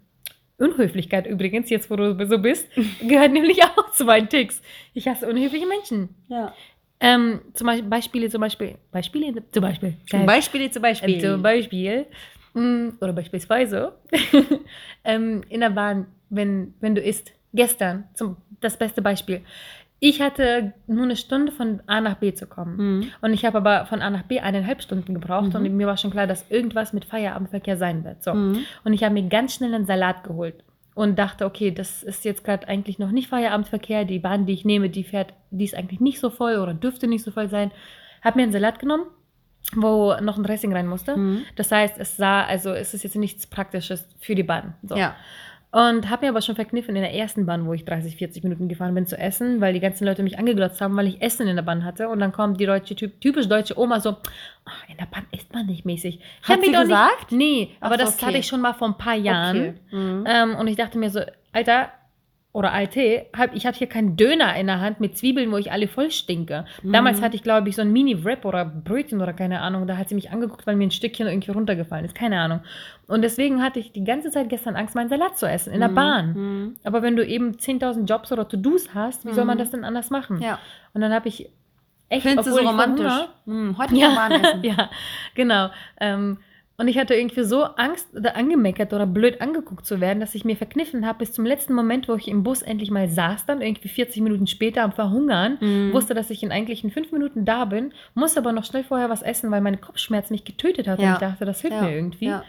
Unhöflichkeit 0.64 1.28
übrigens, 1.28 1.70
jetzt 1.70 1.90
wo 1.90 1.96
du 1.96 2.26
so 2.28 2.38
bist, 2.40 2.68
gehört 3.08 3.32
nämlich 3.34 3.64
auch 3.64 3.92
zu 3.92 4.06
meinen 4.06 4.30
Ticks. 4.30 4.62
Ich 4.94 5.08
hasse 5.08 5.28
unhöfliche 5.28 5.68
Menschen. 5.68 6.10
Ja. 6.28 6.54
Ähm, 7.00 7.42
zum 7.54 7.68
Beispiel, 7.68 7.90
Beispiele, 7.90 8.30
zum 8.30 8.42
Beispiel, 8.42 8.76
Beispiele, 8.92 9.34
zum 9.52 9.62
Beispiel. 9.62 9.94
Zum 10.10 10.26
Beispiel, 10.26 10.72
zum 10.72 10.82
Beispiel. 10.82 11.16
Äh, 11.16 11.20
zum 11.20 11.42
Beispiel, 11.42 12.06
mh, 12.54 12.94
oder 13.02 13.14
beispielsweise, 13.14 13.94
ähm, 15.04 15.42
in 15.50 15.60
der 15.60 15.72
Bahn, 15.72 16.08
wenn, 16.30 16.74
wenn 16.80 16.96
du 16.96 17.02
isst, 17.02 17.34
gestern, 17.54 18.06
zum, 18.14 18.38
das 18.62 18.78
beste 18.78 19.02
Beispiel. 19.02 19.42
Ich 20.06 20.22
hatte 20.22 20.74
nur 20.86 21.06
eine 21.06 21.16
Stunde 21.16 21.54
von 21.54 21.82
A 21.88 22.02
nach 22.02 22.16
B 22.16 22.34
zu 22.34 22.46
kommen. 22.46 22.76
Mhm. 22.76 23.12
Und 23.22 23.32
ich 23.34 23.46
habe 23.46 23.60
aber 23.60 23.86
von 23.86 24.02
A 24.02 24.10
nach 24.10 24.24
B 24.24 24.42
eineinhalb 24.42 24.82
Stunden 24.82 25.14
gebraucht 25.14 25.54
Mhm. 25.54 25.56
und 25.56 25.78
mir 25.78 25.88
war 25.88 25.96
schon 25.96 26.12
klar, 26.12 26.28
dass 26.28 26.52
irgendwas 26.52 26.92
mit 26.92 27.06
Feierabendverkehr 27.06 27.78
sein 27.78 28.04
wird. 28.04 28.22
So. 28.22 28.34
Mhm. 28.34 28.66
Und 28.84 28.92
ich 28.92 29.02
habe 29.06 29.14
mir 29.14 29.24
ganz 29.30 29.54
schnell 29.56 29.74
einen 29.74 29.86
Salat 29.86 30.26
geholt 30.26 30.56
und 30.94 31.18
dachte, 31.18 31.46
okay, 31.46 31.72
das 31.72 32.04
ist 32.04 32.26
jetzt 32.26 32.44
gerade 32.44 32.68
eigentlich 32.68 33.00
noch 33.00 33.12
nicht 33.12 33.30
Feierabendverkehr. 33.30 34.04
Die 34.04 34.20
Bahn, 34.20 34.46
die 34.46 34.52
ich 34.52 34.66
nehme, 34.66 34.90
die 34.90 35.06
fährt, 35.06 35.34
die 35.52 35.64
ist 35.64 35.74
eigentlich 35.74 36.02
nicht 36.02 36.20
so 36.20 36.30
voll 36.30 36.58
oder 36.58 36.74
dürfte 36.74 37.08
nicht 37.08 37.24
so 37.24 37.32
voll 37.32 37.48
sein. 37.48 37.72
Habe 38.22 38.40
mir 38.40 38.44
einen 38.44 38.52
Salat 38.52 38.80
genommen, 38.80 39.06
wo 39.74 40.16
noch 40.20 40.36
ein 40.36 40.44
Dressing 40.44 40.74
rein 40.74 40.88
musste. 40.88 41.16
Mhm. 41.16 41.44
Das 41.56 41.72
heißt, 41.72 41.96
es 41.98 42.18
sah, 42.18 42.44
also 42.44 42.74
es 42.74 42.94
ist 42.94 43.04
jetzt 43.04 43.16
nichts 43.16 43.48
Praktisches 43.48 44.06
für 44.20 44.36
die 44.36 44.44
Bahn. 44.44 44.74
So. 44.84 44.98
Ja. 44.98 45.16
Und 45.74 46.08
habe 46.12 46.26
mir 46.26 46.30
aber 46.30 46.44
schon 46.44 46.54
verkniffen 46.54 46.96
in 46.96 47.02
der 47.02 47.16
ersten 47.16 47.48
Bahn, 47.48 47.66
wo 47.66 47.74
ich 47.74 47.84
30, 47.84 48.16
40 48.18 48.44
Minuten 48.44 48.68
gefahren 48.68 48.94
bin, 48.94 49.08
zu 49.08 49.18
essen, 49.18 49.60
weil 49.60 49.74
die 49.74 49.80
ganzen 49.80 50.06
Leute 50.06 50.22
mich 50.22 50.38
angeglotzt 50.38 50.80
haben, 50.82 50.96
weil 50.96 51.08
ich 51.08 51.20
Essen 51.20 51.48
in 51.48 51.56
der 51.56 51.64
Bahn 51.64 51.84
hatte. 51.84 52.10
Und 52.10 52.20
dann 52.20 52.32
kommt 52.32 52.60
die 52.60 52.68
deutsche, 52.68 52.96
typ, 52.96 53.20
typisch 53.20 53.48
deutsche 53.48 53.76
Oma 53.80 54.00
so, 54.00 54.12
"Ah, 54.66 54.72
in 54.88 54.98
der 54.98 55.08
Bahn 55.08 55.26
isst 55.32 55.52
man 55.52 55.66
nicht 55.66 55.84
mäßig. 55.84 56.20
Ich 56.44 56.48
Hat 56.48 56.62
sie 56.64 56.72
gesagt? 56.72 57.32
Nicht, 57.32 57.40
nee, 57.40 57.76
Ach 57.80 57.88
aber 57.88 57.98
das 57.98 58.14
okay. 58.16 58.28
hatte 58.28 58.38
ich 58.38 58.46
schon 58.46 58.62
mal 58.62 58.74
vor 58.74 58.88
ein 58.90 58.98
paar 59.00 59.16
Jahren. 59.16 59.58
Okay. 59.58 59.74
Mhm. 59.98 60.24
Ähm, 60.28 60.56
und 60.58 60.68
ich 60.68 60.76
dachte 60.76 61.00
mir 61.00 61.10
so, 61.10 61.22
Alter, 61.52 61.90
oder 62.54 62.72
IT, 62.76 62.96
hab, 63.36 63.56
ich 63.56 63.66
habe 63.66 63.76
hier 63.76 63.88
keinen 63.88 64.16
Döner 64.16 64.56
in 64.56 64.68
der 64.68 64.80
Hand 64.80 65.00
mit 65.00 65.18
Zwiebeln, 65.18 65.52
wo 65.52 65.58
ich 65.58 65.72
alle 65.72 65.88
voll 65.88 66.12
stinke. 66.12 66.66
Damals 66.84 67.20
Mhm. 67.20 67.26
hatte 67.26 67.36
ich, 67.36 67.42
glaube 67.42 67.68
ich, 67.68 67.76
so 67.76 67.82
ein 67.82 67.92
Mini-Wrap 67.92 68.46
oder 68.46 68.64
Brötchen 68.64 69.22
oder 69.22 69.34
keine 69.34 69.60
Ahnung. 69.62 69.88
Da 69.88 69.98
hat 69.98 70.08
sie 70.10 70.14
mich 70.16 70.30
angeguckt, 70.32 70.68
weil 70.68 70.76
mir 70.76 70.86
ein 70.86 70.92
Stückchen 70.92 71.26
irgendwie 71.28 71.50
runtergefallen 71.50 72.06
ist. 72.06 72.14
Keine 72.14 72.40
Ahnung. 72.40 72.60
Und 73.08 73.24
deswegen 73.24 73.64
hatte 73.64 73.80
ich 73.80 73.92
die 73.92 74.04
ganze 74.04 74.30
Zeit 74.30 74.50
gestern 74.50 74.76
Angst, 74.76 74.94
meinen 74.94 75.10
Salat 75.10 75.36
zu 75.38 75.48
essen 75.50 75.74
in 75.74 75.80
der 75.80 75.90
Mhm. 75.90 75.96
Bahn. 75.96 76.34
Mhm. 76.34 76.76
Aber 76.84 77.02
wenn 77.02 77.16
du 77.16 77.26
eben 77.26 77.58
10.000 77.58 78.08
Jobs 78.08 78.32
oder 78.32 78.48
To-Dos 78.48 78.94
hast, 78.94 79.26
wie 79.26 79.34
soll 79.34 79.46
man 79.46 79.58
Mhm. 79.58 79.60
das 79.62 79.72
denn 79.72 79.84
anders 79.84 80.12
machen? 80.12 80.40
Ja. 80.40 80.60
Und 80.94 81.02
dann 81.02 81.12
habe 81.12 81.28
ich 81.30 81.50
echt, 82.10 82.22
Findest 82.22 82.48
du 82.50 82.54
so 82.54 82.60
romantisch? 82.60 83.06
Hunger- 83.12 83.30
Mhm. 83.46 83.78
Heute 83.80 83.96
ja. 83.96 84.14
Bahn 84.14 84.32
essen. 84.32 84.64
ja, 84.64 84.90
genau. 85.34 85.70
Ähm, 86.00 86.38
und 86.78 86.88
ich 86.88 86.98
hatte 86.98 87.14
irgendwie 87.14 87.44
so 87.44 87.64
Angst 87.64 88.16
oder 88.16 88.36
angemeckert 88.36 88.94
oder 88.94 89.06
blöd 89.06 89.42
angeguckt 89.42 89.86
zu 89.86 90.02
werden, 90.02 90.20
dass 90.20 90.34
ich 90.36 90.44
mir 90.44 90.56
verkniffen 90.58 91.06
habe 91.06 91.20
bis 91.20 91.32
zum 91.32 91.46
letzten 91.46 91.74
Moment, 91.74 92.08
wo 92.10 92.16
ich 92.16 92.28
im 92.28 92.44
Bus 92.44 92.62
endlich 92.62 92.90
mal 92.90 93.08
saß, 93.08 93.46
dann 93.46 93.62
irgendwie 93.62 93.88
40 93.90 94.22
Minuten 94.24 94.48
später 94.48 94.84
am 94.84 94.92
Verhungern, 94.92 95.58
Mhm. 95.62 95.94
wusste, 95.94 96.14
dass 96.14 96.30
ich 96.32 96.42
in 96.44 96.52
eigentlich 96.52 96.84
in 96.84 96.90
fünf 96.92 97.12
Minuten 97.12 97.46
da 97.46 97.66
bin, 97.66 97.94
musste 98.16 98.40
aber 98.40 98.52
noch 98.52 98.66
schnell 98.66 98.84
vorher 98.84 99.10
was 99.10 99.22
essen, 99.22 99.52
weil 99.52 99.62
meine 99.62 99.78
Kopfschmerz 99.78 100.30
mich 100.32 100.44
getötet 100.46 100.88
hat 100.88 101.00
Ja. 101.00 101.08
und 101.10 101.14
ich 101.14 101.20
dachte, 101.20 101.46
das 101.46 101.62
hilft 101.62 101.76
Ja. 101.78 101.84
mir 101.84 101.96
irgendwie. 101.96 102.26
Ja. 102.28 102.44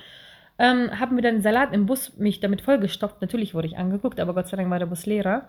Ähm, 0.59 0.99
habe 1.01 1.15
mir 1.15 1.23
dann 1.23 1.41
Salat 1.43 1.75
im 1.75 1.87
Bus 1.87 2.17
mich 2.17 2.39
damit 2.41 2.61
vollgestopft. 2.63 3.21
Natürlich 3.21 3.55
wurde 3.55 3.67
ich 3.67 3.77
angeguckt, 3.77 4.21
aber 4.21 4.35
Gott 4.35 4.47
sei 4.49 4.57
Dank 4.57 4.71
war 4.71 4.79
der 4.79 4.87
Bus 4.87 5.05
leerer. 5.05 5.49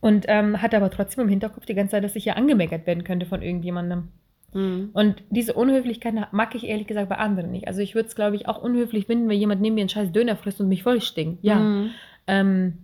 Und 0.00 0.24
ähm, 0.28 0.62
hatte 0.62 0.76
aber 0.76 0.90
trotzdem 0.90 1.24
im 1.24 1.28
Hinterkopf 1.28 1.66
die 1.66 1.74
ganze 1.74 1.92
Zeit, 1.92 2.04
dass 2.04 2.16
ich 2.16 2.24
ja 2.24 2.34
angemeckert 2.34 2.86
werden 2.86 3.04
könnte 3.04 3.26
von 3.26 3.42
irgendjemandem. 3.42 4.08
Mhm. 4.54 4.90
Und 4.92 5.22
diese 5.30 5.54
Unhöflichkeit 5.54 6.14
mag 6.32 6.54
ich 6.54 6.64
ehrlich 6.64 6.86
gesagt 6.86 7.08
bei 7.08 7.16
anderen 7.18 7.50
nicht. 7.50 7.68
Also 7.68 7.80
ich 7.80 7.94
würde 7.94 8.08
es, 8.08 8.14
glaube 8.14 8.36
ich, 8.36 8.48
auch 8.48 8.62
unhöflich 8.62 9.06
finden, 9.06 9.28
wenn 9.28 9.38
jemand 9.38 9.60
neben 9.60 9.74
mir 9.74 9.80
einen 9.82 9.88
scheiß 9.88 10.12
Döner 10.12 10.36
frisst 10.36 10.60
und 10.60 10.68
mich 10.68 10.82
voll 10.82 11.00
stinkt. 11.00 11.42
Ja. 11.44 11.56
Mhm. 11.56 11.90
Ähm, 12.26 12.78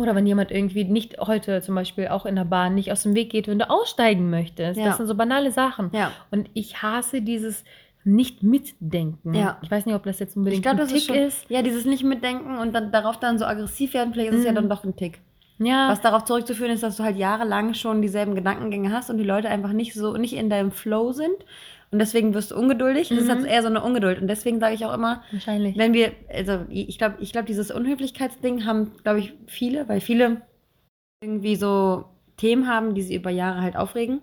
oder 0.00 0.14
wenn 0.14 0.26
jemand 0.26 0.50
irgendwie 0.50 0.84
nicht 0.84 1.18
heute 1.18 1.60
zum 1.60 1.74
Beispiel 1.74 2.08
auch 2.08 2.24
in 2.24 2.34
der 2.36 2.44
Bahn 2.46 2.74
nicht 2.74 2.90
aus 2.92 3.02
dem 3.02 3.14
Weg 3.14 3.28
geht, 3.30 3.46
wenn 3.46 3.58
du 3.58 3.68
aussteigen 3.68 4.30
möchtest. 4.30 4.78
Ja. 4.78 4.86
Das 4.86 4.96
sind 4.96 5.06
so 5.06 5.14
banale 5.14 5.50
Sachen. 5.52 5.90
Ja. 5.92 6.12
Und 6.30 6.48
ich 6.54 6.82
hasse 6.82 7.20
dieses 7.20 7.62
nicht 8.04 8.42
mitdenken. 8.42 9.34
Ja. 9.34 9.58
Ich 9.62 9.70
weiß 9.70 9.86
nicht, 9.86 9.94
ob 9.94 10.02
das 10.04 10.18
jetzt 10.18 10.36
unbedingt 10.36 10.58
Ich 10.58 10.62
glaube, 10.62 10.80
ein 10.80 10.88
das 10.88 10.92
ist 10.92 11.06
Tick 11.06 11.14
schon. 11.14 11.24
ist. 11.24 11.44
Ja, 11.50 11.62
dieses 11.62 11.84
nicht 11.84 12.02
mitdenken 12.04 12.56
und 12.58 12.74
dann 12.74 12.90
darauf 12.90 13.18
dann 13.20 13.38
so 13.38 13.44
aggressiv 13.44 13.94
werden, 13.94 14.12
vielleicht 14.14 14.32
ist 14.32 14.38
es 14.40 14.44
ja 14.44 14.50
Mhm. 14.52 14.56
dann 14.56 14.68
doch 14.70 14.82
ein 14.82 14.96
Tick. 14.96 15.20
Ja. 15.64 15.88
Was 15.88 16.00
darauf 16.00 16.24
zurückzuführen 16.24 16.70
ist, 16.72 16.82
dass 16.82 16.96
du 16.96 17.04
halt 17.04 17.16
jahrelang 17.16 17.74
schon 17.74 18.02
dieselben 18.02 18.34
Gedankengänge 18.34 18.92
hast 18.92 19.10
und 19.10 19.18
die 19.18 19.24
Leute 19.24 19.48
einfach 19.48 19.72
nicht 19.72 19.94
so 19.94 20.16
nicht 20.16 20.34
in 20.34 20.50
deinem 20.50 20.70
Flow 20.72 21.12
sind. 21.12 21.34
Und 21.90 21.98
deswegen 21.98 22.32
wirst 22.32 22.50
du 22.52 22.56
ungeduldig. 22.56 23.10
Das 23.10 23.18
ist 23.18 23.24
Mhm. 23.26 23.30
halt 23.32 23.46
eher 23.46 23.60
so 23.62 23.68
eine 23.68 23.82
Ungeduld. 23.82 24.20
Und 24.20 24.26
deswegen 24.28 24.60
sage 24.60 24.74
ich 24.74 24.84
auch 24.86 24.94
immer, 24.94 25.22
Wahrscheinlich. 25.30 25.76
wenn 25.76 25.92
wir, 25.92 26.12
also 26.32 26.60
ich 26.70 26.96
glaube, 26.96 27.16
ich 27.20 27.32
glaube, 27.32 27.46
dieses 27.46 27.70
Unhöflichkeitsding 27.70 28.64
haben, 28.64 28.92
glaube 29.02 29.18
ich, 29.18 29.34
viele, 29.46 29.86
weil 29.90 30.00
viele 30.00 30.40
irgendwie 31.22 31.56
so 31.56 32.06
Themen 32.38 32.66
haben, 32.66 32.94
die 32.94 33.02
sie 33.02 33.14
über 33.14 33.30
Jahre 33.30 33.60
halt 33.60 33.76
aufregen. 33.76 34.22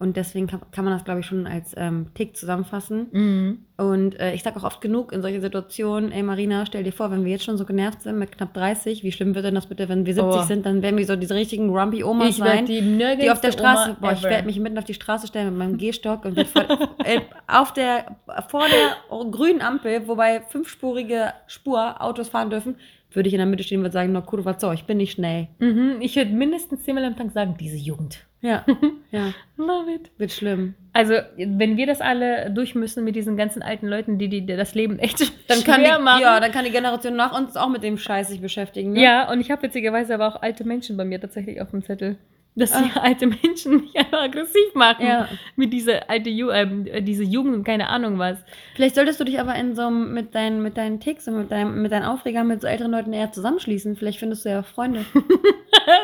Und 0.00 0.16
deswegen 0.16 0.46
kann, 0.46 0.60
kann 0.70 0.84
man 0.84 0.94
das, 0.94 1.04
glaube 1.04 1.20
ich, 1.20 1.26
schon 1.26 1.48
als 1.48 1.74
ähm, 1.76 2.06
Tick 2.14 2.36
zusammenfassen. 2.36 3.08
Mhm. 3.10 3.58
Und 3.78 4.18
äh, 4.20 4.32
ich 4.32 4.44
sage 4.44 4.56
auch 4.56 4.62
oft 4.62 4.80
genug 4.80 5.12
in 5.12 5.22
solchen 5.22 5.40
Situationen, 5.40 6.12
ey 6.12 6.22
Marina, 6.22 6.66
stell 6.66 6.84
dir 6.84 6.92
vor, 6.92 7.10
wenn 7.10 7.24
wir 7.24 7.32
jetzt 7.32 7.42
schon 7.44 7.56
so 7.58 7.64
genervt 7.64 8.02
sind 8.02 8.16
mit 8.16 8.30
knapp 8.30 8.54
30, 8.54 9.02
wie 9.02 9.10
schlimm 9.10 9.34
wird 9.34 9.44
denn 9.44 9.56
das 9.56 9.66
bitte, 9.66 9.88
wenn 9.88 10.06
wir 10.06 10.14
70 10.14 10.40
Oh. 10.40 10.42
sind, 10.44 10.66
dann 10.66 10.82
werden 10.82 10.96
wir 10.98 11.04
so 11.04 11.16
diese 11.16 11.34
richtigen 11.34 11.66
grumpy 11.72 12.04
Omas 12.04 12.28
Ich 12.28 12.36
sein. 12.36 12.66
die 12.66 12.80
Die 12.80 13.30
auf 13.30 13.40
der 13.40 13.50
Straße, 13.50 13.96
boah, 14.00 14.12
ich 14.12 14.22
werde 14.22 14.46
mich 14.46 14.60
mitten 14.60 14.78
auf 14.78 14.84
die 14.84 14.94
Straße 14.94 15.26
stellen 15.26 15.48
mit 15.50 15.58
meinem 15.58 15.78
Gehstock 15.78 16.24
und 16.24 16.38
voll, 16.46 16.66
äh, 17.04 17.20
auf 17.48 17.72
der, 17.72 18.16
vor 18.48 18.64
der 18.68 19.30
grünen 19.32 19.60
Ampel, 19.62 20.06
wobei 20.06 20.42
fünfspurige 20.42 21.32
Spur 21.48 22.00
Autos 22.00 22.28
fahren 22.28 22.50
dürfen, 22.50 22.76
würde 23.12 23.28
ich 23.28 23.34
in 23.34 23.38
der 23.38 23.46
Mitte 23.46 23.62
stehen 23.62 23.78
und 23.78 23.84
würde 23.84 23.94
sagen, 23.94 24.12
na 24.12 24.20
kurwa 24.20 24.58
so, 24.58 24.70
ich 24.72 24.84
bin 24.84 24.98
nicht 24.98 25.12
schnell. 25.12 25.48
Mhm. 25.58 25.96
Ich 26.00 26.16
würde 26.16 26.30
mindestens 26.32 26.84
zehnmal 26.84 27.04
am 27.04 27.16
Tag 27.16 27.30
sagen, 27.32 27.56
diese 27.58 27.76
Jugend. 27.76 28.26
Ja, 28.40 28.64
ja, 29.10 29.32
Love 29.56 29.92
it. 29.94 30.10
wird 30.16 30.30
schlimm. 30.30 30.74
Also, 30.92 31.14
wenn 31.36 31.76
wir 31.76 31.86
das 31.86 32.00
alle 32.00 32.50
durch 32.50 32.74
müssen 32.74 33.02
mit 33.04 33.16
diesen 33.16 33.36
ganzen 33.36 33.62
alten 33.62 33.88
Leuten, 33.88 34.18
die, 34.18 34.28
die, 34.28 34.42
die 34.46 34.56
das 34.56 34.74
Leben 34.74 34.98
echt 34.98 35.20
Dann 35.48 35.64
kann, 35.64 35.80
schwer 35.80 35.98
die, 35.98 36.04
machen. 36.04 36.22
ja, 36.22 36.38
dann 36.38 36.52
kann 36.52 36.64
die 36.64 36.70
Generation 36.70 37.16
nach 37.16 37.36
uns 37.36 37.56
auch 37.56 37.68
mit 37.68 37.82
dem 37.82 37.98
Scheiß 37.98 38.28
sich 38.28 38.40
beschäftigen. 38.40 38.92
Ne? 38.92 39.02
Ja, 39.02 39.30
und 39.30 39.40
ich 39.40 39.50
habe 39.50 39.62
witzigerweise 39.62 40.14
aber 40.14 40.28
auch 40.28 40.42
alte 40.42 40.64
Menschen 40.64 40.96
bei 40.96 41.04
mir 41.04 41.20
tatsächlich 41.20 41.60
auf 41.60 41.70
dem 41.70 41.82
Zettel. 41.82 42.16
Dass 42.58 42.72
die 42.72 42.90
alte 42.98 43.26
Menschen 43.26 43.80
mich 43.82 43.96
einfach 43.96 44.22
aggressiv 44.22 44.74
machen. 44.74 45.06
Ja. 45.06 45.28
Mit 45.56 45.72
dieser 45.72 46.10
alte 46.10 46.28
Ju 46.30 46.50
ähm, 46.50 46.86
äh, 46.86 47.00
diese 47.02 47.22
Jugend 47.24 47.54
und 47.54 47.64
keine 47.64 47.88
Ahnung 47.88 48.18
was. 48.18 48.38
Vielleicht 48.74 48.94
solltest 48.96 49.20
du 49.20 49.24
dich 49.24 49.38
aber 49.40 49.54
in 49.54 49.74
so 49.74 49.82
einem- 49.86 50.12
mit 50.12 50.34
deinen, 50.34 50.62
mit 50.62 50.76
deinen 50.76 51.00
Ticks 51.00 51.28
und 51.28 51.38
mit, 51.38 51.50
deinem, 51.50 51.80
mit 51.82 51.92
deinen 51.92 52.04
Aufregern 52.04 52.46
mit 52.48 52.60
so 52.60 52.66
älteren 52.66 52.90
Leuten 52.92 53.12
eher 53.12 53.30
zusammenschließen. 53.32 53.96
Vielleicht 53.96 54.18
findest 54.18 54.44
du 54.44 54.48
ja 54.50 54.62
Freunde. 54.62 55.04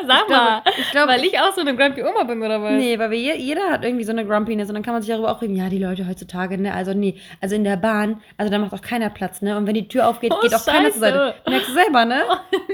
Sag 0.07 0.27
glaube- 0.27 0.43
mal. 0.43 0.61
ich 0.77 0.91
glaube- 0.91 1.11
weil 1.11 1.23
ich 1.25 1.39
auch 1.39 1.53
so 1.53 1.61
eine 1.61 1.75
Grumpy 1.75 2.01
Oma 2.03 2.23
bin 2.23 2.41
oder 2.41 2.61
was? 2.61 2.71
Nee, 2.73 2.97
weil 2.97 3.11
wir, 3.11 3.17
je- 3.19 3.37
jeder 3.37 3.69
hat 3.69 3.83
irgendwie 3.83 4.03
so 4.03 4.11
eine 4.11 4.25
Grumpiness 4.25 4.69
und 4.69 4.75
dann 4.75 4.83
kann 4.83 4.93
man 4.93 5.01
sich 5.01 5.11
darüber 5.11 5.31
auch 5.31 5.41
reden, 5.41 5.55
ja, 5.55 5.69
die 5.69 5.77
Leute 5.79 6.07
heutzutage, 6.07 6.57
ne, 6.57 6.73
also 6.73 6.93
nee, 6.93 7.17
also 7.41 7.55
in 7.55 7.63
der 7.63 7.77
Bahn, 7.77 8.21
also 8.37 8.51
da 8.51 8.57
macht 8.59 8.73
auch 8.73 8.81
keiner 8.81 9.09
Platz, 9.09 9.41
ne, 9.41 9.57
und 9.57 9.67
wenn 9.67 9.73
die 9.75 9.87
Tür 9.87 10.07
aufgeht, 10.07 10.31
Oh, 10.35 10.41
geht 10.41 10.53
auch 10.55 10.65
keiner 10.65 10.91
zur 10.91 10.93
Scheiße. 10.93 10.99
Seite. 10.99 11.35
Merkst 11.49 11.69
du 11.69 11.73
selber, 11.73 12.05
ne? 12.05 12.21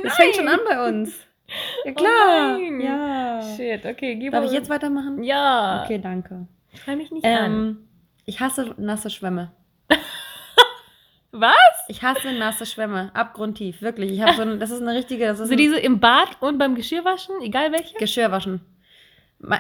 das 0.04 0.15
fängt 0.15 0.36
schon 0.36 0.48
an 0.48 0.60
bei 0.67 0.88
uns. 0.88 1.13
Ja, 1.86 1.92
klar. 1.94 2.58
Oh 2.58 2.82
ja. 2.82 3.42
Shit, 3.56 3.86
okay, 3.86 4.16
gib 4.16 4.32
Darf 4.32 4.46
ich 4.46 4.52
jetzt 4.52 4.70
weitermachen? 4.70 5.24
Ja. 5.24 5.84
Okay, 5.84 6.00
danke. 6.00 6.48
Schrei 6.74 6.96
mich 6.96 7.12
nicht 7.12 7.26
an. 7.26 7.32
Ähm, 7.32 7.78
ich 8.26 8.40
hasse 8.40 8.74
nasse 8.78 9.10
Schwämme. 9.10 9.52
Was? 11.32 11.56
Ich 11.88 12.04
hasse 12.04 12.34
nasse 12.34 12.66
Schwämme, 12.66 13.12
abgrundtief, 13.14 13.82
wirklich. 13.82 14.12
Ich 14.12 14.22
habe 14.22 14.34
so 14.34 14.42
ein, 14.42 14.60
das 14.60 14.70
ist 14.70 14.82
eine 14.82 14.94
richtige, 14.94 15.26
das 15.26 15.40
ist 15.40 15.44
Also 15.44 15.56
diese 15.56 15.80
im 15.80 16.00
Bad 16.00 16.42
und 16.42 16.58
beim 16.58 16.76
Geschirrwaschen, 16.76 17.36
egal 17.42 17.72
welche? 17.72 17.98
Geschirrwaschen. 17.98 18.62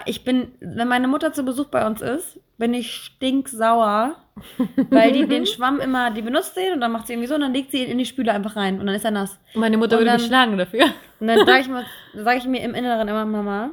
Ich 0.05 0.23
bin, 0.23 0.51
wenn 0.59 0.87
meine 0.87 1.07
Mutter 1.07 1.33
zu 1.33 1.43
Besuch 1.43 1.65
bei 1.67 1.85
uns 1.87 2.01
ist, 2.01 2.39
bin 2.59 2.73
ich 2.75 2.91
stinksauer, 2.93 4.15
weil 4.91 5.11
die 5.11 5.25
den 5.27 5.45
Schwamm 5.47 5.79
immer, 5.79 6.11
die 6.11 6.21
benutzt 6.21 6.55
den 6.55 6.73
und 6.73 6.81
dann 6.81 6.91
macht 6.91 7.07
sie 7.07 7.13
irgendwie 7.13 7.27
so 7.27 7.35
und 7.35 7.41
dann 7.41 7.53
legt 7.53 7.71
sie 7.71 7.83
ihn 7.83 7.89
in 7.89 7.97
die 7.97 8.05
Spüle 8.05 8.31
einfach 8.31 8.55
rein 8.55 8.79
und 8.79 8.85
dann 8.85 8.95
ist 8.95 9.05
er 9.05 9.11
nass. 9.11 9.39
Meine 9.55 9.77
Mutter 9.77 9.93
Und 9.95 10.01
würde 10.01 10.11
dann- 10.11 10.17
mich 10.17 10.27
schlagen 10.27 10.57
dafür. 10.57 10.85
Und 11.19 11.27
dann 11.27 11.45
sage 11.45 11.61
ich, 11.61 11.67
mal- 11.69 11.85
sag 12.13 12.37
ich 12.37 12.45
mir 12.45 12.61
im 12.61 12.75
Inneren 12.75 13.07
immer, 13.07 13.25
Mama, 13.25 13.71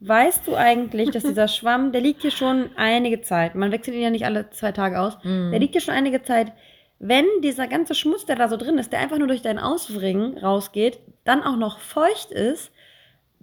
weißt 0.00 0.46
du 0.46 0.54
eigentlich, 0.56 1.10
dass 1.10 1.22
dieser 1.22 1.48
Schwamm, 1.48 1.92
der 1.92 2.00
liegt 2.00 2.22
hier 2.22 2.30
schon 2.30 2.70
einige 2.76 3.20
Zeit, 3.20 3.54
man 3.54 3.70
wechselt 3.72 3.96
ihn 3.96 4.02
ja 4.02 4.10
nicht 4.10 4.24
alle 4.24 4.50
zwei 4.50 4.72
Tage 4.72 5.00
aus, 5.00 5.18
Mhm. 5.22 5.50
der 5.50 5.60
liegt 5.60 5.72
hier 5.74 5.80
schon 5.80 5.94
einige 5.94 6.22
Zeit. 6.22 6.52
Wenn 7.00 7.26
dieser 7.44 7.68
ganze 7.68 7.94
Schmutz, 7.94 8.26
der 8.26 8.34
da 8.34 8.48
so 8.48 8.56
drin 8.56 8.76
ist, 8.78 8.92
der 8.92 8.98
einfach 8.98 9.18
nur 9.18 9.28
durch 9.28 9.42
dein 9.42 9.60
Auswringen 9.60 10.36
rausgeht, 10.38 10.98
dann 11.24 11.44
auch 11.44 11.56
noch 11.56 11.78
feucht 11.78 12.32
ist, 12.32 12.72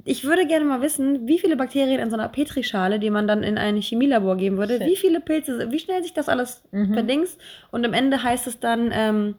ich 0.06 0.24
würde 0.24 0.46
gerne 0.48 0.63
mal 0.65 0.82
wissen, 0.82 1.28
wie 1.28 1.39
viele 1.39 1.58
Bakterien 1.58 2.00
in 2.00 2.10
so 2.10 2.15
einer 2.15 2.30
Petrischale, 2.30 3.00
die 3.00 3.10
man 3.10 3.28
dann 3.28 3.44
in 3.44 3.58
ein 3.58 3.82
Chemielabor 3.82 4.38
geben 4.38 4.58
würde, 4.58 4.78
Shit. 4.78 4.88
wie 4.88 4.96
viele 4.96 5.20
Pilze, 5.20 5.72
wie 5.72 5.80
schnell 5.80 6.02
sich 6.04 6.13
das 6.13 6.30
alles 6.30 6.63
Mhm. 6.72 6.94
verdingst. 6.94 7.41
Und 7.72 7.86
am 7.86 7.94
Ende 7.94 8.22
heißt 8.24 8.48
es 8.48 8.60
dann, 8.60 8.91
ähm, 8.94 9.36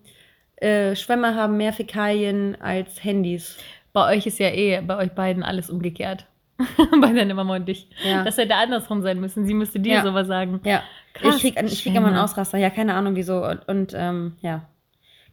äh, 0.57 0.95
Schwämme 0.97 1.35
haben 1.35 1.57
mehr 1.57 1.73
Fäkalien 1.73 2.57
als 2.61 3.03
Handys. 3.05 3.57
Bei 3.93 4.15
euch 4.15 4.27
ist 4.27 4.39
ja 4.39 4.49
eh, 4.49 4.81
bei 4.81 4.97
euch 4.99 5.13
beiden 5.13 5.43
alles 5.43 5.71
umgekehrt. 5.71 6.27
bei 7.01 7.13
deiner 7.13 7.35
Mama 7.35 7.57
und 7.57 7.67
dich. 7.69 7.89
Ja. 8.03 8.25
Das 8.25 8.39
hätte 8.39 8.55
andersrum 8.55 9.03
sein 9.03 9.21
müssen. 9.21 9.47
Sie 9.47 9.53
müsste 9.55 9.79
dir 9.79 9.95
Ja. 9.97 10.03
sowas 10.03 10.27
sagen. 10.27 10.61
Ja, 10.65 10.83
Krass, 11.13 11.37
ich 11.37 11.55
krieg, 11.55 11.63
ich 11.71 11.83
krieg 11.83 11.95
immer 11.95 12.09
einen. 12.09 12.17
Ausraster. 12.17 12.57
Ja, 12.59 12.71
keine 12.71 12.95
Ahnung 12.95 13.15
wieso. 13.15 13.45
Und, 13.45 13.69
und 13.69 13.93
ähm, 13.95 14.37
ja. 14.41 14.67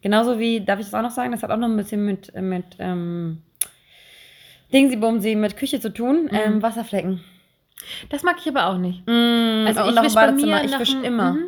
Genauso 0.01 0.37
wie, 0.37 0.59
darf 0.59 0.79
ich 0.79 0.85
das 0.87 0.93
auch 0.93 1.01
noch 1.01 1.11
sagen, 1.11 1.31
das 1.31 1.41
hat 1.43 1.49
auch 1.49 1.57
noch 1.57 1.69
ein 1.69 1.77
bisschen 1.77 2.05
mit, 2.05 2.33
mit 2.35 2.65
ähm, 2.79 3.41
Dingsy 4.73 4.95
Bumsy, 4.97 5.35
mit 5.35 5.55
Küche 5.57 5.79
zu 5.79 5.93
tun. 5.93 6.29
Ähm, 6.31 6.61
Wasserflecken. 6.61 7.21
Das 8.09 8.23
mag 8.23 8.37
ich 8.39 8.47
aber 8.47 8.67
auch 8.67 8.77
nicht. 8.77 9.05
Mm, 9.07 9.65
Also 9.67 9.81
ich 9.89 10.01
wisch 10.03 10.13
bei 10.15 10.27
Badezimmer. 10.27 10.59
mir 10.59 10.65
Ich 10.65 10.79
wisch 10.79 10.95
immer. 11.03 11.33
Mhm. 11.33 11.45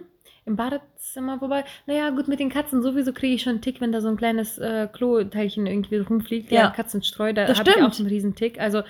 Im 0.48 0.56
Badezimmer, 0.58 1.42
wobei, 1.42 1.64
naja, 1.88 2.12
gut, 2.12 2.28
mit 2.28 2.40
den 2.40 2.50
Katzen 2.50 2.84
sowieso 2.84 3.14
kriege 3.14 3.34
ich 3.34 3.42
schon 3.42 3.54
einen 3.54 3.62
Tick, 3.62 3.82
wenn 3.82 3.92
da 3.92 4.00
so 4.00 4.10
ein 4.10 4.16
kleines 4.18 4.60
äh, 4.60 4.88
Kloteilchen 4.92 5.66
irgendwie 5.66 5.98
rumfliegt. 5.98 6.52
Ja. 6.52 6.62
Ja, 6.66 6.70
Katzenstreu, 6.70 7.34
da 7.34 7.48
habe 7.48 7.70
ich 7.70 7.82
auch 7.82 8.00
einen 8.00 8.08
riesen 8.08 8.36
Tick. 8.36 8.60
Also 8.60 8.84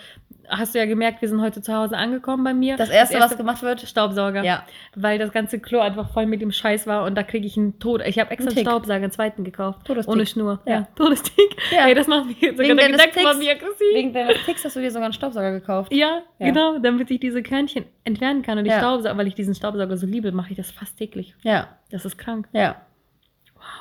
hast 0.50 0.74
du 0.76 0.80
ja 0.80 0.86
gemerkt, 0.86 1.22
wir 1.22 1.30
sind 1.30 1.42
heute 1.42 1.62
zu 1.62 1.74
Hause 1.74 1.98
angekommen 1.98 2.44
bei 2.44 2.54
mir. 2.54 2.78
Das 2.78 2.90
erste, 2.90 3.20
was 3.20 3.38
gemacht 3.38 3.62
wird, 3.62 3.82
Staubsauger. 3.82 4.44
ja. 4.44 4.64
Weil 4.96 5.18
das 5.20 5.32
ganze 5.32 5.60
Klo 5.60 5.80
einfach 5.80 6.10
voll 6.12 6.26
mit 6.26 6.42
dem 6.42 6.52
Scheiß 6.52 6.88
war 6.88 7.04
und 7.06 7.16
da 7.16 7.24
kriege 7.24 7.46
ich 7.46 7.58
einen 7.58 7.80
Tod. 7.80 8.02
Ich 8.06 8.20
habe 8.20 8.32
extra 8.32 8.50
Ein 8.52 8.58
einen. 8.58 8.66
Staubsauger, 8.66 8.96
einen 8.96 9.12
zweiten 9.12 9.44
gekauft. 9.44 9.86
Todestick. 9.86 10.14
Ohne 10.14 10.26
Schnur. 10.26 10.60
Ja. 10.66 10.74
Ja, 10.74 10.88
Todestick. 10.96 11.56
Ja. 11.72 11.88
Ey, 11.88 11.96
das 11.96 12.08
macht 12.08 12.28
mich 12.28 12.38
sogar 12.40 12.58
Wegen 12.60 12.78
der 12.78 12.90
Gedanke 12.92 13.24
macht 13.24 13.38
mich 13.40 13.50
aggressiv. 13.50 13.94
Wegen 13.94 14.14
deines 14.14 14.44
Ticks 14.46 14.64
hast 14.66 14.76
du 14.76 14.80
dir 14.82 14.92
sogar 14.92 15.06
einen 15.06 15.14
Staubsauger 15.14 15.52
gekauft. 15.52 15.92
ja, 15.94 16.22
Ja. 16.40 16.46
genau, 16.48 16.78
damit 16.80 17.10
ich 17.12 17.20
diese 17.20 17.42
Körnchen 17.44 17.86
entfernen 18.04 18.42
kann. 18.42 18.58
Und 18.58 18.64
die 18.66 18.70
Ja. 18.72 18.80
Staubsauger, 18.80 19.18
weil 19.18 19.28
ich 19.28 19.36
diesen 19.36 19.56
Staubsauger 19.56 19.98
so 19.98 20.06
liebe, 20.06 20.32
mache 20.32 20.52
ich 20.52 20.58
das 20.58 20.72
fast 20.72 20.98
täglich. 20.98 21.36
Ja, 21.44 21.68
Das 21.92 22.06
ist 22.06 22.18
krank. 22.18 22.48
ja. 22.54 22.76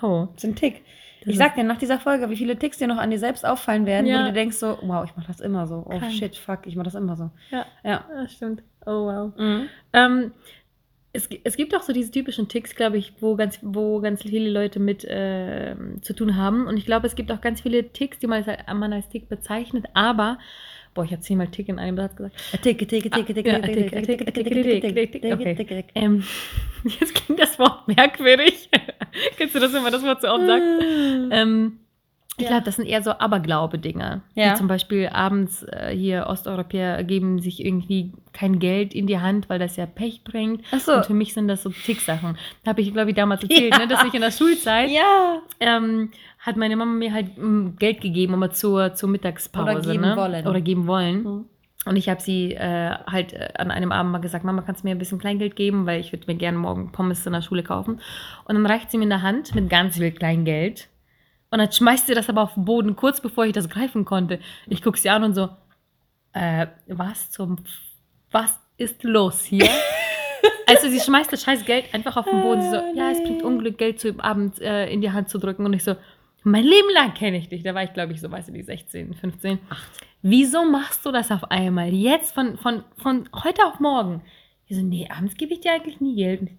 Wow. 0.00 0.28
Das 0.34 0.44
ist 0.44 0.50
ein 0.50 0.56
Tick. 0.56 0.82
Ich 1.26 1.36
sag 1.38 1.54
dir 1.54 1.64
nach 1.64 1.78
dieser 1.78 1.98
Folge, 1.98 2.28
wie 2.30 2.36
viele 2.36 2.56
Ticks 2.58 2.78
dir 2.78 2.86
noch 2.86 2.98
an 2.98 3.10
dir 3.10 3.18
selbst 3.18 3.44
auffallen 3.46 3.86
werden, 3.86 4.06
wo 4.06 4.10
Ja. 4.10 4.18
du 4.22 4.26
dir 4.28 4.32
denkst 4.34 4.56
so, 4.56 4.78
wow, 4.82 5.04
ich 5.04 5.16
mach 5.16 5.26
das 5.26 5.40
immer 5.40 5.66
so. 5.66 5.82
Oh 5.86 5.98
Krank. 5.98 6.12
shit, 6.12 6.36
fuck, 6.36 6.66
ich 6.66 6.76
mach 6.76 6.84
das 6.84 6.94
immer 6.94 7.16
so. 7.16 7.30
Ja, 7.50 7.66
Ja. 7.82 8.04
das 8.14 8.32
stimmt. 8.32 8.62
Oh 8.86 9.06
wow. 9.06 9.32
Mhm. 9.36 9.68
Ähm, 9.92 10.32
es, 11.12 11.28
es 11.44 11.56
gibt 11.56 11.74
auch 11.76 11.82
so 11.82 11.92
diese 11.92 12.10
typischen 12.10 12.48
Ticks, 12.48 12.74
glaube 12.74 12.96
ich, 12.98 13.12
wo 13.20 13.36
ganz, 13.36 13.60
wo 13.62 14.00
ganz 14.00 14.22
viele 14.22 14.50
Leute 14.50 14.80
mit 14.80 15.06
ähm, 15.08 16.02
zu 16.02 16.12
tun 16.12 16.36
haben. 16.36 16.66
Und 16.66 16.76
ich 16.76 16.86
glaube, 16.86 17.06
es 17.06 17.14
gibt 17.14 17.30
auch 17.30 17.40
ganz 17.40 17.60
viele 17.60 17.92
Ticks, 17.92 18.18
die 18.18 18.26
man 18.26 18.42
als, 18.44 18.58
man 18.74 18.92
als 18.92 19.08
Tick 19.08 19.28
bezeichnet. 19.28 19.86
Aber, 19.94 20.38
boah, 20.94 21.04
ich 21.04 21.12
habe 21.12 21.20
zehnmal 21.20 21.48
Tick 21.48 21.68
in 21.68 21.78
einem 21.78 21.96
Satz 21.96 22.16
gesagt. 22.16 22.36
Ticke, 22.62 22.86
ticke, 22.86 23.10
ticke, 23.10 23.34
ticke, 23.34 23.50
Ja, 23.50 23.58
ticke, 23.60 23.90
tick, 23.90 24.06
ticke, 24.06 24.24
tick, 24.24 24.34
ticke, 24.34 24.34
tick, 24.34 24.44
ticke, 24.44 24.80
tick, 24.80 24.82
ticke, 24.82 24.94
tick, 24.94 25.12
ticke, 25.12 25.20
tick, 25.20 25.32
okay. 25.34 25.54
ticke, 25.54 25.74
ticke. 25.76 25.90
Ähm, 25.94 26.24
jetzt 27.00 27.14
klingt 27.14 27.40
das 27.40 27.58
Wort 27.58 27.88
merkwürdig. 27.88 28.70
Kennst 29.36 29.54
du 29.54 29.60
das, 29.60 29.72
wenn 29.72 29.82
man 29.82 29.92
das 29.92 30.02
Wort 30.02 30.22
so 30.22 30.28
oft 30.28 30.46
sagt? 30.46 30.62
Ähm, 31.32 31.78
ich 32.36 32.44
Ja. 32.44 32.50
glaube, 32.50 32.64
das 32.64 32.76
sind 32.76 32.86
eher 32.86 33.02
so 33.02 33.12
Aberglaube-Dinge. 33.12 34.22
Ja. 34.34 34.52
Wie 34.52 34.56
zum 34.56 34.66
Beispiel 34.68 35.08
abends 35.08 35.62
äh, 35.64 35.94
hier 35.96 36.26
Osteuropäer 36.28 37.04
geben 37.04 37.38
sich 37.40 37.64
irgendwie 37.64 38.12
kein 38.32 38.58
Geld 38.58 38.94
in 38.94 39.06
die 39.06 39.20
Hand, 39.20 39.48
weil 39.48 39.58
das 39.58 39.76
ja 39.76 39.86
Pech 39.86 40.24
bringt. 40.24 40.62
Ach 40.72 40.80
so. 40.80 40.94
Und 40.94 41.06
für 41.06 41.14
mich 41.14 41.32
sind 41.34 41.46
das 41.48 41.62
so 41.62 41.70
Ticksachen. 41.70 42.36
Da 42.64 42.70
habe 42.70 42.80
ich, 42.82 42.92
glaube 42.92 43.10
ich, 43.10 43.16
damals 43.16 43.42
erzählt, 43.42 43.72
Ja. 43.72 43.78
ne, 43.80 43.86
dass 43.88 44.02
ich 44.04 44.14
in 44.14 44.20
der 44.22 44.32
Schulzeit 44.32 44.90
Ja. 44.90 45.40
ähm, 45.60 46.10
hat 46.40 46.56
meine 46.56 46.76
Mama 46.76 46.92
mir 46.92 47.12
halt 47.12 47.38
mm, 47.38 47.76
Geld 47.78 48.00
gegeben, 48.00 48.34
immer 48.34 48.50
zur, 48.50 48.94
zur 48.94 49.08
Mittagspause. 49.08 49.70
Oder 49.70 49.80
geben 49.80 50.00
ne? 50.02 50.16
wollen. 50.16 50.46
Oder 50.46 50.60
geben 50.60 50.86
wollen. 50.86 51.22
Mhm. 51.22 51.44
Und 51.86 51.96
ich 51.96 52.08
habe 52.08 52.20
sie 52.20 52.54
äh, 52.54 52.90
halt 53.06 53.34
äh, 53.34 53.50
an 53.58 53.70
einem 53.70 53.92
Abend 53.92 54.10
mal 54.10 54.18
gesagt, 54.18 54.42
Mama, 54.44 54.62
kannst 54.62 54.82
du 54.82 54.88
mir 54.88 54.94
ein 54.94 54.98
bisschen 54.98 55.18
Kleingeld 55.18 55.54
geben, 55.54 55.84
weil 55.86 56.00
ich 56.00 56.12
würde 56.12 56.24
mir 56.26 56.34
gerne 56.36 56.56
morgen 56.58 56.90
Pommes 56.92 57.26
in 57.26 57.32
der 57.34 57.42
Schule 57.42 57.62
kaufen. 57.62 58.00
Und 58.46 58.54
dann 58.54 58.64
reicht 58.66 58.90
sie 58.90 58.96
mir 58.96 59.04
in 59.04 59.10
der 59.10 59.20
Hand 59.22 59.54
mit 59.54 59.68
ganz 59.68 59.98
viel 59.98 60.10
Kleingeld. 60.10 60.88
Und 61.54 61.60
dann 61.60 61.70
schmeißt 61.70 62.08
sie 62.08 62.14
das 62.14 62.28
aber 62.28 62.42
auf 62.42 62.54
den 62.54 62.64
Boden, 62.64 62.96
kurz 62.96 63.20
bevor 63.20 63.46
ich 63.46 63.52
das 63.52 63.68
greifen 63.68 64.04
konnte. 64.04 64.40
Ich 64.66 64.82
gucke 64.82 64.98
sie 64.98 65.08
an 65.08 65.22
und 65.22 65.34
so, 65.34 65.50
äh, 66.32 66.66
was 66.88 67.30
zum, 67.30 67.58
was 68.32 68.58
ist 68.76 69.04
los 69.04 69.44
hier? 69.44 69.68
also 70.66 70.88
sie 70.88 70.98
schmeißt 70.98 71.32
das 71.32 71.44
scheiß 71.44 71.64
Geld 71.64 71.94
einfach 71.94 72.16
auf 72.16 72.24
den 72.24 72.42
Boden. 72.42 72.60
Sie 72.60 72.70
so, 72.70 72.82
ja, 72.96 73.12
es 73.12 73.22
bringt 73.22 73.44
Unglück, 73.44 73.78
Geld 73.78 74.00
zu 74.00 74.18
Abend 74.18 74.60
äh, 74.60 74.90
in 74.90 75.00
die 75.00 75.12
Hand 75.12 75.28
zu 75.28 75.38
drücken. 75.38 75.64
Und 75.64 75.74
ich 75.74 75.84
so, 75.84 75.94
mein 76.42 76.64
Leben 76.64 76.88
lang 76.92 77.14
kenne 77.14 77.36
ich 77.36 77.48
dich. 77.48 77.62
Da 77.62 77.72
war 77.72 77.84
ich, 77.84 77.92
glaube 77.92 78.12
ich, 78.12 78.20
so, 78.20 78.28
weißt 78.28 78.48
du, 78.48 78.52
die 78.52 78.64
16, 78.64 79.14
15. 79.14 79.60
Wieso 80.22 80.64
machst 80.64 81.06
du 81.06 81.12
das 81.12 81.30
auf 81.30 81.52
einmal? 81.52 81.90
Jetzt 81.90 82.34
von, 82.34 82.58
von, 82.58 82.82
von 82.96 83.28
heute 83.44 83.64
auf 83.64 83.78
morgen. 83.78 84.22
Ich 84.66 84.76
so, 84.76 84.82
nee, 84.82 85.08
abends 85.08 85.36
gebe 85.36 85.54
ich 85.54 85.60
dir 85.60 85.70
eigentlich 85.70 86.00
nie 86.00 86.16
Geld. 86.16 86.50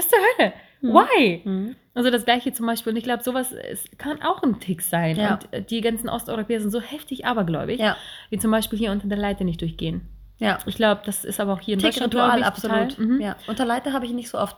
Was? 0.00 0.08
Zur 0.08 0.18
Hölle? 0.38 0.52
Why? 0.82 1.42
Mhm. 1.44 1.76
Also 1.94 2.10
das 2.10 2.24
gleiche 2.24 2.52
zum 2.52 2.66
Beispiel. 2.66 2.92
Und 2.92 2.96
ich 2.96 3.04
glaube, 3.04 3.22
sowas 3.22 3.52
es 3.52 3.84
kann 3.98 4.22
auch 4.22 4.42
ein 4.42 4.60
Tick 4.60 4.80
sein. 4.80 5.16
Ja. 5.16 5.34
Und 5.34 5.52
äh, 5.52 5.62
die 5.62 5.80
ganzen 5.80 6.08
Osteuropäer 6.08 6.60
sind 6.60 6.70
so 6.70 6.80
heftig 6.80 7.26
abergläubig, 7.26 7.80
Ja. 7.80 7.96
wie 8.30 8.38
zum 8.38 8.50
Beispiel 8.50 8.78
hier 8.78 8.92
unter 8.92 9.08
der 9.08 9.18
Leiter 9.18 9.44
nicht 9.44 9.60
durchgehen. 9.60 10.02
Ja. 10.38 10.58
Ich 10.64 10.76
glaube, 10.76 11.02
das 11.04 11.24
ist 11.24 11.38
aber 11.38 11.52
auch 11.52 11.60
hier 11.60 11.74
in 11.74 11.80
Deutschland 11.80 12.12
Tickritual, 12.12 12.38
glaub 12.38 12.40
ich, 12.40 12.46
absolut. 12.46 12.98
Mhm. 12.98 13.20
Ja. 13.20 13.36
Unter 13.46 13.66
Leiter 13.66 13.92
habe 13.92 14.06
ich 14.06 14.12
nicht 14.12 14.30
so 14.30 14.38
oft 14.38 14.56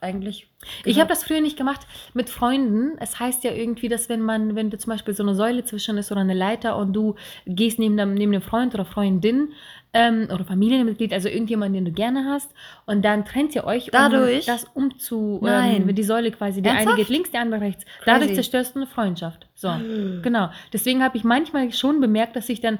eigentlich. 0.00 0.46
Ich 0.84 1.00
habe 1.00 1.08
das 1.08 1.24
früher 1.24 1.40
nicht 1.40 1.56
gemacht 1.56 1.80
mit 2.12 2.28
Freunden. 2.28 2.96
Es 3.00 3.18
heißt 3.18 3.42
ja 3.42 3.52
irgendwie, 3.52 3.88
dass 3.88 4.08
wenn 4.08 4.20
man, 4.20 4.54
wenn 4.54 4.70
du 4.70 4.78
zum 4.78 4.90
Beispiel 4.92 5.14
so 5.14 5.22
eine 5.22 5.34
Säule 5.34 5.64
zwischen 5.64 5.96
ist 5.96 6.12
oder 6.12 6.20
eine 6.20 6.34
Leiter 6.34 6.76
und 6.76 6.92
du 6.92 7.16
gehst 7.46 7.78
neben 7.78 7.96
dem, 7.96 8.14
neben 8.14 8.30
dem 8.32 8.42
Freund 8.42 8.74
oder 8.74 8.84
Freundin 8.84 9.52
ähm, 9.94 10.28
oder 10.30 10.44
Familienmitglied, 10.44 11.12
also 11.12 11.28
irgendjemand, 11.28 11.74
den 11.74 11.84
du 11.84 11.92
gerne 11.92 12.26
hast, 12.26 12.52
und 12.84 13.04
dann 13.04 13.24
trennt 13.24 13.54
ihr 13.54 13.64
euch, 13.64 13.88
Dadurch? 13.92 14.40
um 14.40 14.54
das 14.54 14.64
umzu, 14.74 15.40
Nein. 15.42 15.82
ähm, 15.82 15.88
wenn 15.88 15.94
die 15.94 16.02
Säule 16.02 16.30
quasi, 16.32 16.60
die 16.60 16.68
eine 16.68 16.94
geht 16.96 17.08
links, 17.08 17.30
die 17.30 17.38
andere 17.38 17.60
rechts. 17.60 17.84
Dadurch 18.04 18.26
Crazy. 18.26 18.34
zerstörst 18.34 18.74
du 18.74 18.80
eine 18.80 18.86
Freundschaft. 18.88 19.46
So, 19.54 19.72
genau. 20.22 20.50
Deswegen 20.72 21.02
habe 21.02 21.16
ich 21.16 21.24
manchmal 21.24 21.72
schon 21.72 22.00
bemerkt, 22.00 22.36
dass 22.36 22.48
ich 22.48 22.60
dann 22.60 22.78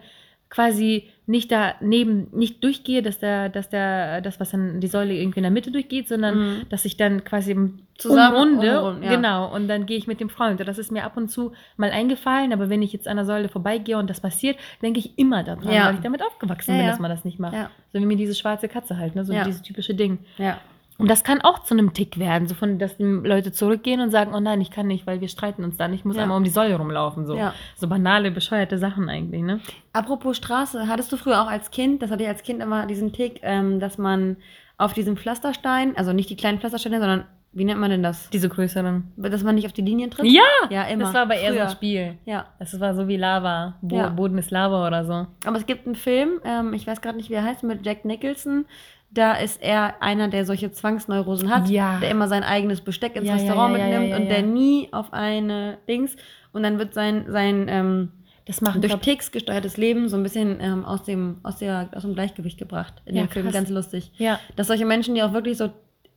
quasi 0.55 1.05
nicht 1.27 1.51
daneben, 1.51 2.29
nicht 2.33 2.62
durchgehe, 2.62 3.03
dass 3.03 3.19
der, 3.19 3.49
dass 3.49 3.71
der, 3.71 4.21
das, 4.21 4.38
was 4.38 4.51
dann 4.51 4.81
die 4.81 4.87
Säule 4.87 5.14
irgendwie 5.14 5.38
in 5.40 5.43
der 5.45 5.51
Mitte 5.51 5.71
durchgeht, 5.73 6.07
sondern 6.07 6.38
Mhm. 6.38 6.62
dass 6.69 6.85
ich 6.85 6.97
dann 6.97 7.25
quasi 7.25 7.57
Zusammen 7.97 8.37
umrunde. 8.37 8.81
umrund, 8.81 9.05
ja. 9.05 9.17
Genau. 9.17 9.53
Und 9.55 9.67
dann 9.69 9.87
gehe 9.87 9.97
ich 9.97 10.07
mit 10.07 10.21
dem 10.21 10.29
Freund. 10.29 10.61
Und 10.61 10.67
Das 10.69 10.79
ist 10.79 10.93
mir 10.93 11.05
ab 11.05 11.17
und 11.17 11.29
zu 11.29 11.53
mal 11.77 11.90
eingefallen, 11.90 12.53
aber 12.53 12.69
wenn 12.69 12.83
ich 12.83 12.93
jetzt 12.93 13.09
an 13.09 13.17
der 13.17 13.25
Säule 13.25 13.49
vorbeigehe 13.49 13.97
und 13.99 14.09
das 14.11 14.21
passiert, 14.21 14.57
denke 14.83 15.01
ich 15.01 15.19
immer 15.19 15.43
daran, 15.43 15.73
Ja. 15.73 15.87
weil 15.88 15.95
ich 15.95 16.01
damit 16.03 16.23
aufgewachsen 16.23 16.73
Ja, 16.73 16.79
bin, 16.79 16.87
dass 16.88 16.99
man 17.01 17.11
das 17.11 17.25
nicht 17.25 17.38
macht. 17.40 17.57
So 17.93 18.01
wie 18.01 18.07
mir 18.07 18.17
diese 18.17 18.35
schwarze 18.35 18.69
Katze 18.69 18.97
halt, 18.99 19.14
ne? 19.17 19.25
So 19.25 19.33
dieses 19.33 19.62
typische 19.62 19.95
Ding. 19.95 20.19
Ja. 20.38 20.59
Und 20.96 21.11
das 21.11 21.24
kann 21.24 21.40
auch 21.40 21.59
zu 21.61 21.74
einem 21.74 21.92
Tick 21.92 22.18
werden, 22.18 22.46
so 22.46 22.54
von, 22.54 22.78
dass 22.78 22.94
Leute 22.98 23.50
zurückgehen 23.52 24.00
und 24.00 24.11
sagen, 24.11 24.33
oh 24.35 24.38
nein, 24.40 24.61
ich 24.61 24.70
kann 24.70 24.87
nicht, 24.87 25.07
weil 25.09 25.20
wir 25.20 25.26
streiten 25.28 25.64
uns 25.64 25.76
dann. 25.76 25.92
Ich 25.92 26.04
muss 26.04 26.14
Ja. 26.16 26.22
einmal 26.22 26.38
um 26.38 26.44
die 26.44 26.50
Säule 26.50 26.76
rumlaufen. 26.76 27.26
So, 27.26 27.37
Ja. 27.37 27.52
so 27.76 27.88
banale, 27.88 28.30
bescheuerte 28.30 28.78
Sachen 28.78 29.09
eigentlich, 29.09 29.42
ne? 29.42 29.61
Apropos 29.92 30.37
Straße, 30.37 30.87
hattest 30.87 31.11
du 31.11 31.16
früher 31.16 31.42
auch 31.42 31.48
als 31.48 31.72
Kind, 31.72 32.00
das 32.02 32.11
hatte 32.12 32.22
ich 32.22 32.28
als 32.28 32.42
Kind 32.44 32.62
immer 32.62 32.87
diesen 32.87 33.12
Tick, 33.12 33.40
ähm, 33.42 33.80
dass 33.80 33.98
man 33.98 34.37
auf 34.78 34.92
diesem 34.92 35.16
Pflasterstein, 35.16 35.96
also 35.96 36.12
nicht 36.12 36.30
die 36.30 36.37
kleinen 36.37 36.59
Pflastersteine, 36.61 37.00
sondern 37.00 37.24
wie 37.57 37.64
nennt 37.64 37.78
man 37.78 37.88
denn 37.90 38.02
das? 38.02 38.30
Diese 38.30 38.48
größeren. 38.48 39.12
Dass 39.16 39.44
man 39.44 39.54
nicht 39.54 39.66
auf 39.66 39.72
die 39.72 39.83
Linien 39.83 40.11
tritt? 40.11 40.26
Ja! 40.26 40.42
Ja, 40.70 40.83
immer. 40.85 41.04
Das 41.04 41.14
war 41.14 41.22
aber 41.22 41.37
eher 41.37 41.50
so 41.52 41.54
Früher. 41.59 41.64
ein 41.66 41.70
Spiel. 41.70 42.18
Ja. 42.24 42.46
Das 42.59 42.80
war 42.80 42.94
so 42.96 43.07
wie 43.07 43.16
Lava. 43.16 43.74
Bo 43.80 43.96
Ja. 43.96 44.09
Boden 44.09 44.38
ist 44.38 44.50
Lava 44.50 44.85
oder 44.87 45.04
so. 45.04 45.26
Aber 45.46 45.57
es 45.57 45.64
gibt 45.66 45.87
einen 45.87 45.94
Film, 45.94 46.40
ähm, 46.44 46.72
ich 46.74 46.85
weiß 46.87 47.00
gerade 47.00 47.16
nicht, 47.16 47.30
wie 47.30 47.35
er 47.35 47.44
heißt, 47.44 47.62
mit 47.62 47.87
Jack 47.87 48.04
Nicholson. 48.04 48.66
Da 49.14 49.35
ist 49.35 49.62
er 49.62 50.03
einer, 50.03 50.29
der 50.29 50.44
solche 50.44 50.72
Zwangsneurosen 50.72 51.48
hat, 51.55 51.68
Ja. 51.68 51.98
der 52.00 52.11
immer 52.11 52.27
sein 52.29 52.42
eigenes 52.42 52.81
Besteck 52.81 53.14
ins 53.16 53.29
Ja, 53.29 53.35
Restaurant 53.35 53.79
ja, 53.79 53.85
mitnimmt 53.87 54.14
und 54.20 54.29
der 54.29 54.42
nie 54.42 54.88
auf 54.92 55.12
eine 55.12 55.79
Dings 55.88 56.16
und 56.53 56.62
dann 56.64 56.79
wird 56.79 56.94
sein, 56.94 57.27
sein 57.29 57.66
ähm, 57.68 58.11
Das 58.46 58.61
machen 58.61 58.81
durch 58.83 58.94
Ticks 58.96 59.31
gesteuertes 59.33 59.77
Leben 59.77 60.09
so 60.09 60.16
ein 60.16 60.22
bisschen 60.24 60.59
ähm, 60.61 60.85
aus, 60.85 61.05
dem, 61.05 61.37
aus, 61.44 61.59
der, 61.59 61.88
aus 61.94 62.03
dem 62.03 62.14
Gleichgewicht 62.14 62.59
gebracht 62.59 62.94
in 63.07 63.14
Ja, 63.16 63.22
dem 63.22 63.29
Film. 63.31 63.44
krass. 63.46 63.55
Ganz 63.55 63.70
lustig. 63.70 64.11
Ja. 64.18 64.38
Dass 64.57 64.66
solche 64.66 64.85
Menschen, 64.85 65.14
die 65.14 65.22
auch 65.22 65.33
wirklich 65.33 65.57
so 65.59 65.70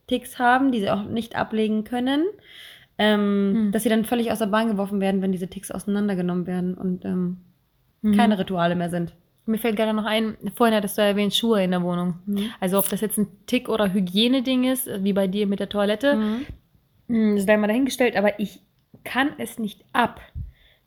Ticks 0.08 0.38
haben, 0.38 0.72
die 0.72 0.80
sie 0.80 0.90
auch 0.90 1.04
nicht 1.04 1.36
ablegen 1.36 1.84
können, 1.84 2.24
ähm, 2.98 3.52
Hm. 3.54 3.72
dass 3.72 3.84
sie 3.84 3.88
dann 3.88 4.04
völlig 4.04 4.32
aus 4.32 4.40
der 4.40 4.46
Bahn 4.46 4.68
geworfen 4.68 5.00
werden, 5.00 5.22
wenn 5.22 5.30
diese 5.32 5.48
Ticks 5.48 5.70
auseinandergenommen 5.70 6.46
werden 6.46 6.74
und 6.74 7.04
ähm, 7.04 7.38
Mhm. 8.02 8.16
keine 8.16 8.38
Rituale 8.38 8.74
mehr 8.76 8.90
sind. 8.90 9.12
Mir 9.48 9.58
fällt 9.58 9.76
gerade 9.76 9.94
noch 9.94 10.04
ein, 10.04 10.36
vorhin 10.56 10.76
hattest 10.76 10.98
du 10.98 11.02
erwähnt, 11.02 11.34
Schuhe 11.34 11.64
in 11.64 11.70
der 11.70 11.82
Wohnung. 11.82 12.18
Mhm. 12.26 12.50
Also 12.60 12.78
ob 12.78 12.88
das 12.90 13.00
jetzt 13.00 13.16
ein 13.18 13.28
Tick 13.46 13.68
oder 13.70 13.92
Hygieneding 13.92 14.64
ist, 14.64 14.88
wie 15.02 15.14
bei 15.14 15.26
dir 15.26 15.46
mit 15.46 15.58
der 15.58 15.70
Toilette, 15.70 16.16
Mhm. 16.16 16.46
hm, 17.08 17.36
ist 17.38 17.48
da 17.48 17.56
mal 17.56 17.66
dahingestellt, 17.66 18.14
aber 18.16 18.38
ich 18.38 18.60
kann 19.04 19.30
es 19.38 19.58
nicht 19.58 19.84
ab, 19.94 20.20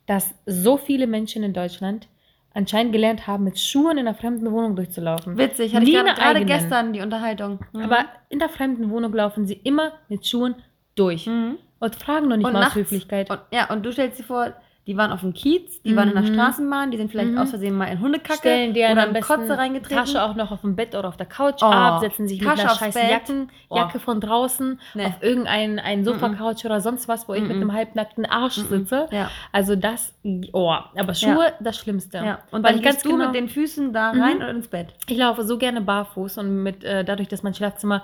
dass 0.06 0.32
so 0.46 0.76
viele 0.76 1.08
Menschen 1.08 1.42
in 1.42 1.52
Deutschland 1.52 2.06
anscheinend 2.54 2.92
gelernt 2.92 3.26
haben, 3.26 3.42
mit 3.44 3.58
Schuhen 3.58 3.98
in 3.98 4.06
einer 4.06 4.14
fremden 4.14 4.50
Wohnung 4.52 4.76
durchzulaufen. 4.76 5.38
Witzig, 5.38 5.74
hatte 5.74 5.84
Nie 5.84 5.90
ich 5.92 5.96
gerade 5.96 6.14
gerade 6.14 6.44
gestern 6.44 6.92
die 6.92 7.00
Unterhaltung. 7.00 7.60
Mhm. 7.72 7.80
Aber 7.80 8.04
in 8.28 8.38
der 8.38 8.48
fremden 8.48 8.90
Wohnung 8.90 9.12
laufen 9.12 9.46
sie 9.46 9.54
immer 9.54 9.92
mit 10.08 10.24
Schuhen 10.26 10.54
durch 10.94 11.26
Mhm. 11.26 11.56
und 11.80 11.96
fragen 11.96 12.28
noch 12.28 12.36
nicht 12.36 12.46
und 12.46 12.52
mal 12.52 12.60
aus 12.60 12.64
nachts, 12.66 12.76
Höflichkeit. 12.76 13.28
Und, 13.30 13.40
ja, 13.50 13.70
und 13.72 13.84
du 13.84 13.90
stellst 13.90 14.20
dir 14.20 14.24
vor, 14.24 14.52
die 14.86 14.96
waren 14.96 15.12
auf 15.12 15.20
dem 15.20 15.32
Kiez, 15.32 15.80
die 15.82 15.94
waren 15.94 16.08
in 16.08 16.14
der 16.14 16.24
Mhm. 16.24 16.34
Straßenbahn, 16.34 16.90
die 16.90 16.96
sind 16.96 17.08
vielleicht 17.10 17.30
Mhm. 17.30 17.38
aus 17.38 17.50
Versehen 17.50 17.76
mal 17.76 17.84
in 17.86 18.00
Hundekacke 18.00 18.38
Stellen 18.38 18.74
dir 18.74 18.90
oder 18.90 19.06
in 19.06 19.20
Kotze 19.22 19.56
reingetreten. 19.56 19.96
Tasche 19.96 20.20
auch 20.22 20.34
noch 20.34 20.50
auf 20.50 20.62
dem 20.62 20.74
Bett 20.74 20.96
oder 20.96 21.06
auf 21.06 21.16
der 21.16 21.26
Couch 21.26 21.62
Oh, 21.62 21.66
ab, 21.66 22.00
setzen 22.00 22.26
sich 22.26 22.40
Tasche 22.40 22.62
mit 22.62 22.66
einer 22.66 22.74
scheiß. 22.74 22.94
Jacken, 23.10 23.48
Oh. 23.68 23.76
Jacke 23.76 24.00
von 24.00 24.20
draußen 24.20 24.80
Nee. 24.94 25.06
auf 25.06 25.22
irgendein 25.22 25.78
ein 25.78 26.04
Sofa-Couch 26.04 26.64
oder 26.64 26.80
sonst 26.80 27.06
was, 27.06 27.28
wo 27.28 27.34
ich 27.34 27.42
mit 27.42 27.50
Mhm. 27.56 27.62
einem 27.62 27.72
halbnackten 27.74 28.26
Arsch 28.26 28.58
Mhm. 28.58 28.68
sitze. 28.68 29.06
Ja. 29.12 29.30
Also 29.52 29.76
das, 29.76 30.14
oh, 30.52 30.74
aber 30.96 31.14
Schuhe, 31.14 31.52
das 31.60 31.76
Schlimmste. 31.78 32.18
Ja. 32.18 32.38
Und 32.50 32.64
Weil 32.64 32.72
dann 32.72 32.76
ich 32.78 32.82
ganz 32.82 32.96
gehst 32.96 33.06
du 33.06 33.10
genau, 33.12 33.26
mit 33.26 33.34
den 33.36 33.48
Füßen 33.48 33.92
da 33.92 34.12
Mhm. 34.12 34.20
rein 34.20 34.36
oder 34.38 34.50
ins 34.50 34.66
Bett. 34.66 34.88
ich 35.06 35.16
laufe 35.16 35.44
so 35.44 35.58
gerne 35.58 35.80
barfuß 35.80 36.38
und 36.38 36.62
mit 36.64 36.82
äh, 36.82 37.04
dadurch, 37.04 37.28
dass 37.28 37.44
mein 37.44 37.54
Schlafzimmer 37.54 38.02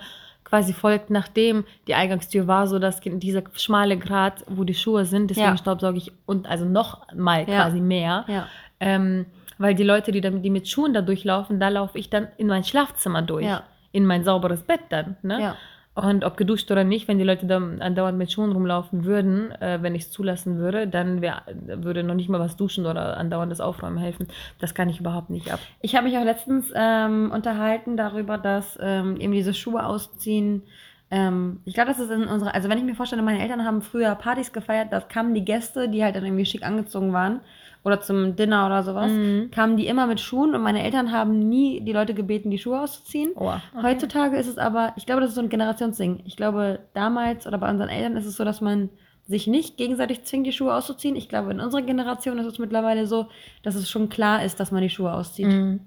quasi 0.49 0.73
folgt, 0.73 1.11
nachdem 1.11 1.65
die 1.87 1.95
Eingangstür 1.95 2.47
war, 2.47 2.67
so 2.67 2.79
dass 2.79 3.01
dieser 3.01 3.43
schmale 3.55 3.97
Grat, 3.99 4.45
wo 4.49 4.65
die 4.65 4.75
Schuhe 4.75 5.05
sind, 5.05 5.29
deswegen 5.31 5.49
Ja. 5.49 5.57
staubsauge 5.57 5.99
ich 5.99 6.13
und 6.27 6.47
also 6.49 6.65
noch 6.65 7.07
mal 7.15 7.41
Ja. 7.41 7.63
quasi 7.65 7.81
mehr. 7.81 8.25
Ja. 8.29 8.47
Ähm, 8.81 9.27
weil 9.59 9.75
die 9.75 9.83
Leute, 9.83 10.13
die, 10.13 10.21
dann, 10.21 10.41
die 10.43 10.51
mit 10.51 10.69
Schuhen 10.69 10.95
da 10.95 11.03
durchlaufen, 11.03 11.59
da 11.61 11.69
laufe 11.69 11.99
ich 11.99 12.09
dann 12.11 12.29
in 12.37 12.47
mein 12.47 12.65
Schlafzimmer 12.65 13.23
durch. 13.23 13.45
In 13.93 14.07
mein 14.07 14.23
sauberes 14.25 14.63
Bett 14.63 14.81
dann. 14.91 15.17
Ne? 15.23 15.55
Und 15.99 16.25
ob 16.25 16.37
geduscht 16.37 16.71
oder 16.71 16.85
nicht, 16.85 17.09
wenn 17.09 17.19
die 17.19 17.25
Leute 17.25 17.47
dann 17.47 17.83
andauernd 17.83 18.17
mit 18.17 18.31
Schuhen 18.31 18.53
rumlaufen 18.53 19.05
würden, 19.05 19.51
äh, 19.61 19.79
wenn 19.83 19.97
ich 19.97 20.03
es 20.03 20.11
zulassen 20.13 20.59
würde, 20.59 20.87
dann 20.87 21.21
wär, 21.21 21.43
würde 21.57 22.05
noch 22.05 22.15
nicht 22.15 22.29
mal 22.29 22.39
was 22.39 22.57
duschen 22.57 22.87
oder 22.87 23.17
andauernd 23.17 23.51
das 23.51 23.61
Aufräumen 23.61 23.99
helfen. 23.99 24.29
Das 24.61 24.77
kann 24.77 24.89
ich 24.89 25.01
überhaupt 25.01 25.29
nicht 25.29 25.53
ab. 25.53 25.59
Ich 25.81 25.97
habe 25.97 26.07
mich 26.07 26.17
auch 26.17 26.23
letztens 26.23 26.73
ähm, 26.73 27.33
unterhalten 27.35 27.97
darüber, 27.97 28.39
dass 28.39 28.79
ähm, 28.81 29.17
eben 29.17 29.33
diese 29.33 29.55
Schuhe 29.55 29.85
ausziehen. 29.85 30.63
Ähm, 31.11 31.63
ich 31.65 31.75
glaube, 31.75 31.89
das 31.89 31.99
ist 31.99 32.13
in 32.13 32.29
unserer, 32.29 32.55
also 32.55 32.69
wenn 32.69 32.79
ich 32.79 32.85
mir 32.85 32.95
vorstelle, 32.95 33.23
meine 33.23 33.43
Eltern 33.43 33.65
haben 33.65 33.83
früher 33.83 34.15
Partys 34.15 34.53
gefeiert, 34.53 34.93
da 34.93 35.01
kamen 35.01 35.35
die 35.35 35.45
Gäste, 35.45 35.89
die 35.89 36.05
halt 36.05 36.15
dann 36.15 36.25
irgendwie 36.25 36.47
schick 36.47 36.65
angezogen 36.65 37.13
waren 37.13 37.41
oder 37.89 38.01
zum 38.01 38.37
Dinner 38.37 38.67
oder 38.67 38.83
sowas, 38.85 39.11
Mhm. 39.11 39.51
kamen 39.51 39.77
die 39.77 39.87
immer 39.89 40.07
mit 40.07 40.21
Schuhen 40.21 40.55
und 40.55 40.63
meine 40.63 40.85
Eltern 40.85 41.11
haben 41.11 41.39
nie 41.49 41.81
die 41.81 41.93
Leute 41.93 42.15
gebeten, 42.15 42.51
die 42.51 42.59
Schuhe 42.59 42.81
auszuziehen. 42.81 43.33
Oh, 43.35 43.53
Heutzutage 43.83 44.37
ist 44.37 44.47
es 44.47 44.59
aber, 44.59 44.93
ich 44.97 45.05
glaube, 45.07 45.21
das 45.23 45.31
ist 45.31 45.35
so 45.37 45.41
ein 45.43 45.49
Generationsding. 45.49 46.21
Ich 46.25 46.37
glaube, 46.37 46.79
damals 46.95 47.47
oder 47.47 47.59
bei 47.59 47.69
unseren 47.69 47.89
Eltern 47.89 48.17
ist 48.17 48.27
es 48.27 48.37
so, 48.37 48.45
dass 48.45 48.61
man 48.61 48.91
sich 49.27 49.47
nicht 49.47 49.77
gegenseitig 49.77 50.25
zwingt, 50.25 50.47
die 50.47 50.53
Schuhe 50.53 50.75
auszuziehen. 50.75 51.17
Ich 51.17 51.29
glaube, 51.29 51.51
in 51.51 51.61
unserer 51.61 51.83
Generation 51.83 52.39
ist 52.39 52.47
es 52.47 52.59
mittlerweile 52.59 53.07
so, 53.07 53.27
dass 53.63 53.75
es 53.75 53.91
schon 53.91 54.09
klar 54.09 54.45
ist, 54.45 54.59
dass 54.61 54.71
man 54.73 54.81
die 54.83 54.89
Schuhe 54.89 55.13
auszieht. 55.13 55.49
Mhm. 55.49 55.81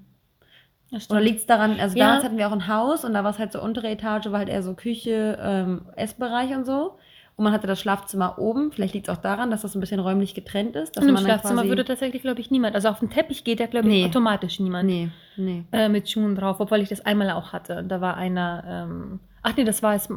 Oder 1.08 1.20
liegt 1.22 1.40
es 1.40 1.46
daran, 1.46 1.80
also 1.80 1.96
Ja. 1.96 2.06
damals 2.06 2.22
hatten 2.24 2.36
wir 2.36 2.46
auch 2.46 2.52
ein 2.52 2.68
Haus 2.68 3.02
und 3.04 3.14
da 3.14 3.24
war 3.24 3.30
es 3.30 3.38
halt 3.38 3.50
so 3.52 3.62
untere 3.62 3.88
Etage, 3.88 4.26
war 4.30 4.40
halt 4.40 4.50
eher 4.50 4.62
so 4.62 4.74
Küche, 4.74 5.38
ähm, 5.42 5.86
Essbereich 5.96 6.54
und 6.54 6.66
so. 6.66 6.98
Und 7.42 7.46
man 7.46 7.54
hatte 7.54 7.66
das 7.66 7.80
Schlafzimmer 7.80 8.38
oben. 8.38 8.70
Vielleicht 8.70 8.94
liegt 8.94 9.08
es 9.08 9.12
auch 9.12 9.20
daran, 9.20 9.50
dass 9.50 9.62
das 9.62 9.74
ein 9.74 9.80
bisschen 9.80 9.98
räumlich 9.98 10.32
getrennt 10.32 10.76
ist. 10.76 10.96
Dass 10.96 11.04
dann 11.04 11.18
Schlafzimmer 11.18 11.64
würde 11.64 11.84
tatsächlich, 11.84 12.22
glaube 12.22 12.40
ich, 12.40 12.52
niemand. 12.52 12.76
Also 12.76 12.88
auf 12.88 13.00
dem 13.00 13.10
Teppich 13.10 13.42
geht 13.42 13.58
ja, 13.58 13.66
glaube 13.66 13.88
ich, 13.88 13.94
Nee. 13.94 14.04
automatisch 14.06 14.60
niemand 14.60 14.88
Nee, 14.88 15.08
nee. 15.36 15.64
äh, 15.72 15.88
mit 15.88 16.08
Schuhen 16.08 16.36
drauf, 16.36 16.60
obwohl 16.60 16.78
ich 16.82 16.88
das 16.88 17.04
einmal 17.04 17.32
auch 17.32 17.52
hatte. 17.52 17.82
Da 17.82 18.00
war 18.00 18.16
einer, 18.16 18.62
ähm, 18.88 19.18
ach 19.42 19.56
nee, 19.56 19.64
das 19.64 19.82
war, 19.82 19.90
als 19.90 20.08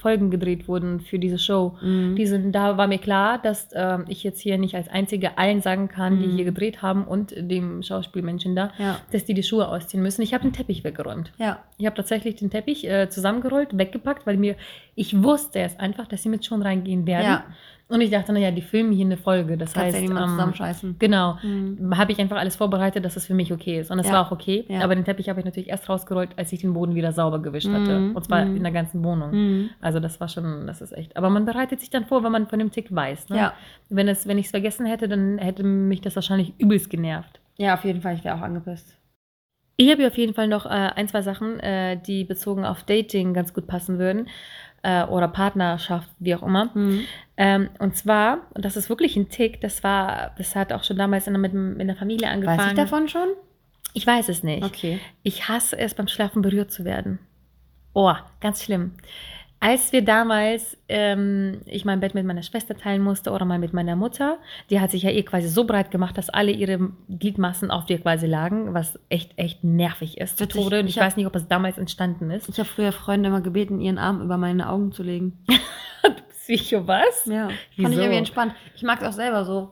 Folgen 0.00 0.30
gedreht 0.30 0.68
wurden 0.68 1.00
für 1.00 1.18
diese 1.18 1.38
Show. 1.38 1.76
Mhm. 1.82 2.14
Die 2.16 2.26
sind, 2.26 2.52
da 2.52 2.76
war 2.76 2.86
mir 2.86 2.98
klar, 2.98 3.38
dass 3.38 3.68
ähm, 3.74 4.04
ich 4.08 4.22
jetzt 4.22 4.40
hier 4.40 4.58
nicht 4.58 4.74
als 4.74 4.88
Einzige 4.88 5.36
allen 5.38 5.60
sagen 5.60 5.88
kann, 5.88 6.20
die 6.20 6.26
Mhm. 6.28 6.36
hier 6.36 6.44
gedreht 6.44 6.80
haben 6.82 7.04
und 7.04 7.34
dem 7.36 7.82
Schauspielmenschen 7.82 8.54
da, 8.54 8.72
Ja. 8.78 8.98
dass 9.12 9.24
die 9.24 9.34
die 9.34 9.42
Schuhe 9.42 9.68
ausziehen 9.68 10.02
müssen. 10.02 10.22
Ich 10.22 10.32
habe 10.34 10.44
den 10.44 10.52
Teppich 10.52 10.84
weggeräumt. 10.84 11.32
Ja. 11.38 11.58
Ich 11.78 11.86
habe 11.86 11.96
tatsächlich 11.96 12.36
den 12.36 12.50
Teppich 12.50 12.88
äh, 12.88 13.08
zusammengerollt, 13.10 13.76
weggepackt, 13.76 14.26
weil 14.26 14.36
mir, 14.36 14.54
ich 14.94 15.20
wusste 15.22 15.58
erst 15.58 15.80
einfach, 15.80 16.06
dass 16.06 16.22
sie 16.22 16.28
mit 16.28 16.44
Schuhen 16.44 16.62
reingehen 16.62 17.06
werden. 17.06 17.24
Ja. 17.26 17.44
Und 17.90 18.00
ich 18.00 18.10
dachte, 18.10 18.32
naja, 18.32 18.50
die 18.52 18.62
filmen 18.62 18.92
hier 18.92 19.04
eine 19.04 19.16
Folge. 19.16 19.58
Das 19.58 19.72
Kannst 19.74 19.96
heißt, 19.96 20.08
ja 20.08 20.10
ähm, 20.22 20.28
zusammenscheißen. 20.30 20.96
genau, 21.00 21.36
Mhm. 21.42 21.98
habe 21.98 22.12
ich 22.12 22.18
einfach 22.20 22.36
alles 22.38 22.54
vorbereitet, 22.56 23.04
dass 23.04 23.16
es 23.16 23.26
für 23.26 23.34
mich 23.34 23.52
okay 23.52 23.80
ist. 23.80 23.90
Und 23.90 23.98
es 23.98 24.06
Ja. 24.06 24.12
war 24.14 24.26
auch 24.26 24.30
okay. 24.30 24.64
Ja. 24.68 24.80
Aber 24.84 24.94
den 24.94 25.04
Teppich 25.04 25.28
habe 25.28 25.40
ich 25.40 25.44
natürlich 25.44 25.68
erst 25.68 25.88
rausgerollt, 25.88 26.30
als 26.36 26.52
ich 26.52 26.60
den 26.60 26.72
Boden 26.72 26.94
wieder 26.94 27.12
sauber 27.12 27.40
gewischt 27.42 27.68
hatte. 27.68 27.98
Mhm. 27.98 28.16
Und 28.16 28.24
zwar 28.24 28.44
Mhm. 28.44 28.56
in 28.56 28.62
der 28.62 28.72
ganzen 28.72 29.02
Wohnung. 29.04 29.30
Mhm. 29.32 29.70
Also 29.80 29.98
das 30.00 30.20
war 30.20 30.28
schon, 30.28 30.66
das 30.66 30.80
ist 30.80 30.92
echt. 30.92 31.16
Aber 31.16 31.30
man 31.30 31.44
bereitet 31.44 31.80
sich 31.80 31.90
dann 31.90 32.06
vor, 32.06 32.22
wenn 32.22 32.32
man 32.32 32.46
von 32.46 32.58
dem 32.60 32.70
Tick 32.70 32.94
weiß. 32.94 33.28
Ne? 33.28 33.36
Ja. 33.36 33.54
Wenn, 33.88 34.06
es, 34.08 34.26
wenn 34.28 34.38
ich 34.38 34.44
es 34.46 34.50
vergessen 34.52 34.86
hätte, 34.86 35.08
dann 35.08 35.38
hätte 35.38 35.64
mich 35.64 36.00
das 36.00 36.14
wahrscheinlich 36.14 36.54
übelst 36.58 36.90
genervt. 36.90 37.40
ja, 37.58 37.74
auf 37.74 37.84
jeden 37.84 38.00
Fall. 38.02 38.14
Ich 38.14 38.24
wäre 38.24 38.36
auch 38.36 38.40
angepisst. 38.42 38.96
Ich 39.76 39.88
habe 39.90 39.98
hier 40.02 40.08
auf 40.08 40.18
jeden 40.18 40.34
Fall 40.34 40.46
noch 40.46 40.66
äh, 40.66 40.68
ein, 40.68 41.08
zwei 41.08 41.22
Sachen, 41.22 41.58
äh, 41.60 41.96
die 42.06 42.24
bezogen 42.24 42.64
auf 42.66 42.82
Dating 42.82 43.32
ganz 43.32 43.54
gut 43.54 43.66
passen 43.66 43.98
würden. 43.98 44.28
Äh, 44.82 45.04
oder 45.04 45.28
Partnerschaft, 45.28 46.08
wie 46.18 46.34
auch 46.34 46.42
immer. 46.42 46.70
Mhm. 46.74 47.04
Ähm, 47.36 47.68
und 47.78 47.96
zwar, 47.96 48.38
und 48.54 48.64
das 48.64 48.76
ist 48.76 48.88
wirklich 48.88 49.14
ein 49.16 49.28
Tick, 49.28 49.60
das 49.60 49.84
war, 49.84 50.32
das 50.38 50.56
hat 50.56 50.72
auch 50.72 50.84
schon 50.84 50.96
damals 50.96 51.26
in, 51.26 51.38
mit, 51.38 51.52
in 51.52 51.86
der 51.86 51.96
Familie 51.96 52.30
angefangen. 52.30 52.58
Weiß 52.58 52.68
ich 52.68 52.76
davon 52.76 53.08
schon? 53.08 53.28
Ich 53.92 54.06
weiß 54.06 54.30
es 54.30 54.42
nicht. 54.42 54.64
Okay. 54.64 54.98
Ich 55.22 55.48
hasse 55.48 55.78
es, 55.78 55.92
beim 55.92 56.08
Schlafen 56.08 56.40
berührt 56.40 56.72
zu 56.72 56.84
werden. 56.86 57.18
Oh, 57.92 58.14
ganz 58.40 58.64
schlimm. 58.64 58.92
Als 59.60 59.92
wir 59.92 60.02
damals, 60.02 60.78
ähm, 60.88 61.60
ich 61.66 61.84
mein 61.84 62.00
Bett 62.00 62.14
mit 62.14 62.24
meiner 62.24 62.42
Schwester 62.42 62.74
teilen 62.74 63.02
musste 63.02 63.30
oder 63.30 63.44
mal 63.44 63.58
mit 63.58 63.74
meiner 63.74 63.94
Mutter, 63.94 64.38
die 64.70 64.80
hat 64.80 64.90
sich 64.90 65.02
ja 65.02 65.10
eh 65.10 65.22
quasi 65.22 65.48
so 65.48 65.64
breit 65.64 65.90
gemacht, 65.90 66.16
dass 66.16 66.30
alle 66.30 66.50
ihre 66.50 66.90
Gliedmassen 67.10 67.70
auf 67.70 67.84
dir 67.84 68.00
quasi 68.00 68.26
lagen, 68.26 68.72
was 68.72 68.98
echt, 69.10 69.32
echt 69.36 69.62
nervig 69.62 70.18
ist 70.18 70.38
zu 70.38 70.48
Tode. 70.48 70.80
Und 70.80 70.86
ich, 70.86 70.96
ich 70.96 71.02
weiß 71.02 71.16
nicht, 71.16 71.26
ob 71.26 71.36
es 71.36 71.46
damals 71.46 71.76
entstanden 71.76 72.30
ist. 72.30 72.48
Ich 72.48 72.58
habe 72.58 72.68
früher 72.68 72.92
Freunde 72.92 73.28
immer 73.28 73.42
gebeten, 73.42 73.80
ihren 73.80 73.98
Arm 73.98 74.22
über 74.22 74.38
meine 74.38 74.70
Augen 74.70 74.92
zu 74.92 75.02
legen. 75.02 75.44
Psycho, 76.30 76.86
was? 76.86 77.26
Ja. 77.26 77.48
Fand 77.48 77.52
ich 77.76 77.76
Wieso? 77.76 78.00
irgendwie 78.00 78.18
entspannt. 78.18 78.54
Ich 78.74 78.82
mag 78.82 79.00
es 79.02 79.06
auch 79.06 79.12
selber 79.12 79.44
so. 79.44 79.70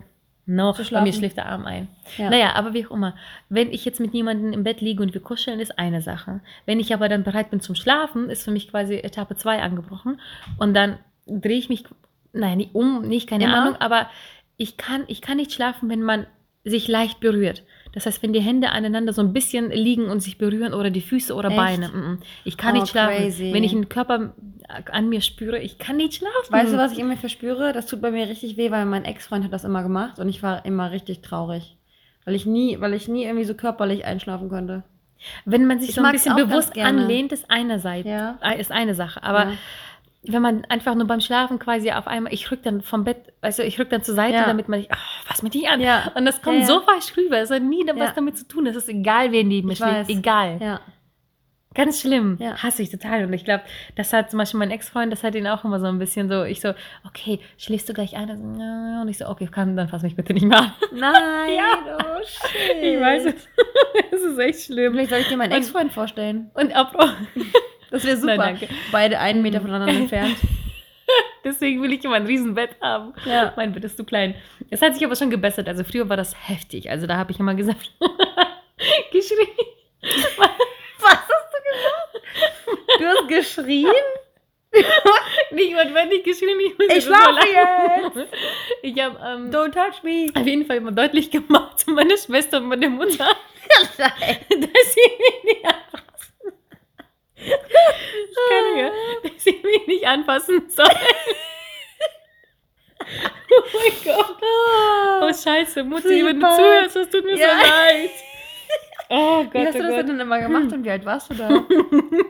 No, 0.51 0.73
Zu 0.73 0.83
bei 0.91 1.03
mir 1.03 1.13
schläft 1.13 1.37
der 1.37 1.45
Arm 1.45 1.67
ein. 1.67 1.89
Ja. 2.17 2.31
Naja, 2.31 2.55
aber 2.55 2.73
wie 2.73 2.87
auch 2.87 2.91
immer. 2.91 3.15
Wenn 3.51 3.71
ich 3.71 3.85
jetzt 3.85 4.01
mit 4.01 4.15
jemandem 4.15 4.55
im 4.55 4.65
Bett 4.65 4.81
liege 4.81 5.03
und 5.03 5.13
wir 5.13 5.21
kuscheln, 5.21 5.61
ist 5.61 5.79
eine 5.79 6.01
Sache. 6.01 6.41
Wenn 6.65 6.81
ich 6.81 6.95
aber 6.95 7.11
dann 7.11 7.23
bereit 7.23 7.51
bin 7.51 7.61
zum 7.61 7.75
Schlafen, 7.75 8.31
ist 8.31 8.45
für 8.45 8.51
mich 8.51 8.71
quasi 8.71 8.95
Etappe 8.95 9.37
2 9.37 9.61
angebrochen. 9.61 10.23
Und 10.57 10.73
dann 10.73 10.97
drehe 11.27 11.59
ich 11.59 11.69
mich, 11.69 11.85
nein, 12.33 12.57
nicht 12.57 12.75
um, 12.75 13.03
nicht, 13.03 13.29
keine 13.29 13.45
Immer? 13.45 13.57
Ahnung, 13.61 13.77
aber 13.79 14.09
ich 14.57 14.79
kann, 14.79 15.05
ich 15.09 15.21
kann 15.21 15.37
nicht 15.37 15.53
schlafen, 15.53 15.91
wenn 15.91 16.03
man 16.03 16.27
sich 16.65 16.89
leicht 16.89 17.21
berührt. 17.21 17.63
Das 17.93 18.07
heißt, 18.07 18.23
wenn 18.23 18.33
die 18.33 18.41
Hände 18.41 18.71
aneinander 18.71 19.13
so 19.13 19.23
ein 19.23 19.33
bisschen 19.33 19.71
liegen 19.71 20.07
und 20.07 20.21
sich 20.21 20.39
berühren 20.39 20.75
oder 20.75 20.91
die 20.91 21.01
Füße 21.01 21.35
oder 21.35 21.49
Echt? 21.49 21.57
Beine. 21.57 21.89
Mm, 21.89 22.13
mm. 22.13 22.19
Ich 22.45 22.57
kann 22.57 22.77
Oh, 22.77 22.81
nicht 22.81 22.91
schlafen. 22.91 23.17
crazy. 23.17 23.53
Wenn 23.53 23.65
ich 23.65 23.73
einen 23.73 23.89
Körper 23.89 24.35
an 24.93 25.09
mir 25.09 25.21
spüre, 25.23 25.59
ich 25.59 25.79
kann 25.79 25.97
nicht 25.97 26.15
schlafen. 26.15 26.51
Weißt 26.51 26.73
du, 26.73 26.77
was 26.77 26.93
ich 26.93 26.99
immer 26.99 27.17
verspüre? 27.17 27.73
Das 27.73 27.87
tut 27.87 28.01
bei 28.03 28.11
mir 28.11 28.29
richtig 28.29 28.57
weh, 28.57 28.71
weil 28.71 28.85
mein 28.85 29.05
Ex-Freund 29.05 29.45
hat 29.45 29.53
das 29.53 29.65
immer 29.65 29.83
gemacht 29.83 30.19
und 30.19 30.29
ich 30.29 30.43
war 30.43 30.65
immer 30.65 30.91
richtig 30.91 31.23
traurig. 31.23 31.77
Weil 32.25 32.35
ich 32.35 32.45
nie, 32.45 32.79
weil 32.81 32.93
ich 32.95 33.09
nie 33.09 33.25
irgendwie 33.25 33.45
so 33.47 33.55
körperlich 33.55 34.05
einschlafen 34.05 34.49
konnte. 34.51 34.83
Wenn 35.45 35.67
man 35.67 35.81
sich 35.81 35.89
Ich 35.89 35.95
so 35.97 36.03
ein 36.03 36.13
bisschen 36.13 36.37
bewusst 36.37 36.79
anlehnt, 36.79 37.33
ist 37.33 37.51
eine 37.51 37.81
Seite, 37.81 38.09
Ja. 38.09 38.39
äh, 38.43 38.61
ist 38.61 38.71
eine 38.71 38.95
Sache. 38.95 39.23
Aber 39.23 39.45
Ja. 39.45 39.53
Wenn 40.23 40.43
man 40.43 40.65
einfach 40.67 40.95
nur 40.95 41.07
beim 41.07 41.21
Schlafen 41.21 41.59
quasi 41.59 41.91
auf 41.93 42.07
einmal, 42.07 42.33
ich 42.35 42.51
rück 42.51 42.63
dann 42.63 42.83
vom 42.83 43.05
Bett, 43.05 43.33
also 43.41 43.63
ich 43.63 43.79
rück 43.79 43.89
dann 43.91 44.03
zur 44.03 44.15
Seite, 44.15 44.35
Ja. 44.35 44.47
damit 44.47 44.69
man 44.69 44.81
nicht, 44.81 44.93
ah, 44.93 44.97
fass 45.25 45.43
mich 45.43 45.55
nicht 45.55 45.69
an. 45.69 45.81
Ja. 45.81 46.13
Und 46.15 46.25
das 46.25 46.43
kommt 46.43 46.59
Ja, 46.61 46.67
so 46.67 46.81
falsch 46.81 47.17
rüber. 47.17 47.39
Es 47.39 47.51
hat 47.51 47.63
nie 47.63 47.85
was 47.95 48.15
damit 48.15 48.37
zu 48.37 48.47
tun. 48.49 48.67
Es 48.67 48.77
ist 48.77 48.89
egal, 48.89 49.33
wer 49.33 49.45
neben 49.45 49.69
mir 49.69 49.77
schläft. 49.77 49.93
weiß. 49.93 50.09
Egal. 50.09 50.59
Ja. 50.61 50.81
Ganz 51.75 52.01
schlimm. 52.01 52.37
Ja. 52.41 52.57
Hasse 52.61 52.83
ich 52.83 52.91
total. 52.91 53.25
Und 53.25 53.33
ich 53.33 53.45
glaube, 53.45 53.63
das 53.95 54.13
hat 54.13 54.31
zum 54.31 54.39
Beispiel 54.39 54.59
mein 54.59 54.71
Ex-Freund, 54.73 55.13
das 55.13 55.23
hat 55.23 55.35
ihn 55.37 55.47
auch 55.47 55.65
immer 55.65 55.79
so 55.79 55.87
ein 55.87 55.99
bisschen 55.99 56.29
so, 56.29 56.43
ich 56.43 56.61
so, 56.61 56.73
okay, 57.07 57.39
schläfst 57.57 57.89
du 57.89 57.93
gleich 57.93 58.17
ein? 58.17 58.29
Und 58.31 59.09
ich 59.09 59.19
so, 59.19 59.27
okay, 59.29 59.47
kann, 59.47 59.77
dann 59.77 59.89
fass 59.89 60.03
mich 60.03 60.17
bitte 60.17 60.33
nicht 60.35 60.47
mehr 60.47 60.59
an. 60.59 60.73
Nein, 60.93 61.53
Ja. 61.57 61.99
oh 61.99 62.23
shit. 62.25 62.83
Ich 62.83 63.01
weiß 63.01 63.27
es. 63.27 63.35
Es 64.11 64.23
ist 64.23 64.39
echt 64.39 64.61
schlimm. 64.65 64.95
Vielleicht 64.95 65.11
soll 65.11 65.21
ich 65.21 65.29
dir 65.29 65.37
meinen 65.37 65.53
Und- 65.53 65.59
Ex-Freund 65.59 65.93
vorstellen. 65.93 66.51
Und 66.55 66.75
apropos, 66.75 67.11
Das 67.91 68.05
wäre 68.05 68.17
super. 68.17 68.37
Nein, 68.37 68.59
danke. 68.61 68.69
Beide 68.93 69.19
einen 69.19 69.43
Meter 69.43 69.61
voneinander 69.61 69.95
entfernt. 69.95 70.37
Deswegen 71.45 71.83
will 71.83 71.93
ich 71.93 72.05
immer 72.05 72.17
ein 72.17 72.27
Riesenbett 72.27 72.77
haben. 72.83 73.15
Ja. 73.25 73.53
Mein 73.57 73.73
Bett 73.73 73.85
ist 73.85 73.97
zu 73.97 74.05
klein. 74.05 74.35
Es 74.71 74.83
hat 74.83 74.95
sich 74.95 75.05
aber 75.05 75.17
schon 75.17 75.31
gebessert. 75.31 75.67
Also 75.69 75.85
früher 75.85 76.09
war 76.09 76.17
das 76.19 76.35
heftig. 76.49 76.91
Also 76.91 77.07
da 77.07 77.17
habe 77.17 77.33
ich 77.33 77.41
immer 77.41 77.55
gesagt, 77.55 77.93
geschrien. 79.13 79.49
Was 80.03 81.19
hast 81.19 81.53
du 81.55 81.59
gesagt? 81.71 83.01
Du 83.01 83.07
hast 83.07 83.29
geschrien? 83.29 83.93
Nicht 85.53 85.73
notwendig 85.73 86.25
geschrien. 86.25 86.59
Ich, 86.61 86.77
muss 86.79 86.89
Ich 86.89 86.95
jetzt 86.97 87.07
schlafe 87.07 87.31
lachen. 87.33 88.27
Ich 88.83 89.01
habe 89.01 89.19
ähm, 89.27 89.51
Don't 89.51 89.73
touch 89.73 90.03
me. 90.03 90.27
auf 90.35 90.47
jeden 90.47 90.67
Fall 90.67 90.77
immer 90.77 90.93
deutlich 90.93 91.31
gemacht 91.31 91.79
zu 91.79 91.93
meiner 91.93 92.19
Schwester 92.19 92.59
und 92.59 92.67
meiner 92.69 92.91
Mutter, 92.91 93.29
dass 93.97 93.97
sie 93.97 95.11
mich 95.19 95.45
nicht. 95.45 95.65
Ich 97.51 98.37
kann 98.49 98.75
nicht, 98.75 99.37
dass 99.37 99.45
sie 99.45 99.61
mich 99.65 99.87
nicht 99.87 100.07
anfassen 100.07 100.69
sollen. 100.69 100.89
Oh 103.51 103.63
mein 103.73 103.93
Gott. 104.05 104.37
Oh 105.23 105.33
Scheiße, 105.33 105.83
Mutti, 105.85 106.25
wenn 106.25 106.39
du 106.41 106.47
zuhörst, 106.47 106.97
das 106.97 107.09
tut 107.11 107.25
mir 107.25 107.37
Ja. 107.37 107.49
so 107.49 107.67
leid. 107.67 108.11
Oh 109.11 109.45
Gott, 109.45 109.55
Wie 109.55 109.67
hast 109.67 109.75
oh 109.77 109.79
du 109.79 109.85
das 109.85 109.97
Gott. 109.97 110.09
denn 110.09 110.21
immer 110.21 110.39
gemacht 110.39 110.71
und 110.73 110.85
wie 110.85 110.91
alt 110.91 111.05
warst 111.07 111.31
du 111.31 111.35
da? 111.35 111.49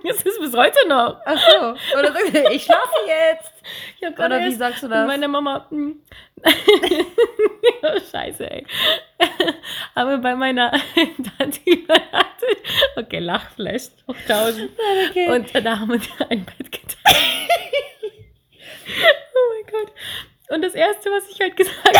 Das 0.09 0.22
ist 0.22 0.41
bis 0.41 0.57
heute 0.57 0.89
noch. 0.89 1.20
Ach 1.26 1.39
so. 1.39 1.99
Oder 1.99 2.12
sagst 2.12 2.35
du, 2.35 2.51
ich 2.51 2.62
schlafe 2.64 2.89
jetzt. 3.07 3.53
Ich 4.01 4.09
Oder 4.18 4.41
wie 4.45 4.55
sagst 4.55 4.83
du 4.83 4.89
das? 4.89 5.07
meiner 5.07 5.29
Mama. 5.29 5.66
hm. 5.70 6.01
oh, 7.83 8.01
Scheiße, 8.11 8.51
ey. 8.51 8.64
Aber 9.95 10.18
bei 10.18 10.35
meiner 10.35 10.70
Tante 11.39 11.61
übernachtet. 11.66 12.59
Okay, 12.97 13.18
Lachflash 13.18 13.89
hoch 14.07 14.14
1000. 14.29 14.70
Okay. 15.11 15.29
Und 15.31 15.55
da 15.55 15.79
haben 15.81 15.91
wir 15.93 16.31
ein 16.31 16.45
Bett 16.47 16.72
geteilt. 16.72 17.16
oh 19.35 19.53
mein 19.53 19.66
Gott. 19.72 19.93
Und 20.51 20.62
das 20.62 20.74
Erste, 20.74 21.11
was 21.11 21.29
ich 21.31 21.41
halt 21.41 21.57
gesagt 21.57 21.87
habe, 21.87 21.99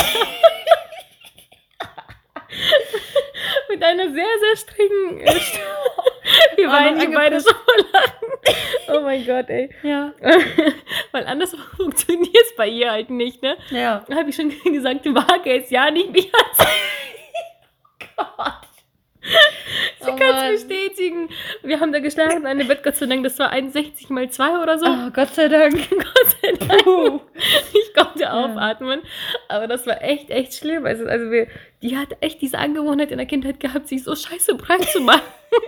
mit 3.69 3.83
einer 3.83 4.11
sehr, 4.11 4.39
sehr 4.41 4.57
strengen 4.57 5.21
äh. 5.21 5.61
Wir 6.57 6.69
weinen 6.69 7.01
die 7.01 7.09
beide 7.09 7.41
so 7.41 7.51
Lachen. 7.93 8.29
Oh 8.89 9.01
mein 9.01 9.25
Gott, 9.25 9.49
ey. 9.49 9.71
ja. 9.83 10.13
Weil 11.13 11.27
anders 11.27 11.55
funktioniert 11.77 12.45
es 12.45 12.55
bei 12.57 12.69
ihr 12.69 12.91
halt 12.91 13.11
nicht, 13.11 13.43
ne? 13.43 13.57
Ja. 13.71 14.05
Da 14.09 14.17
habe 14.17 14.31
ich 14.31 14.37
schon 14.37 14.51
gesagt, 14.73 15.07
du 15.07 15.15
wage 15.15 15.53
es 15.53 15.71
ja 15.71 15.91
nicht 15.91 16.11
mich 16.11 16.31
anzuziehen. 16.35 16.75
Sie 20.01 20.11
Oh 20.11 20.17
kann 20.17 20.55
es 20.55 20.67
bestätigen. 20.67 21.29
Wir 21.63 21.81
haben 21.81 21.93
da 21.93 21.99
geschlafen, 21.99 22.47
eine 22.47 22.65
Bett, 22.65 22.83
Gott 22.83 22.97
sei 22.97 23.07
Dank, 23.07 23.25
das 23.25 23.39
war 23.39 23.51
61 23.51 24.09
mal 24.11 24.31
2 24.31 24.63
oder 24.63 24.79
so. 24.79 24.87
Oh, 24.87 25.11
Gott 25.13 25.35
sei 25.35 25.49
Dank. 25.49 25.75
Gott 25.91 26.37
sei 26.41 26.53
Dank. 26.53 26.85
Puh. 26.85 27.21
Konnte 27.99 28.33
aufatmen. 28.33 29.01
Aber 29.49 29.67
das 29.67 29.87
war 29.87 30.03
echt, 30.03 30.31
echt 30.31 30.55
schlimm. 30.55 30.87
Also, 30.87 31.07
also 31.07 31.31
wir, 31.31 31.49
die 31.83 31.97
hat 31.97 32.09
echt 32.21 32.41
diese 32.41 32.59
Angewohnheit 32.59 33.11
in 33.11 33.19
der 33.19 33.27
Kindheit 33.27 33.61
gehabt, 33.61 33.89
sich 33.89 34.05
so 34.05 34.15
scheiße 34.15 34.55
breit 34.55 34.85
zu 34.85 35.01
machen. 35.01 35.23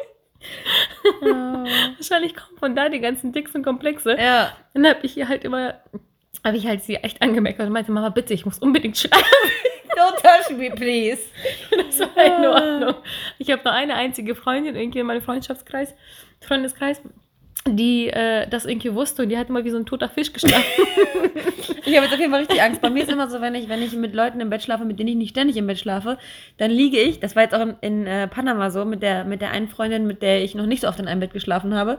Oh. 1.20 1.26
Wahrscheinlich 1.26 2.35
kommen 2.35 2.59
von 2.59 2.74
da 2.74 2.89
die 2.89 3.01
ganzen 3.01 3.31
Ticks 3.31 3.55
und 3.55 3.62
Komplexe. 3.62 4.16
Ja. 4.18 4.57
Dann 4.72 4.87
habe 4.87 5.01
ich 5.03 5.14
ihr 5.14 5.28
halt 5.28 5.45
immer, 5.45 5.74
habe 6.43 6.57
ich 6.57 6.66
halt 6.66 6.83
sie 6.83 6.97
echt 6.97 7.20
angemeckert 7.20 7.66
und 7.66 7.72
meinte, 7.72 7.93
Mama, 7.93 8.09
bitte, 8.09 8.33
ich 8.33 8.47
muss 8.47 8.59
unbedingt 8.59 8.97
schlafen. 8.97 9.24
Don't 9.97 10.16
touch 10.22 10.57
me, 10.57 10.70
please. 10.70 11.20
Das 11.70 12.01
war 12.01 12.24
in 12.24 12.47
Ordnung. 12.47 13.03
Ich 13.39 13.51
habe 13.51 13.62
nur 13.64 13.72
eine 13.72 13.95
einzige 13.95 14.35
Freundin, 14.35 14.76
irgendwie 14.76 15.01
in 15.01 15.07
meinem 15.07 15.20
Freundschaftskreis, 15.20 15.95
Freundeskreis, 16.41 17.03
die 17.67 18.09
äh, 18.09 18.49
das 18.49 18.65
irgendwie 18.65 18.95
wusste 18.95 19.23
und 19.23 19.29
die 19.29 19.39
hat 19.39 19.49
immer 19.49 19.65
wie 19.65 19.71
so 19.71 19.77
ein 19.77 19.87
toter 19.87 20.09
Fisch 20.09 20.33
geschlafen. 20.33 20.65
Ich 21.85 21.97
habe 21.97 22.05
jetzt 22.05 22.15
auf 22.15 22.21
jeden 22.21 22.31
Fall 22.31 22.41
richtig 22.41 22.63
Angst. 22.63 22.81
Bei 22.81 22.91
mir 22.91 23.03
ist 23.03 23.11
immer 23.11 23.29
so, 23.29 23.41
wenn 23.41 23.55
ich, 23.55 23.69
wenn 23.69 23.83
ich 23.83 23.93
mit 23.95 24.15
Leuten 24.15 24.41
im 24.41 24.51
Bett 24.51 24.63
schlafe, 24.63 24.85
mit 24.85 24.99
denen 24.99 25.09
ich 25.09 25.17
nicht 25.17 25.31
ständig 25.31 25.57
im 25.57 25.67
Bett 25.67 25.79
schlafe, 25.79 26.19
dann 26.59 26.71
liege 26.71 26.99
ich, 26.99 27.21
das 27.21 27.35
war 27.35 27.43
jetzt 27.43 27.55
auch 27.55 27.61
in, 27.61 27.77
in 27.81 28.07
äh, 28.07 28.29
Panama 28.29 28.71
so, 28.71 28.85
mit 28.85 29.03
der, 29.03 29.25
mit 29.25 29.41
der 29.41 29.51
einen 29.51 29.69
Freundin, 29.69 30.07
mit 30.07 30.23
der 30.23 30.45
ich 30.45 30.55
noch 30.55 30.67
nicht 30.67 30.83
so 30.83 30.89
oft 30.89 31.01
in 31.01 31.09
einem 31.09 31.21
Bett 31.21 31.33
geschlafen 31.33 31.75
habe. 31.75 31.99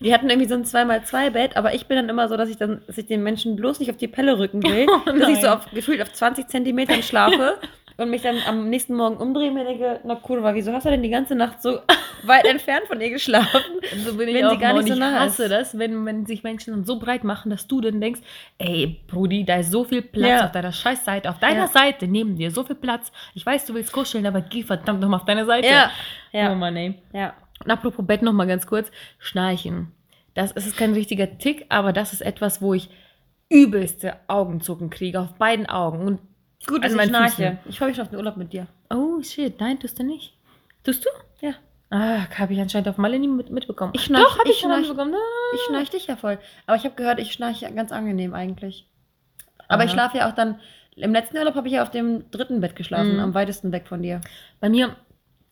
Die 0.00 0.12
hatten 0.12 0.28
irgendwie 0.28 0.48
so 0.48 0.54
ein 0.54 0.64
2x2-Bett, 0.64 1.56
aber 1.56 1.74
ich 1.74 1.86
bin 1.86 1.96
dann 1.96 2.08
immer 2.08 2.28
so, 2.28 2.36
dass 2.36 2.48
ich 2.48 2.56
dann, 2.56 2.82
dass 2.86 2.98
ich 2.98 3.06
den 3.06 3.22
Menschen 3.22 3.56
bloß 3.56 3.80
nicht 3.80 3.90
auf 3.90 3.96
die 3.96 4.08
Pelle 4.08 4.38
rücken 4.38 4.62
will, 4.62 4.86
Oh 5.06 5.10
dass 5.10 5.28
ich 5.28 5.40
so 5.40 5.48
auf, 5.48 5.70
gefühlt 5.72 6.02
auf 6.02 6.12
20 6.12 6.48
Zentimetern 6.48 7.02
schlafe 7.02 7.56
und 8.02 8.10
mich 8.10 8.22
dann 8.22 8.36
am 8.46 8.68
nächsten 8.68 8.94
Morgen 8.94 9.16
umdrehe 9.16 9.48
und 9.48 9.54
mir 9.54 9.64
denke, 9.64 10.00
na 10.04 10.16
kurva, 10.16 10.54
wieso 10.54 10.72
hast 10.72 10.84
du 10.86 10.90
denn 10.90 11.02
die 11.02 11.10
ganze 11.10 11.34
Nacht 11.34 11.62
so 11.62 11.78
weit 12.24 12.44
entfernt 12.46 12.86
von 12.88 13.00
ihr 13.00 13.10
geschlafen? 13.10 13.60
So 14.04 14.16
bin 14.16 14.28
Wenn 14.34 14.50
sie 14.50 14.58
gar 14.58 14.72
nicht 14.74 14.88
so 14.88 14.94
ich 14.94 14.98
nah 15.00 15.20
hasse 15.20 15.44
ist. 15.44 15.50
das, 15.50 15.78
wenn, 15.78 16.04
wenn 16.04 16.26
sich 16.26 16.42
Menschen 16.42 16.72
dann 16.74 16.84
so 16.84 16.98
breit 16.98 17.24
machen, 17.24 17.50
dass 17.50 17.66
du 17.66 17.80
dann 17.80 18.00
denkst, 18.00 18.20
ey, 18.58 19.00
Brudi, 19.06 19.44
da 19.44 19.56
ist 19.56 19.70
so 19.70 19.84
viel 19.84 20.02
Platz 20.02 20.28
Ja. 20.40 20.44
auf 20.46 20.52
deiner 20.52 20.72
Scheißseite, 20.72 21.30
auf 21.30 21.38
deiner 21.38 21.62
Ja. 21.62 21.68
Seite 21.68 22.06
neben 22.08 22.36
dir, 22.36 22.50
so 22.50 22.64
viel 22.64 22.76
Platz. 22.76 23.12
Ich 23.34 23.46
weiß, 23.46 23.64
du 23.66 23.74
willst 23.74 23.92
kuscheln, 23.92 24.26
aber 24.26 24.40
geh 24.40 24.62
verdammt 24.62 25.00
nochmal 25.00 25.20
auf 25.20 25.26
deine 25.26 25.46
Seite. 25.46 25.68
Ja. 25.68 25.90
Ja. 26.32 26.52
Oh 26.52 26.54
Mann, 26.54 26.76
ey. 26.76 26.94
Ja. 27.12 27.34
Und 27.64 27.70
apropos 27.70 28.04
Bett 28.06 28.22
nochmal 28.22 28.46
ganz 28.46 28.66
kurz, 28.66 28.90
Schnarchen. 29.18 29.92
Das 30.34 30.52
ist 30.52 30.76
kein 30.76 30.94
richtiger 30.94 31.38
Tick, 31.38 31.66
aber 31.68 31.92
das 31.92 32.12
ist 32.12 32.22
etwas, 32.22 32.60
wo 32.62 32.74
ich 32.74 32.88
übelste 33.50 34.14
Augenzucken 34.28 34.88
kriege, 34.90 35.20
auf 35.20 35.34
beiden 35.34 35.66
Augen. 35.66 36.06
Und, 36.06 36.18
Gut, 36.66 36.82
Also 36.84 36.96
dass 36.96 37.04
ich 37.06 37.10
schnarche. 37.10 37.34
Füßen. 37.34 37.58
Ich 37.66 37.78
freue 37.78 37.88
mich 37.88 37.96
schon 37.96 38.04
auf 38.04 38.10
den 38.10 38.18
Urlaub 38.18 38.36
mit 38.36 38.52
dir. 38.52 38.66
oh 38.90 39.20
shit, 39.22 39.58
nein, 39.60 39.78
tust 39.80 39.98
du 39.98 40.04
nicht. 40.04 40.34
Tust 40.84 41.04
du? 41.04 41.46
Ja. 41.46 41.54
Ah, 41.90 42.26
habe 42.38 42.52
ich 42.54 42.60
anscheinend 42.60 42.88
auf 42.88 42.96
Malle 42.98 43.18
nie 43.18 43.28
mit, 43.28 43.50
mitbekommen. 43.50 43.92
Ich 43.94 44.02
schnarch- 44.04 44.22
Doch, 44.24 44.38
habe 44.38 44.48
ich, 44.48 44.56
ich 44.56 44.60
schon 44.60 44.70
mitbekommen. 44.70 45.14
Ah. 45.14 45.54
Ich 45.54 45.60
schnarche 45.62 45.90
dich 45.90 46.06
ja 46.06 46.16
voll. 46.16 46.38
Aber 46.66 46.76
ich 46.76 46.84
habe 46.84 46.94
gehört, 46.94 47.18
ich 47.20 47.32
schnarche 47.32 47.70
ganz 47.74 47.92
angenehm 47.92 48.32
eigentlich. 48.34 48.88
Aber 49.68 49.84
ich 49.84 49.90
Aha. 49.90 49.94
schlafe 49.98 50.18
ja 50.18 50.28
auch 50.30 50.34
dann. 50.34 50.58
Im 50.96 51.12
letzten 51.12 51.36
Urlaub 51.38 51.54
habe 51.54 51.68
ich 51.68 51.74
ja 51.74 51.82
auf 51.82 51.90
dem 51.90 52.30
dritten 52.30 52.60
Bett 52.60 52.76
geschlafen, 52.76 53.14
Mhm. 53.14 53.20
am 53.20 53.34
weitesten 53.34 53.72
weg 53.72 53.86
von 53.88 54.02
dir. 54.02 54.20
Bei 54.60 54.68
mir 54.68 54.96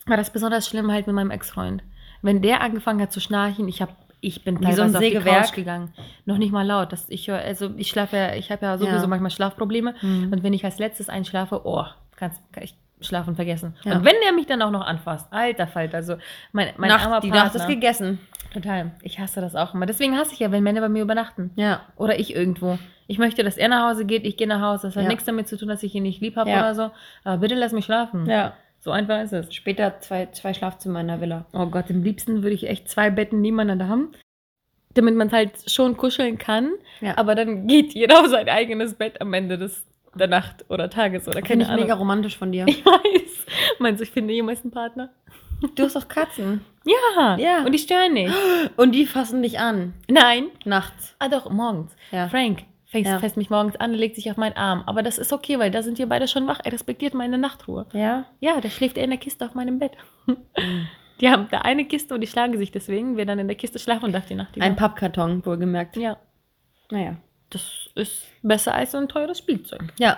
war 0.07 0.17
das 0.17 0.31
besonders 0.31 0.67
schlimm 0.69 0.91
halt 0.93 1.07
mit 1.07 1.15
meinem 1.17 1.31
Ex-Freund. 1.31 1.83
Wenn 2.23 2.43
der 2.43 2.61
angefangen 2.61 3.01
hat 3.01 3.13
zu 3.13 3.21
schnarchen, 3.21 3.67
ich 3.69 3.81
habe 3.83 3.93
ich 4.21 4.45
bin 4.45 4.61
Wie 4.61 4.65
so 4.73 4.83
ein 4.83 4.93
teilweise 4.93 4.99
auf 4.99 5.03
die 5.05 5.11
Sägewerk. 5.11 5.45
Couch 5.47 5.53
gegangen. 5.55 5.93
Noch 6.27 6.39
nicht 6.39 6.53
mal 6.53 6.67
laut. 6.67 6.93
Das, 6.93 7.09
ich 7.09 7.29
höre, 7.29 7.39
also 7.39 7.71
ich 7.77 7.89
schlafe 7.89 8.17
ja, 8.17 8.35
ich 8.35 8.51
habe 8.53 8.65
ja 8.67 8.79
sowieso 8.79 8.97
Ja. 8.97 9.07
manchmal 9.07 9.31
Schlafprobleme. 9.31 9.95
Mhm. 10.03 10.33
Und 10.33 10.43
wenn 10.43 10.53
ich 10.53 10.65
als 10.65 10.79
letztes 10.79 11.09
einschlafe, 11.09 11.63
oh, 11.65 11.85
kannst, 12.17 12.41
kann 12.53 12.65
ich, 12.65 12.75
Schlafen 13.03 13.35
vergessen. 13.35 13.75
Ja. 13.85 13.95
Und 13.97 14.05
wenn 14.05 14.17
er 14.27 14.33
mich 14.35 14.45
dann 14.47 14.61
auch 14.61 14.71
noch 14.71 14.87
anfasst, 14.87 15.27
alter 15.33 15.67
Falter, 15.67 15.97
also 15.97 16.17
mein, 16.53 16.69
mein 16.77 16.91
armer 16.91 17.09
Nacht, 17.09 17.25
die 17.25 17.31
Nacht 17.31 17.55
ist 17.55 17.61
Partner. 17.63 17.75
gegessen. 17.75 18.19
Total. 18.53 18.91
Ich 19.01 19.19
hasse 19.19 19.41
das 19.41 19.57
auch 19.57 19.73
immer. 19.73 19.87
Deswegen 19.87 20.19
hasse 20.19 20.35
ich 20.35 20.41
ja, 20.41 20.53
wenn 20.53 20.63
Männer 20.63 20.83
bei 20.83 20.91
mir 20.91 21.01
übernachten. 21.03 21.51
Ja. 21.57 21.81
Oder 21.97 22.19
ich 22.21 22.35
irgendwo. 22.35 22.79
Ich 23.07 23.17
möchte, 23.19 23.43
dass 23.43 23.57
er 23.57 23.69
nach 23.69 23.89
Hause 23.89 24.05
geht, 24.05 24.27
ich 24.27 24.37
gehe 24.37 24.47
nach 24.47 24.61
Hause. 24.61 24.89
Das 24.89 24.97
hat 24.97 25.05
Ja. 25.05 25.09
nichts 25.09 25.25
damit 25.25 25.49
zu 25.49 25.57
tun, 25.57 25.69
dass 25.69 25.83
ich 25.83 25.95
ihn 25.95 26.03
nicht 26.03 26.21
lieb 26.21 26.37
habe 26.37 26.51
Ja. 26.51 26.59
oder 26.61 26.75
so. 26.75 26.91
Aber 27.25 27.39
bitte 27.39 27.55
lass 27.55 27.73
mich 27.73 27.87
schlafen. 27.87 28.27
Ja. 28.27 28.53
So 28.81 28.91
einfach 28.91 29.23
ist 29.23 29.33
es. 29.33 29.55
Später 29.55 30.01
zwei, 30.01 30.27
zwei 30.33 30.55
Schlafzimmer 30.55 31.01
in 31.01 31.09
der 31.09 31.21
Villa. 31.21 31.45
Oh 31.53 31.67
Gott, 31.67 31.91
am 31.91 32.03
liebsten 32.03 32.43
würde 32.43 32.55
ich 32.55 32.67
echt 32.67 32.89
zwei 32.89 33.11
Betten 33.11 33.41
nebeneinander 33.41 33.89
haben. 33.89 34.13
Damit 34.95 35.15
man 35.15 35.31
halt 35.31 35.71
schon 35.71 35.97
kuscheln 35.97 36.39
kann. 36.39 36.73
Ja. 37.01 37.17
Aber 37.19 37.35
dann 37.35 37.67
geht 37.67 37.93
jeder 37.93 38.21
auf 38.21 38.29
sein 38.29 38.49
eigenes 38.49 38.95
Bett 38.95 39.21
am 39.21 39.33
Ende 39.35 39.59
des, 39.59 39.85
der 40.15 40.27
Nacht 40.27 40.65
oder 40.69 40.89
Tages 40.91 41.29
oder 41.29 41.35
Finde 41.37 41.49
keine 41.49 41.63
ich 41.65 41.69
Ahnung. 41.69 41.83
mega 41.83 41.95
romantisch 41.95 42.37
von 42.39 42.51
dir. 42.53 42.67
Ich 42.69 42.85
weiß. 42.85 43.47
Meinst 43.79 44.01
du, 44.01 44.05
ich 44.05 44.11
finde 44.11 44.35
jemals 44.35 44.63
einen 44.63 44.71
Partner? 44.73 45.11
Du 45.75 45.83
hast 45.85 45.95
doch 45.95 46.09
Katzen. 46.09 46.65
Ja. 46.85 47.37
Ja. 47.37 47.65
Und 47.65 47.73
die 47.73 47.79
stören 47.79 48.15
nicht. 48.15 48.35
Und 48.77 48.93
die 48.93 49.05
fassen 49.07 49.43
dich 49.43 49.59
an. 49.59 49.93
Nein. 50.09 50.47
Nachts. 50.65 51.15
Ah 51.19 51.29
doch, 51.29 51.51
morgens. 51.51 51.95
Ja. 52.11 52.29
Frank 52.29 52.63
fängt, 52.91 53.07
Ja. 53.07 53.19
fasst 53.21 53.37
mich 53.37 53.51
morgens 53.51 53.77
an, 53.77 53.93
legt 53.95 54.17
sich 54.17 54.31
auf 54.31 54.37
meinen 54.37 54.57
Arm. 54.57 54.83
Aber 54.87 55.03
das 55.03 55.19
ist 55.19 55.33
okay, 55.33 55.59
weil 55.59 55.71
da 55.71 55.83
sind 55.83 55.99
wir 55.99 56.09
beide 56.09 56.29
schon 56.29 56.47
wach. 56.47 56.61
Er 56.65 56.73
respektiert 56.73 57.15
meine 57.15 57.39
Nachtruhe. 57.39 57.87
Ja? 57.93 58.27
Ja, 58.41 58.61
da 58.61 58.69
schläft 58.69 58.99
er 58.99 59.05
in 59.05 59.11
der 59.11 59.19
Kiste 59.19 59.45
auf 59.47 59.55
meinem 59.55 59.79
Bett. 59.79 59.93
Die 61.21 61.29
haben 61.29 61.49
da 61.51 61.59
eine 61.59 61.85
Kiste 61.85 62.15
und 62.15 62.23
die 62.23 62.27
schlagen 62.27 62.57
sich 62.57 62.71
deswegen. 62.73 63.19
Wir 63.19 63.27
dann 63.27 63.39
in 63.39 63.47
der 63.47 63.55
Kiste 63.57 63.79
schlafen 63.79 64.11
darf 64.11 64.25
die 64.25 64.35
Nacht. 64.35 64.59
Ein 64.59 64.75
Pappkarton, 64.75 65.45
wohlgemerkt. 65.45 65.97
Ja, 65.99 66.17
Naja. 66.91 67.17
das 67.51 67.91
ist 67.95 68.23
besser 68.43 68.75
als 68.75 68.93
so 68.93 68.99
ein 68.99 69.07
teures 69.07 69.37
Spielzeug. 69.37 69.93
Ja. 69.99 70.17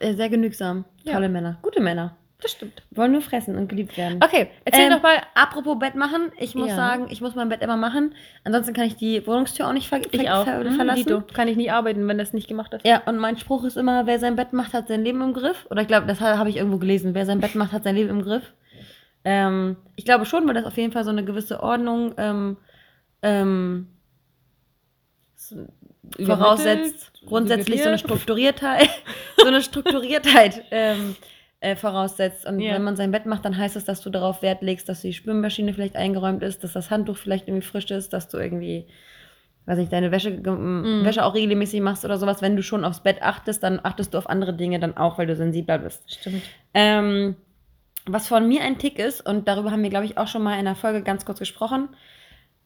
Äh, 0.00 0.14
Sehr 0.14 0.28
genügsam. 0.28 0.84
Ja. 1.04 1.12
Tolle 1.12 1.28
Männer. 1.28 1.58
Gute 1.62 1.80
Männer. 1.80 2.16
Das 2.42 2.50
stimmt. 2.52 2.82
Wollen 2.90 3.12
nur 3.12 3.22
fressen 3.22 3.56
und 3.56 3.68
geliebt 3.68 3.96
werden. 3.96 4.20
Okay, 4.22 4.48
erzähl 4.64 4.86
Ähm, 4.86 4.90
doch 4.92 5.02
mal. 5.02 5.22
Apropos 5.34 5.78
Bett 5.78 5.94
machen, 5.94 6.32
ich 6.38 6.54
muss 6.56 6.70
Ja. 6.70 6.76
sagen, 6.76 7.06
ich 7.08 7.20
muss 7.20 7.34
mein 7.36 7.48
Bett 7.48 7.62
immer 7.62 7.76
machen. 7.76 8.14
Ansonsten 8.42 8.74
kann 8.74 8.84
ich 8.86 8.96
die 8.96 9.24
Wohnungstür 9.26 9.68
auch 9.68 9.72
nicht 9.72 9.88
ver 9.88 10.00
Ich 10.10 10.20
ver 10.22 10.40
auch. 10.40 10.44
ver 10.44 10.64
Mhm, 10.64 10.72
verlassen. 10.72 11.04
Dito. 11.06 11.22
Kann 11.32 11.46
ich 11.46 11.56
nie 11.56 11.70
arbeiten, 11.70 12.06
wenn 12.08 12.18
das 12.18 12.32
nicht 12.32 12.48
gemacht 12.48 12.72
ist. 12.74 12.84
Ja, 12.84 13.00
und 13.06 13.18
mein 13.18 13.36
Spruch 13.38 13.62
ist 13.64 13.76
immer, 13.76 14.06
wer 14.06 14.18
sein 14.18 14.34
Bett 14.36 14.52
macht, 14.52 14.72
hat 14.74 14.88
sein 14.88 15.04
Leben 15.04 15.22
im 15.22 15.32
Griff. 15.34 15.66
Oder 15.70 15.82
ich 15.82 15.88
glaube, 15.88 16.06
das 16.08 16.20
habe 16.20 16.50
ich 16.50 16.56
irgendwo 16.56 16.78
gelesen. 16.78 17.14
Wer 17.14 17.26
sein 17.26 17.40
Bett 17.40 17.54
macht, 17.54 17.72
hat 17.72 17.84
sein 17.84 17.94
Leben 17.94 18.10
im 18.10 18.22
Griff. 18.22 18.52
Ähm, 19.24 19.76
ich 19.94 20.04
glaube 20.04 20.26
schon, 20.26 20.44
weil 20.48 20.54
das 20.54 20.64
auf 20.64 20.76
jeden 20.76 20.92
Fall 20.92 21.04
so 21.04 21.10
eine 21.10 21.24
gewisse 21.24 21.62
Ordnung 21.62 22.12
ähm, 22.16 22.56
ähm, 23.22 23.86
voraussetzt. 26.24 27.12
Grundsätzlich 27.26 27.82
so 27.82 27.88
eine 27.88 27.98
Strukturiertheit, 27.98 28.88
so 29.36 29.46
eine 29.46 29.62
Strukturiertheit 29.62 30.64
ähm, 30.72 31.14
äh, 31.62 31.76
voraussetzt. 31.76 32.44
Und 32.46 32.60
Ja. 32.60 32.74
wenn 32.74 32.82
man 32.82 32.96
sein 32.96 33.10
Bett 33.12 33.24
macht, 33.26 33.44
dann 33.44 33.56
heißt 33.56 33.76
es, 33.76 33.84
dass 33.84 34.00
du 34.02 34.10
darauf 34.10 34.42
Wert 34.42 34.62
legst, 34.62 34.88
dass 34.88 35.00
die 35.00 35.12
Spülmaschine 35.12 35.72
vielleicht 35.72 35.96
eingeräumt 35.96 36.42
ist, 36.42 36.64
dass 36.64 36.72
das 36.72 36.90
Handtuch 36.90 37.16
vielleicht 37.16 37.48
irgendwie 37.48 37.66
frisch 37.66 37.90
ist, 37.90 38.12
dass 38.12 38.28
du 38.28 38.38
irgendwie, 38.38 38.86
weiß 39.66 39.78
nicht, 39.78 39.92
deine 39.92 40.10
Wäsche, 40.10 40.30
Mhm. 40.30 41.04
Wäsche 41.04 41.24
auch 41.24 41.34
regelmäßig 41.34 41.80
machst 41.80 42.04
oder 42.04 42.18
sowas. 42.18 42.42
Wenn 42.42 42.56
du 42.56 42.62
schon 42.62 42.84
aufs 42.84 43.00
Bett 43.02 43.22
achtest, 43.22 43.62
dann 43.62 43.80
achtest 43.82 44.12
du 44.12 44.18
auf 44.18 44.28
andere 44.28 44.54
Dinge 44.54 44.80
dann 44.80 44.96
auch, 44.96 45.18
weil 45.18 45.26
du 45.26 45.36
sensibler 45.36 45.78
bist. 45.78 46.12
Stimmt. 46.12 46.42
Ähm, 46.74 47.36
was 48.06 48.26
von 48.26 48.48
mir 48.48 48.62
ein 48.62 48.78
Tick 48.78 48.98
ist, 48.98 49.24
und 49.24 49.46
darüber 49.46 49.70
haben 49.70 49.84
wir, 49.84 49.90
glaube 49.90 50.06
ich, 50.06 50.18
auch 50.18 50.26
schon 50.26 50.42
mal 50.42 50.58
in 50.58 50.64
der 50.64 50.74
Folge 50.74 51.02
ganz 51.02 51.24
kurz 51.24 51.38
gesprochen, 51.38 51.88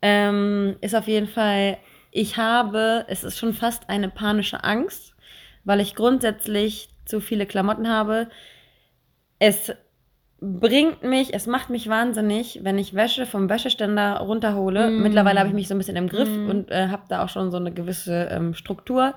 ähm, 0.01 0.77
ist 0.81 0.95
auf 0.95 1.07
jeden 1.07 1.27
Fall, 1.29 1.77
ich 2.11 2.39
habe, 2.39 3.05
es 3.09 3.25
ist 3.25 3.39
schon 3.39 3.53
fast 3.53 3.91
eine 3.91 4.09
panische 4.09 4.65
Angst, 4.65 5.15
weil 5.65 5.81
ich 5.81 5.95
grundsätzlich 5.95 6.89
zu 7.05 7.21
viele 7.21 7.45
Klamotten 7.45 7.89
habe. 7.91 8.29
Es 9.39 9.73
bringt 10.41 11.03
mich, 11.03 11.33
es 11.35 11.47
macht 11.47 11.71
mich 11.71 11.89
wahnsinnig, 11.89 12.61
wenn 12.63 12.79
ich 12.79 12.95
Wäsche 12.95 13.27
vom 13.27 13.49
Wäscheständer 13.49 14.19
runterhole. 14.19 14.91
Mm. 14.91 15.03
Mittlerweile 15.03 15.39
habe 15.41 15.49
ich 15.49 15.55
mich 15.55 15.69
so 15.69 15.75
ein 15.75 15.79
bisschen 15.79 15.97
im 15.97 16.09
Griff 16.09 16.29
Mm. 16.29 16.51
und 16.51 16.71
äh, 16.71 16.89
habe 16.89 17.05
da 17.09 17.25
auch 17.25 17.29
schon 17.29 17.51
so 17.51 17.57
eine 17.57 17.73
gewisse 17.73 18.29
ähm, 18.31 18.55
Struktur. 18.55 19.15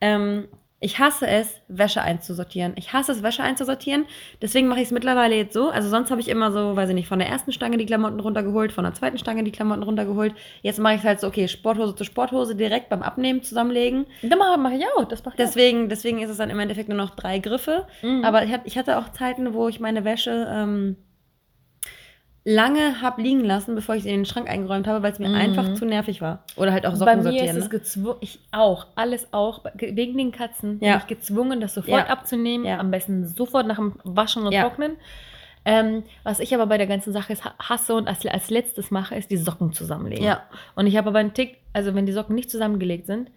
Ähm, 0.00 0.48
ich 0.82 0.98
hasse 0.98 1.28
es, 1.28 1.60
Wäsche 1.68 2.02
einzusortieren. 2.02 2.72
Ich 2.76 2.92
hasse 2.92 3.12
es, 3.12 3.22
Wäsche 3.22 3.42
einzusortieren. 3.44 4.04
Deswegen 4.42 4.66
mache 4.66 4.80
ich 4.80 4.86
es 4.86 4.90
mittlerweile 4.90 5.36
jetzt 5.36 5.54
so. 5.54 5.70
Also 5.70 5.88
sonst 5.88 6.10
habe 6.10 6.20
ich 6.20 6.28
immer 6.28 6.50
so, 6.50 6.74
weiß 6.74 6.88
ich 6.88 6.94
nicht, 6.96 7.06
von 7.06 7.20
der 7.20 7.28
ersten 7.28 7.52
Stange 7.52 7.78
die 7.78 7.86
Klamotten 7.86 8.18
runtergeholt, 8.18 8.72
von 8.72 8.82
der 8.84 8.92
zweiten 8.92 9.16
Stange 9.16 9.44
die 9.44 9.52
Klamotten 9.52 9.84
runtergeholt. 9.84 10.34
Jetzt 10.62 10.80
mache 10.80 10.94
ich 10.94 11.00
es 11.00 11.06
halt 11.06 11.20
so, 11.20 11.28
okay, 11.28 11.46
Sporthose 11.46 11.94
zu 11.94 12.02
Sporthose 12.02 12.56
direkt 12.56 12.88
beim 12.88 13.02
Abnehmen 13.02 13.42
zusammenlegen. 13.42 14.06
Das 14.22 14.36
mache 14.36 14.58
mach 14.58 14.72
ich 14.72 14.84
auch. 14.96 15.04
Das 15.04 15.24
mache 15.24 15.34
ich 15.34 15.44
Deswegen, 15.44 15.88
deswegen 15.88 16.20
ist 16.20 16.30
es 16.30 16.36
dann 16.36 16.50
im 16.50 16.58
Endeffekt 16.58 16.88
nur 16.88 16.98
noch 16.98 17.14
drei 17.14 17.38
Griffe. 17.38 17.86
auch. 17.86 18.02
Mhm. 18.02 18.24
Aber 18.24 18.44
ich 18.44 18.52
hatte, 18.52 18.66
ich 18.66 18.76
hatte 18.76 18.98
auch 18.98 19.10
Zeiten, 19.10 19.54
wo 19.54 19.68
ich 19.68 19.78
meine 19.78 20.04
Wäsche 20.04 20.48
ähm, 20.52 20.96
lange 22.44 23.00
habe 23.00 23.22
liegen 23.22 23.44
lassen, 23.44 23.74
bevor 23.76 23.94
ich 23.94 24.02
sie 24.02 24.08
in 24.10 24.20
den 24.20 24.24
Schrank 24.26 24.48
eingeräumt 24.50 24.86
habe, 24.88 25.02
weil 25.02 25.12
es 25.12 25.18
mir 25.20 25.28
Mhm. 25.28 25.34
einfach 25.36 25.74
zu 25.74 25.84
nervig 25.84 26.20
war. 26.20 26.44
Oder 26.56 26.72
halt 26.72 26.86
auch 26.86 26.92
Bei 26.92 26.96
Socken 26.98 27.16
mir 27.18 27.22
sortieren. 27.24 27.46
ist 27.48 27.56
es 27.56 27.64
ne? 27.64 27.68
gezwungen, 27.78 28.16
ich 28.20 28.40
auch, 28.50 28.86
alles 28.96 29.32
auch, 29.32 29.64
wegen 29.76 30.18
den 30.18 30.32
Katzen 30.32 30.78
Ja. 30.80 30.92
bin 30.92 31.00
ich 31.02 31.06
gezwungen, 31.06 31.60
das 31.60 31.74
sofort 31.74 32.06
Ja. 32.08 32.12
abzunehmen, 32.12 32.66
Ja. 32.66 32.78
am 32.78 32.90
besten 32.90 33.26
sofort 33.26 33.66
nach 33.68 33.76
dem 33.76 33.94
Waschen 34.02 34.42
und 34.42 34.52
Ja. 34.52 34.62
Trocknen. 34.62 34.96
Ähm, 35.64 36.02
was 36.24 36.40
ich 36.40 36.52
aber 36.52 36.66
bei 36.66 36.76
der 36.76 36.88
ganzen 36.88 37.12
Sache 37.12 37.36
hasse 37.60 37.94
und 37.94 38.08
als, 38.08 38.26
als 38.26 38.50
letztes 38.50 38.90
mache, 38.90 39.14
ist 39.14 39.30
die 39.30 39.36
Socken 39.36 39.72
zusammenlegen. 39.72 40.24
Ja. 40.24 40.42
Und 40.74 40.88
ich 40.88 40.96
habe 40.96 41.10
aber 41.10 41.20
einen 41.20 41.34
Tick, 41.34 41.58
also 41.72 41.94
wenn 41.94 42.06
die 42.06 42.12
Socken 42.12 42.34
nicht 42.34 42.50
zusammengelegt 42.50 43.06
sind, 43.06 43.30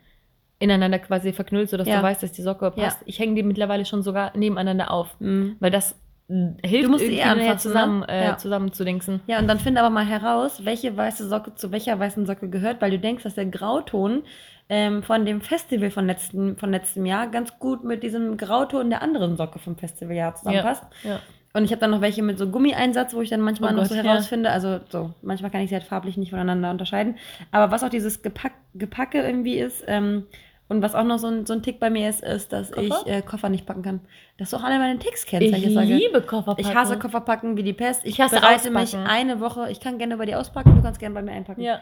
ineinander 0.57 0.97
quasi 0.97 1.33
verknüllt, 1.33 1.69
sodass 1.69 1.87
Ja. 1.87 1.97
du 1.97 2.01
weißt, 2.03 2.23
dass 2.23 2.31
die 2.31 2.41
Socke 2.41 2.71
passt. 2.71 3.01
Ich 3.05 3.19
hänge 3.19 3.35
die 3.35 3.43
mittlerweile 3.43 3.85
schon 3.85 4.01
sogar 4.01 4.35
nebeneinander 4.35 4.89
auf, 4.89 5.15
Mhm. 5.19 5.57
weil 5.59 5.69
das 5.69 5.93
hilft 6.27 6.85
Du 6.85 6.89
musst 6.89 7.03
irgendwie 7.03 7.19
eh 7.19 7.23
anfassen, 7.23 7.59
zusammen, 7.59 7.99
ne? 8.01 8.07
äh, 8.09 8.25
Ja. 8.25 8.37
zusammenzudingsen. 8.37 9.21
Ja, 9.27 9.39
und 9.39 9.47
dann 9.47 9.59
finde 9.59 9.81
aber 9.81 9.89
mal 9.91 10.05
heraus, 10.05 10.65
welche 10.65 10.95
weiße 10.97 11.27
Socke 11.27 11.53
zu 11.55 11.71
welcher 11.71 11.99
weißen 11.99 12.25
Socke 12.25 12.49
gehört, 12.49 12.81
weil 12.81 12.91
du 12.91 12.99
denkst, 12.99 13.23
dass 13.23 13.35
der 13.35 13.45
Grauton 13.45 14.23
ähm, 14.67 15.03
von 15.03 15.25
dem 15.25 15.41
Festival 15.41 15.91
von, 15.91 16.07
letzten, 16.07 16.57
von 16.57 16.71
letztem 16.71 17.05
Jahr 17.05 17.27
ganz 17.27 17.59
gut 17.59 17.83
mit 17.83 18.01
diesem 18.01 18.37
Grauton 18.37 18.89
der 18.89 19.03
anderen 19.03 19.37
Socke 19.37 19.59
vom 19.59 19.75
Festivaljahr 19.77 20.33
zusammenpasst. 20.35 20.83
Ja. 21.03 21.19
Und 21.53 21.63
ich 21.63 21.71
habe 21.71 21.79
dann 21.79 21.91
noch 21.91 22.01
welche 22.01 22.21
mit 22.23 22.37
so 22.37 22.49
Gummieinsatz, 22.49 23.13
wo 23.13 23.21
ich 23.21 23.29
dann 23.29 23.39
manchmal 23.41 23.71
Oh 23.73 23.75
noch 23.77 23.83
Gott, 23.83 23.89
so 23.91 23.95
ja. 23.95 24.03
herausfinde. 24.03 24.49
Also 24.49 24.79
so, 24.89 25.13
manchmal 25.21 25.51
kann 25.51 25.61
ich 25.61 25.69
sie 25.69 25.75
halt 25.75 25.85
farblich 25.85 26.17
nicht 26.17 26.31
voneinander 26.31 26.71
unterscheiden. 26.71 27.15
Aber 27.51 27.71
was 27.71 27.83
auch 27.83 27.89
dieses 27.89 28.23
Gepack, 28.23 28.53
Gepacke 28.73 29.21
irgendwie 29.21 29.57
ist, 29.59 29.83
ähm, 29.87 30.25
und 30.67 30.81
was 30.81 30.95
auch 30.95 31.03
noch 31.03 31.19
so 31.19 31.27
ein, 31.27 31.45
so 31.45 31.53
ein 31.53 31.61
Tick 31.61 31.79
bei 31.79 31.89
mir 31.89 32.09
ist, 32.09 32.23
ist, 32.23 32.51
dass 32.51 32.71
Koffer? 32.71 33.03
ich 33.05 33.11
äh, 33.11 33.21
Koffer 33.21 33.49
nicht 33.49 33.65
packen 33.65 33.83
kann. 33.83 34.01
Dass 34.37 34.49
du 34.49 34.57
auch 34.57 34.63
alle 34.63 34.79
meine 34.79 34.97
Ticks 34.99 35.25
kennst, 35.25 35.47
Ich 35.47 35.65
ich 35.65 35.75
liebe 35.75 36.21
Kofferpacken. 36.21 36.65
Ich 36.69 36.75
hasse 36.75 36.97
Kofferpacken 36.97 37.55
wie 37.57 37.63
die 37.63 37.73
Pest. 37.73 38.01
Ich, 38.03 38.13
Ich 38.15 38.21
hasse 38.21 38.35
bereite 38.35 38.71
mich 38.71 38.81
Auspacken. 38.95 39.07
eine 39.07 39.39
Woche. 39.39 39.69
Ich 39.71 39.79
kann 39.79 39.97
gerne 39.97 40.17
bei 40.17 40.25
dir 40.25 40.39
auspacken, 40.39 40.75
du 40.75 40.81
kannst 40.81 40.99
gerne 40.99 41.13
bei 41.13 41.21
mir 41.21 41.31
einpacken. 41.31 41.61
Ja. 41.61 41.81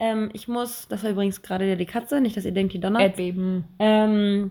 Ähm, 0.00 0.30
ich 0.32 0.48
muss, 0.48 0.88
das 0.88 1.04
war 1.04 1.10
übrigens 1.10 1.42
gerade 1.42 1.76
die 1.76 1.86
Katze, 1.86 2.20
nicht, 2.20 2.36
dass 2.36 2.44
ihr 2.44 2.52
denkt, 2.52 2.72
die 2.72 2.80
donnert. 2.80 3.02
Erdbeben. 3.02 3.64
Ähm, 3.78 4.50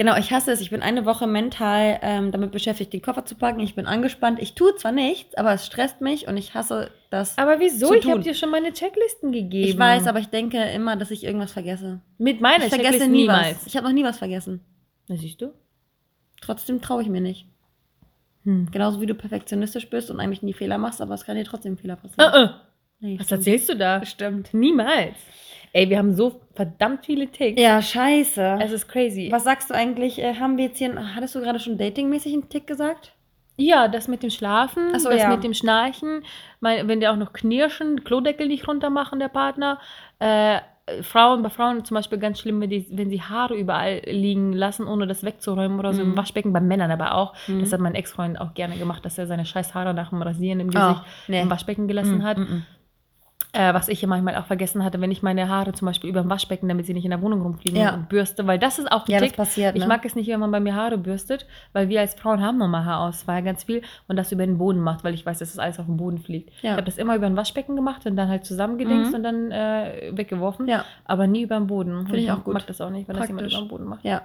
genau, 0.00 0.16
ich 0.16 0.32
hasse 0.32 0.50
es. 0.50 0.62
Ich 0.62 0.70
bin 0.70 0.80
eine 0.80 1.04
Woche 1.04 1.26
mental 1.26 1.98
ähm, 2.00 2.32
damit 2.32 2.52
beschäftigt, 2.52 2.94
den 2.94 3.02
Koffer 3.02 3.26
zu 3.26 3.34
packen. 3.34 3.60
Ich 3.60 3.74
bin 3.74 3.84
angespannt. 3.84 4.40
Ich 4.40 4.54
tue 4.54 4.74
zwar 4.76 4.92
nichts, 4.92 5.34
aber 5.34 5.52
es 5.52 5.66
stresst 5.66 6.00
mich 6.00 6.26
und 6.26 6.38
ich 6.38 6.54
hasse 6.54 6.90
das. 7.10 7.36
Aber 7.36 7.60
wieso? 7.60 7.92
Ich 7.92 8.08
habe 8.08 8.20
dir 8.20 8.32
schon 8.32 8.50
meine 8.50 8.72
Checklisten 8.72 9.30
gegeben. 9.30 9.68
ich 9.68 9.78
weiß, 9.78 10.06
aber 10.06 10.18
ich 10.18 10.28
denke 10.28 10.58
immer, 10.70 10.96
dass 10.96 11.10
ich 11.10 11.22
irgendwas 11.22 11.52
vergesse. 11.52 12.00
mit 12.16 12.40
meiner 12.40 12.64
ich 12.64 12.70
vergesse 12.70 12.92
Checkliste 12.92 13.10
nie 13.10 13.22
niemals. 13.22 13.56
was. 13.58 13.66
Ich 13.66 13.76
habe 13.76 13.86
noch 13.86 13.92
nie 13.92 14.04
was 14.04 14.16
vergessen. 14.16 14.60
Na, 15.06 15.16
siehst 15.16 15.42
du? 15.42 15.52
Trotzdem 16.40 16.80
traue 16.80 17.02
ich 17.02 17.08
mir 17.10 17.20
nicht. 17.20 17.46
Hm. 18.44 18.70
Genauso 18.70 19.02
wie 19.02 19.06
du 19.06 19.14
perfektionistisch 19.14 19.90
bist 19.90 20.10
und 20.10 20.18
eigentlich 20.18 20.42
nie 20.42 20.54
Fehler 20.54 20.78
machst, 20.78 21.02
aber 21.02 21.12
es 21.12 21.26
kann 21.26 21.36
dir 21.36 21.44
trotzdem 21.44 21.76
Fehler 21.76 21.96
passieren. 21.96 22.32
Uh 22.32 22.36
-uh. 22.36 22.54
Nee, 23.00 23.18
Was 23.18 23.26
stimmt. 23.26 23.40
erzählst 23.40 23.68
du 23.68 23.76
da? 23.76 24.04
Stimmt. 24.06 24.54
Niemals. 24.54 25.16
Ey, 25.72 25.88
wir 25.88 25.98
haben 25.98 26.14
so 26.14 26.40
verdammt 26.54 27.06
viele 27.06 27.28
Ticks. 27.28 27.60
Ja, 27.60 27.80
scheiße. 27.80 28.58
Es 28.60 28.72
ist 28.72 28.88
crazy. 28.88 29.28
Was 29.30 29.44
sagst 29.44 29.70
du 29.70 29.74
eigentlich? 29.74 30.18
Äh, 30.20 30.34
haben 30.34 30.56
wir 30.56 30.66
jetzt 30.66 30.78
hier, 30.78 30.92
hattest 31.14 31.34
du 31.34 31.40
gerade 31.40 31.60
schon 31.60 31.78
datingmäßig 31.78 32.32
einen 32.32 32.48
Tick 32.48 32.66
gesagt? 32.66 33.12
Ja, 33.56 33.88
das 33.88 34.08
mit 34.08 34.22
dem 34.22 34.30
Schlafen, 34.30 34.98
so, 34.98 35.10
das 35.10 35.20
ja. 35.22 35.28
mit 35.28 35.44
dem 35.44 35.52
Schnarchen, 35.52 36.22
mein, 36.60 36.88
wenn 36.88 37.00
der 37.00 37.12
auch 37.12 37.16
noch 37.16 37.32
knirschen, 37.34 38.04
Klodeckel 38.04 38.48
nicht 38.48 38.66
runter 38.66 38.88
machen, 38.90 39.18
der 39.20 39.28
Partner. 39.28 39.78
Äh, 40.18 40.60
Frauen, 41.02 41.42
bei 41.42 41.50
Frauen 41.50 41.84
zum 41.84 41.94
Beispiel 41.94 42.18
ganz 42.18 42.40
schlimm, 42.40 42.60
wenn, 42.60 42.70
die, 42.70 42.86
wenn 42.90 43.10
sie 43.10 43.22
Haare 43.22 43.54
überall 43.54 44.00
liegen 44.06 44.52
lassen, 44.54 44.88
ohne 44.88 45.06
das 45.06 45.22
wegzuräumen 45.22 45.78
oder 45.78 45.92
so 45.92 46.02
Mhm. 46.02 46.12
im 46.12 46.16
Waschbecken, 46.16 46.52
bei 46.52 46.60
Männern 46.60 46.90
aber 46.90 47.14
auch. 47.14 47.34
Mhm. 47.46 47.60
Das 47.60 47.72
hat 47.72 47.80
mein 47.80 47.94
Ex-Freund 47.94 48.40
auch 48.40 48.54
gerne 48.54 48.76
gemacht, 48.76 49.04
dass 49.04 49.16
er 49.18 49.26
seine 49.28 49.44
scheiß 49.44 49.74
Haare 49.74 49.94
nach 49.94 50.08
dem 50.08 50.22
Rasieren 50.22 50.58
im 50.58 50.70
Gesicht 50.70 51.02
nee. 51.28 51.40
im 51.42 51.50
Waschbecken 51.50 51.86
gelassen 51.86 52.18
Mm, 52.18 52.22
hat. 52.24 52.38
Äh, 53.52 53.74
was 53.74 53.88
ich 53.88 54.00
ja 54.00 54.06
manchmal 54.06 54.36
auch 54.36 54.46
vergessen 54.46 54.84
hatte, 54.84 55.00
wenn 55.00 55.10
ich 55.10 55.24
meine 55.24 55.48
Haare 55.48 55.72
zum 55.72 55.86
Beispiel 55.86 56.08
über 56.08 56.20
dem 56.22 56.30
Waschbecken, 56.30 56.68
damit 56.68 56.86
sie 56.86 56.94
nicht 56.94 57.04
in 57.04 57.10
der 57.10 57.20
Wohnung 57.20 57.42
rumfliegen 57.42 57.80
Ja. 57.80 57.94
und 57.94 58.08
bürste, 58.08 58.46
weil 58.46 58.60
das 58.60 58.78
ist 58.78 58.92
auch 58.92 59.06
ein 59.08 59.10
Ja, 59.12 59.18
das 59.18 59.30
Tick. 59.30 59.36
passiert. 59.36 59.74
Ich 59.74 59.82
ne? 59.82 59.88
mag 59.88 60.04
es 60.04 60.14
nicht, 60.14 60.28
wenn 60.28 60.38
man 60.38 60.52
bei 60.52 60.60
mir 60.60 60.76
Haare 60.76 60.98
bürstet, 60.98 61.46
weil 61.72 61.88
wir 61.88 61.98
als 61.98 62.14
Frauen 62.14 62.40
haben 62.40 62.58
nochmal 62.58 62.84
Haarausfall 62.84 63.42
ganz 63.42 63.64
viel 63.64 63.82
und 64.06 64.14
das 64.16 64.30
über 64.30 64.46
den 64.46 64.56
Boden 64.58 64.78
macht, 64.78 65.02
weil 65.02 65.14
ich 65.14 65.26
weiß, 65.26 65.40
dass 65.40 65.48
das 65.50 65.58
alles 65.58 65.80
auf 65.80 65.86
den 65.86 65.96
Boden 65.96 66.18
fliegt. 66.18 66.50
Ja. 66.62 66.70
Ich 66.70 66.76
habe 66.76 66.84
das 66.84 66.96
immer 66.96 67.16
über 67.16 67.26
ein 67.26 67.36
Waschbecken 67.36 67.74
gemacht 67.74 68.06
und 68.06 68.14
dann 68.14 68.28
halt 68.28 68.44
zusammengedingst 68.44 69.10
Mhm. 69.10 69.16
und 69.16 69.22
dann 69.24 69.50
äh, 69.50 70.12
weggeworfen, 70.14 70.68
Ja, 70.68 70.84
aber 71.04 71.26
nie 71.26 71.42
über 71.42 71.56
den 71.56 71.66
Boden. 71.66 72.06
Finde 72.06 72.18
ich 72.18 72.30
Und 72.30 72.38
auch 72.38 72.44
gut. 72.44 72.54
mag 72.54 72.66
das 72.68 72.80
auch 72.80 72.90
nicht, 72.90 73.08
wenn 73.08 73.16
das 73.16 73.26
jemand 73.26 73.46
Praktisch. 73.48 73.58
über 73.58 73.66
den 73.66 73.68
Boden 73.68 73.84
macht. 73.88 74.04
ja. 74.04 74.22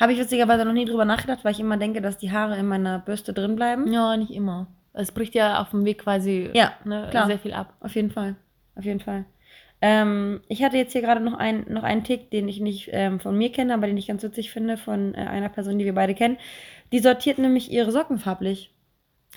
Habe 0.00 0.12
ich 0.14 0.18
witzigerweise 0.18 0.64
noch 0.64 0.72
nie 0.72 0.86
drüber 0.86 1.04
nachgedacht, 1.04 1.40
weil 1.44 1.52
ich 1.52 1.60
immer 1.60 1.76
denke, 1.76 2.00
dass 2.00 2.18
die 2.18 2.32
Haare 2.32 2.56
in 2.56 2.66
meiner 2.66 2.98
Bürste 2.98 3.32
drin 3.32 3.54
bleiben. 3.54 3.92
Ja, 3.92 4.16
nicht 4.16 4.32
immer. 4.32 4.66
Es 4.94 5.12
bricht 5.12 5.34
ja 5.34 5.60
auf 5.60 5.70
dem 5.70 5.84
Weg 5.84 5.98
quasi 5.98 6.50
Ja, 6.52 6.72
ne, 6.84 7.08
klar. 7.10 7.26
sehr 7.26 7.38
viel 7.38 7.52
ab. 7.54 7.74
Auf 7.80 7.94
jeden 7.94 8.10
Fall. 8.10 8.36
Auf 8.76 8.84
jeden 8.84 9.00
Fall. 9.00 9.24
Ähm, 9.80 10.40
ich 10.48 10.62
hatte 10.62 10.76
jetzt 10.76 10.92
hier 10.92 11.00
gerade 11.02 11.20
noch, 11.20 11.34
ein, 11.34 11.64
noch 11.68 11.82
einen 11.82 12.04
Tick, 12.04 12.30
den 12.30 12.48
ich 12.48 12.60
nicht 12.60 12.90
ähm, 12.92 13.18
von 13.18 13.36
mir 13.36 13.50
kenne, 13.50 13.74
aber 13.74 13.86
den 13.88 13.96
ich 13.96 14.06
ganz 14.06 14.22
witzig 14.22 14.52
finde, 14.52 14.76
von 14.76 15.14
äh, 15.14 15.18
einer 15.18 15.48
Person, 15.48 15.78
die 15.78 15.84
wir 15.84 15.94
beide 15.94 16.14
kennen. 16.14 16.36
Die 16.92 17.00
sortiert 17.00 17.38
nämlich 17.38 17.70
ihre 17.72 17.90
Socken 17.90 18.18
farblich. 18.18 18.70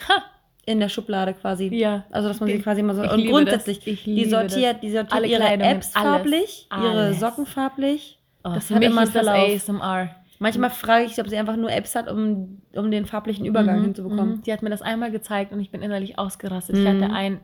Ha! 0.08 0.24
In 0.68 0.80
der 0.80 0.90
Schublade 0.90 1.34
quasi. 1.36 1.68
Ja. 1.74 2.06
Also, 2.12 2.28
dass 2.28 2.40
man 2.40 2.50
sie 2.50 2.60
quasi 2.60 2.82
mal 2.84 2.96
so. 2.96 3.02
Und 3.04 3.26
grundsätzlich, 3.28 3.80
die 3.80 4.26
sortiert, 4.26 4.82
die 4.84 4.92
sortiert 4.92 5.14
Alle 5.14 5.28
ihre 5.28 5.40
Kleidungen, 5.42 5.76
Apps 5.78 5.96
alles. 5.96 6.08
farblich, 6.08 6.68
ihre 6.72 6.90
Alles. 6.90 7.20
Socken 7.20 7.46
farblich. 7.46 8.20
Oh, 8.44 8.50
Das 8.54 8.68
für 8.68 8.76
hat 8.76 8.80
mich 8.82 8.90
immer 8.90 9.04
ist 9.04 9.16
das. 9.16 9.28
ASMR. 9.28 10.10
Manchmal 10.46 10.70
frage 10.70 11.06
ich, 11.06 11.20
ob 11.20 11.28
sie 11.28 11.38
einfach 11.38 11.56
nur 11.58 11.72
Apps 11.72 11.96
hat, 11.96 12.08
um, 12.12 12.62
um 12.76 12.92
den 12.92 13.06
farblichen 13.08 13.46
Übergang 13.46 13.80
Mhm, 13.80 13.84
hinzubekommen. 13.86 14.30
mhm. 14.38 14.42
Die 14.44 14.54
hat 14.54 14.62
mir 14.62 14.70
das 14.70 14.82
einmal 14.84 15.10
gezeigt 15.12 15.52
und 15.52 15.60
ich 15.60 15.72
bin 15.72 15.82
innerlich 15.82 16.20
ausgerastet. 16.20 16.78
Ich 16.78 16.84
Mhm. 16.84 17.02
hatte 17.04 17.14
ein, 17.14 17.40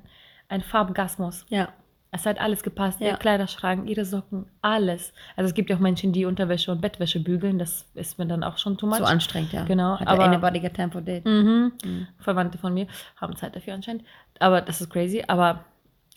ein 0.49 0.61
Farbgasmus. 0.61 1.45
Ja. 1.49 1.69
Es 2.13 2.25
hat 2.25 2.41
alles 2.41 2.61
gepasst. 2.61 2.99
Ja. 2.99 3.07
Ihr 3.07 3.15
Kleiderschrank, 3.15 3.89
ihre 3.89 4.03
Socken, 4.03 4.45
alles. 4.61 5.13
Also 5.37 5.47
es 5.47 5.53
gibt 5.53 5.69
ja 5.69 5.77
auch 5.77 5.79
Menschen, 5.79 6.11
die 6.11 6.25
Unterwäsche 6.25 6.69
und 6.71 6.81
Bettwäsche 6.81 7.21
bügeln. 7.21 7.57
Das 7.57 7.89
ist 7.95 8.19
mir 8.19 8.25
dann 8.27 8.43
auch 8.43 8.57
schon 8.57 8.77
too 8.77 8.85
much. 8.85 8.97
So 8.97 9.05
anstrengend, 9.05 9.53
ja. 9.53 9.63
Genau, 9.63 9.97
Hat 9.97 10.07
aber- 10.07 10.25
anybody 10.25 10.59
got 10.59 10.73
time 10.73 10.91
for 10.91 11.01
date. 11.01 11.25
Mhm. 11.25 11.71
Mhm. 11.83 12.07
Verwandte 12.19 12.57
von 12.57 12.73
mir 12.73 12.87
haben 13.15 13.35
Zeit 13.37 13.55
dafür 13.55 13.73
anscheinend. 13.75 14.03
Aber 14.39 14.59
das 14.61 14.81
ist 14.81 14.89
crazy. 14.89 15.23
Aber 15.27 15.63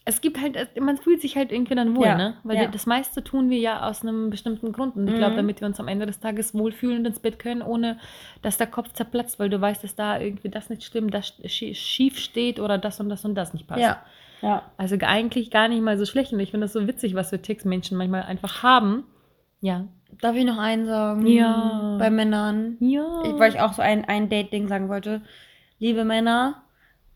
es 0.06 0.20
gibt 0.20 0.38
halt, 0.40 0.78
man 0.80 0.98
fühlt 0.98 1.22
sich 1.22 1.34
halt 1.36 1.50
irgendwie 1.50 1.74
dann 1.74 1.96
wohl, 1.96 2.04
Ja, 2.04 2.16
ne? 2.16 2.36
Weil 2.42 2.56
ja. 2.56 2.66
das 2.68 2.84
meiste 2.84 3.24
tun 3.24 3.48
wir 3.48 3.58
ja 3.58 3.88
aus 3.88 4.02
einem 4.02 4.28
bestimmten 4.28 4.70
Grund. 4.72 4.96
Und 4.96 5.06
ich 5.08 5.14
Mhm. 5.14 5.18
glaube, 5.18 5.36
damit 5.36 5.60
wir 5.62 5.66
uns 5.68 5.80
am 5.80 5.88
Ende 5.88 6.04
des 6.04 6.20
Tages 6.20 6.52
wohlfühlen 6.54 6.98
und 6.98 7.06
ins 7.06 7.20
Bett 7.20 7.38
können, 7.38 7.62
ohne 7.62 7.98
dass 8.42 8.58
der 8.58 8.66
Kopf 8.66 8.92
zerplatzt, 8.92 9.38
weil 9.38 9.48
du 9.48 9.58
weißt, 9.60 9.82
dass 9.82 9.94
da 9.94 10.20
irgendwie 10.20 10.50
das 10.50 10.68
nicht 10.68 10.84
stimmt, 10.84 11.14
das 11.14 11.32
schie- 11.44 11.74
schief 11.74 12.18
steht 12.18 12.60
oder 12.60 12.76
das 12.76 13.00
und 13.00 13.08
das 13.08 13.24
und 13.24 13.34
das 13.34 13.54
nicht 13.54 13.66
passt. 13.66 13.80
Ja. 13.80 14.02
Ja. 14.42 14.70
Also 14.76 14.96
eigentlich 15.00 15.50
gar 15.50 15.68
nicht 15.68 15.80
mal 15.80 15.96
so 15.96 16.04
schlecht. 16.04 16.34
Und 16.34 16.40
ich 16.40 16.50
finde 16.50 16.66
das 16.66 16.74
so 16.74 16.86
witzig, 16.86 17.14
was 17.14 17.30
für 17.30 17.40
Ticks 17.40 17.64
Menschen 17.64 17.96
manchmal 17.96 18.24
einfach 18.24 18.62
haben. 18.62 19.04
Ja. 19.62 19.86
Darf 20.20 20.36
ich 20.36 20.44
noch 20.44 20.58
einen 20.58 20.84
sagen? 20.84 21.26
Ja. 21.26 21.96
Bei 21.98 22.10
Männern. 22.10 22.76
Ja. 22.80 23.22
Ich, 23.24 23.38
weil 23.38 23.52
ich 23.54 23.60
auch 23.60 23.72
so 23.72 23.80
ein, 23.80 24.04
ein 24.04 24.28
Date-Ding 24.28 24.68
sagen 24.68 24.90
wollte. 24.90 25.22
Liebe 25.78 26.04
Männer, 26.04 26.62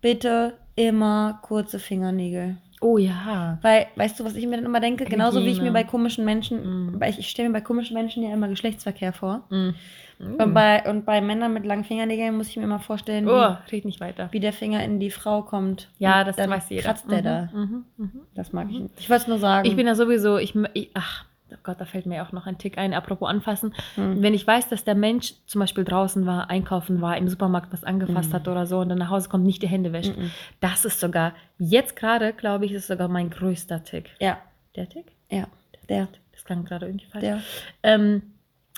bitte 0.00 0.54
immer 0.74 1.38
kurze 1.42 1.78
Fingernägel. 1.78 2.56
Oh 2.80 2.98
ja. 2.98 3.58
Weil, 3.62 3.86
weißt 3.96 4.18
du, 4.20 4.24
was 4.24 4.34
ich 4.36 4.46
mir 4.46 4.56
dann 4.56 4.64
immer 4.66 4.80
denke? 4.80 5.04
Genauso 5.04 5.40
wie 5.40 5.46
ich 5.48 5.58
mir 5.58 5.68
Hygiene. 5.68 5.72
bei 5.72 5.84
komischen 5.84 6.24
Menschen, 6.24 6.92
Mhm. 6.94 7.02
ich, 7.02 7.18
ich 7.18 7.28
stelle 7.30 7.48
mir 7.48 7.54
bei 7.54 7.60
komischen 7.60 7.94
Menschen 7.94 8.22
ja 8.22 8.32
immer 8.32 8.48
Geschlechtsverkehr 8.48 9.12
vor. 9.12 9.42
Mhm. 9.50 9.74
Und, 10.20 10.52
bei, 10.52 10.82
und 10.90 11.04
bei 11.06 11.20
Männern 11.20 11.52
mit 11.52 11.64
langen 11.64 11.84
Fingernägeln 11.84 12.36
muss 12.36 12.48
ich 12.48 12.56
mir 12.56 12.64
immer 12.64 12.80
vorstellen, 12.80 13.26
wie, 13.26 13.30
Oh, 13.30 13.56
red 13.70 13.84
nicht 13.84 14.00
weiter. 14.00 14.28
wie 14.32 14.40
der 14.40 14.52
Finger 14.52 14.82
in 14.82 14.98
die 14.98 15.12
Frau 15.12 15.42
kommt. 15.42 15.90
Ja, 15.98 16.24
das 16.24 16.34
dann 16.34 16.50
weiß 16.50 16.70
jeder. 16.70 16.82
kratzt 16.82 17.08
der 17.08 17.20
Mhm, 17.20 17.24
da. 17.24 17.48
Mhm, 17.52 17.84
mhm. 17.98 18.10
Das 18.34 18.52
mag 18.52 18.66
ich 18.68 18.80
nicht. 18.80 18.94
Ich 18.98 19.08
wollte 19.08 19.22
es 19.22 19.28
nur 19.28 19.38
sagen. 19.38 19.68
Ich 19.68 19.76
bin 19.76 19.86
ja 19.86 19.94
sowieso, 19.94 20.36
ich, 20.38 20.56
ich 20.74 20.90
ach, 20.94 21.24
oh 21.52 21.56
Gott, 21.62 21.80
da 21.80 21.84
fällt 21.84 22.06
mir 22.06 22.22
auch 22.22 22.32
noch 22.32 22.46
ein 22.46 22.58
Tick 22.58 22.78
ein, 22.78 22.94
apropos 22.94 23.28
anfassen. 23.28 23.74
Hm. 23.94 24.22
Wenn 24.22 24.34
ich 24.34 24.46
weiß, 24.46 24.68
dass 24.68 24.84
der 24.84 24.94
Mensch 24.94 25.34
zum 25.46 25.60
Beispiel 25.60 25.84
draußen 25.84 26.26
war, 26.26 26.50
einkaufen 26.50 27.00
war, 27.00 27.16
im 27.16 27.28
Supermarkt 27.28 27.72
was 27.72 27.84
angefasst 27.84 28.32
hat 28.34 28.48
oder 28.48 28.66
so 28.66 28.78
und 28.80 28.88
dann 28.88 28.98
nach 28.98 29.10
Hause 29.10 29.28
kommt, 29.28 29.44
nicht 29.44 29.62
die 29.62 29.68
Hände 29.68 29.92
wäscht. 29.92 30.16
Mhm. 30.16 30.30
Das 30.60 30.84
ist 30.84 31.00
sogar, 31.00 31.32
jetzt 31.58 31.96
gerade, 31.96 32.32
glaube 32.32 32.64
ich, 32.66 32.72
ist 32.72 32.86
sogar 32.86 33.08
mein 33.08 33.30
größter 33.30 33.82
Tick. 33.84 34.10
Ja, 34.20 34.38
Der 34.76 34.88
Tick? 34.88 35.06
ja. 35.30 35.46
Der, 35.88 36.06
Das 36.32 36.44
klang 36.44 36.64
gerade 36.66 36.86
irgendwie 36.86 37.06
falsch. 37.06 37.22
der. 37.24 37.40
Ähm, 37.82 38.22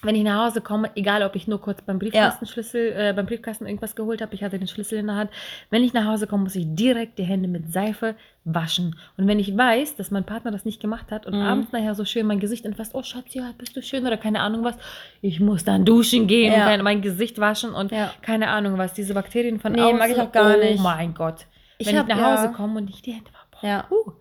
wenn 0.02 0.14
ich 0.14 0.22
nach 0.22 0.46
Hause 0.46 0.60
komme, 0.62 0.90
egal 0.94 1.22
ob 1.22 1.36
ich 1.36 1.46
nur 1.46 1.60
kurz 1.60 1.82
beim 1.82 1.98
Briefkastenschlüssel, 1.98 2.92
äh, 2.96 3.12
beim 3.14 3.26
Briefkasten 3.26 3.66
irgendwas 3.66 3.94
geholt 3.94 4.22
habe, 4.22 4.34
ich 4.34 4.42
hatte 4.42 4.58
den 4.58 4.66
Schlüssel 4.68 4.98
in 4.98 5.08
der 5.08 5.16
Hand. 5.16 5.30
Wenn 5.68 5.84
ich 5.84 5.92
nach 5.92 6.06
Hause 6.06 6.26
komme, 6.26 6.44
muss 6.44 6.54
ich 6.56 6.64
direkt 6.68 7.18
die 7.18 7.24
Hände 7.24 7.48
mit 7.48 7.70
Seife 7.72 8.14
waschen. 8.44 8.96
Und 9.18 9.26
wenn 9.26 9.38
ich 9.38 9.54
weiß, 9.56 9.96
dass 9.96 10.10
mein 10.10 10.24
Partner 10.24 10.50
das 10.52 10.64
nicht 10.64 10.80
gemacht 10.80 11.10
hat 11.10 11.26
und 11.26 11.34
Mhm. 11.34 11.42
abends 11.42 11.72
nachher 11.72 11.94
so 11.94 12.06
schön 12.06 12.26
mein 12.26 12.40
Gesicht 12.40 12.64
entfasst, 12.64 12.94
oh 12.94 13.02
Schatz, 13.02 13.34
ja, 13.34 13.50
bist 13.58 13.76
du 13.76 13.82
schön 13.82 14.06
oder 14.06 14.16
keine 14.16 14.40
Ahnung 14.40 14.64
was, 14.64 14.76
ich 15.20 15.38
muss 15.40 15.64
dann 15.64 15.84
duschen 15.84 16.26
gehen 16.26 16.52
Ja. 16.52 16.72
und 16.72 16.82
mein, 16.82 17.02
Gesicht 17.02 17.38
waschen 17.38 17.74
und 17.74 17.92
Ja. 17.92 18.10
keine 18.22 18.48
Ahnung 18.48 18.78
was, 18.78 18.94
diese 18.94 19.12
Bakterien 19.12 19.60
von 19.60 19.72
Nee, 19.72 19.82
außen. 19.82 19.98
mag 19.98 20.10
ich 20.10 20.18
auch 20.18 20.32
gar 20.32 20.56
oh 20.56 20.58
nicht. 20.58 20.82
mein 20.82 21.12
Gott. 21.12 21.46
Ich 21.76 21.86
wenn 21.86 21.98
hab- 21.98 22.08
ich 22.08 22.14
nach 22.14 22.22
Hause 22.36 22.44
ja. 22.46 22.52
komme 22.52 22.78
und 22.78 22.86
nicht 22.86 23.04
die 23.04 23.12
Hände 23.12 23.30
war, 23.32 23.60
boah, 23.60 23.68
Ja. 23.68 23.84
uh. 23.90 24.12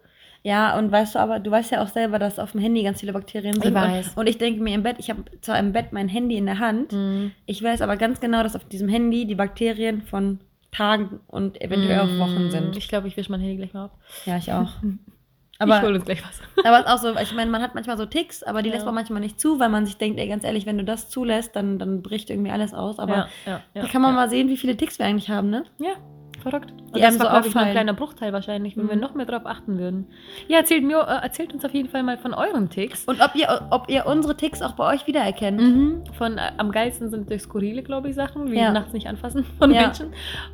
Ja, 0.44 0.78
und 0.78 0.90
weißt 0.92 1.16
du 1.16 1.20
aber, 1.20 1.40
du 1.40 1.52
weißt 1.52 1.72
ja 1.72 1.84
auch 1.84 1.88
selber, 1.90 2.18
dass 2.18 2.40
auf 2.40 2.54
dem 2.54 2.62
Handy 2.62 2.82
ganz 2.84 3.02
viele 3.02 3.12
Bakterien 3.14 3.56
sind. 3.56 3.66
Ich 3.66 3.74
weiß. 3.74 4.08
Und, 4.10 4.18
und 4.20 4.28
ich 4.30 4.38
denke 4.38 4.62
mir 4.64 4.74
im 4.74 4.84
Bett, 4.84 4.96
ich 5.00 5.10
habe 5.10 5.24
zwar 5.42 5.60
im 5.60 5.74
Bett 5.74 5.92
mein 5.92 6.08
Handy 6.08 6.38
in 6.38 6.46
der 6.46 6.60
Hand, 6.60 6.94
Mhm. 6.94 7.32
ich 7.46 7.62
weiß 7.62 7.82
aber 7.82 7.98
ganz 7.98 8.20
genau, 8.22 8.42
dass 8.44 8.56
auf 8.56 8.64
diesem 8.66 8.88
Handy 8.88 9.26
die 9.26 9.36
Bakterien 9.36 10.02
von 10.02 10.40
Tagen 10.72 11.20
und 11.28 11.60
eventuell 11.62 12.00
auch 12.00 12.18
Wochen 12.20 12.52
sind. 12.52 12.78
Ich 12.78 12.88
glaube, 12.88 13.08
ich 13.08 13.18
wische 13.18 13.32
mein 13.32 13.42
Handy 13.42 13.58
gleich 13.58 13.74
mal 13.74 13.86
ab. 13.86 13.98
Ja, 14.26 14.38
ich 14.38 14.52
auch. 14.54 14.70
ich 14.84 15.60
Aber, 15.62 15.82
hole 15.82 15.96
uns 15.96 16.06
gleich 16.06 16.24
was. 16.24 16.40
aber 16.64 16.78
es 16.80 16.86
ist 16.86 16.92
auch 16.92 16.98
so, 17.16 17.20
ich 17.20 17.34
meine, 17.34 17.52
man 17.52 17.62
hat 17.62 17.76
manchmal 17.76 17.98
so 17.98 18.06
Ticks, 18.06 18.42
aber 18.44 18.62
die 18.62 18.70
Ja. 18.70 18.76
lässt 18.76 18.86
man 18.86 18.96
manchmal 18.96 19.20
nicht 19.20 19.40
zu, 19.42 19.60
weil 19.60 19.68
man 19.70 19.86
sich 19.86 19.98
denkt, 19.98 20.20
ey, 20.20 20.28
ganz 20.30 20.44
ehrlich, 20.46 20.66
wenn 20.66 20.78
du 20.78 20.86
das 20.86 21.10
zulässt, 21.10 21.56
dann, 21.56 21.80
dann 21.80 22.02
bricht 22.02 22.30
irgendwie 22.30 22.52
alles 22.52 22.74
aus. 22.74 22.98
Aber 23.00 23.14
ja, 23.14 23.28
ja, 23.46 23.62
da 23.74 23.88
kann 23.88 24.02
man 24.02 24.14
mal 24.16 24.30
sehen, 24.30 24.48
wie 24.48 24.58
viele 24.58 24.78
Ticks 24.78 25.00
wir 25.00 25.06
eigentlich 25.06 25.30
haben, 25.30 25.50
ne? 25.50 25.66
Ja, 25.80 25.96
verrückt. 26.40 26.72
Und 26.72 26.96
Die 26.96 27.02
das 27.02 27.20
war, 27.20 27.26
so 27.26 27.30
glaube 27.32 27.48
ich, 27.48 27.54
nur 27.56 27.64
ein 27.64 27.72
kleiner 27.72 27.94
Bruchteil 27.94 28.34
wahrscheinlich, 28.34 28.76
wenn 28.78 28.88
wir 28.90 28.96
Mhm. 28.96 29.02
noch 29.02 29.14
mehr 29.14 29.26
drauf 29.26 29.46
achten 29.46 29.78
würden. 29.78 30.08
Ja, 30.48 30.58
erzählt, 30.58 30.84
mir, 30.84 30.98
äh, 31.00 31.24
erzählt 31.24 31.54
uns 31.54 31.64
auf 31.66 31.74
jeden 31.74 31.90
Fall 31.90 32.04
mal 32.04 32.18
von 32.18 32.34
euren 32.34 32.70
Ticks. 32.70 33.06
Und 33.06 33.22
ob 33.22 33.36
ihr, 33.36 33.68
ob 33.70 33.90
ihr 33.90 34.06
unsere 34.06 34.36
Ticks 34.36 34.62
auch 34.62 34.74
bei 34.74 34.94
euch 34.96 35.06
wiedererkennt. 35.08 35.60
Mhm. 35.62 36.04
Von 36.18 36.38
äh, 36.38 36.52
am 36.58 36.72
geilsten 36.72 37.10
sind 37.10 37.30
durch 37.30 37.44
skurrile, 37.44 37.84
glaube 37.84 38.10
ich, 38.10 38.16
Sachen, 38.16 38.52
wie 38.52 38.58
Ja. 38.58 38.72
nachts 38.72 38.94
nicht 38.94 39.08
anfassen 39.08 39.46
von 39.60 39.72
Ja. 39.72 39.82
Menschen 39.84 40.08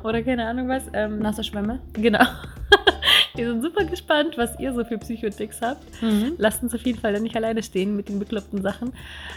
oder 0.04 0.22
keine 0.22 0.46
Ahnung 0.46 0.68
was. 0.68 0.82
Ähm, 0.92 1.18
Nasse 1.20 1.42
Schwämme. 1.44 1.80
genau. 1.94 2.24
wir 3.36 3.46
sind 3.50 3.62
super 3.62 3.84
gespannt, 3.84 4.36
was 4.36 4.58
ihr 4.58 4.72
so 4.74 4.84
für 4.84 4.98
Psychoticks 4.98 5.60
habt. 5.62 6.02
Mhm. 6.02 6.32
Lasst 6.38 6.62
uns 6.62 6.74
auf 6.74 6.82
jeden 6.82 6.98
Fall 6.98 7.12
dann 7.12 7.22
nicht 7.22 7.36
alleine 7.36 7.62
stehen 7.62 7.96
mit 7.96 8.08
den 8.08 8.18
bekloppten 8.18 8.62
Sachen, 8.62 8.92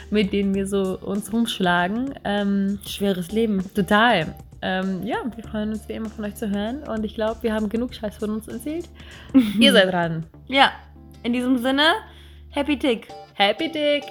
mit 0.10 0.34
denen 0.34 0.54
wir 0.56 0.68
so 0.68 0.98
uns 1.00 1.32
rumschlagen. 1.32 2.14
Ähm, 2.24 2.80
Schweres 2.88 3.32
Leben. 3.32 3.64
Total. 3.74 4.34
Ähm, 4.62 5.06
ja, 5.06 5.18
wir 5.36 5.44
freuen 5.44 5.70
uns 5.70 5.88
wie 5.88 5.94
immer 5.94 6.10
von 6.10 6.26
euch 6.26 6.36
zu 6.36 6.50
hören 6.50 6.84
und 6.88 7.04
ich 7.06 7.16
glaube, 7.16 7.44
wir 7.44 7.54
haben 7.54 7.70
genug 7.70 7.94
Scheiß 7.94 8.18
von 8.18 8.30
uns 8.32 8.48
erzählt. 8.48 8.90
Ihr 9.60 9.72
seid 9.72 9.92
dran. 9.92 10.26
Ja, 10.48 10.72
in 11.24 11.34
diesem 11.34 11.58
Sinne, 11.58 11.94
Happy 12.50 12.78
Tick. 12.78 13.08
Happy 13.36 13.72
Dick! 13.72 14.04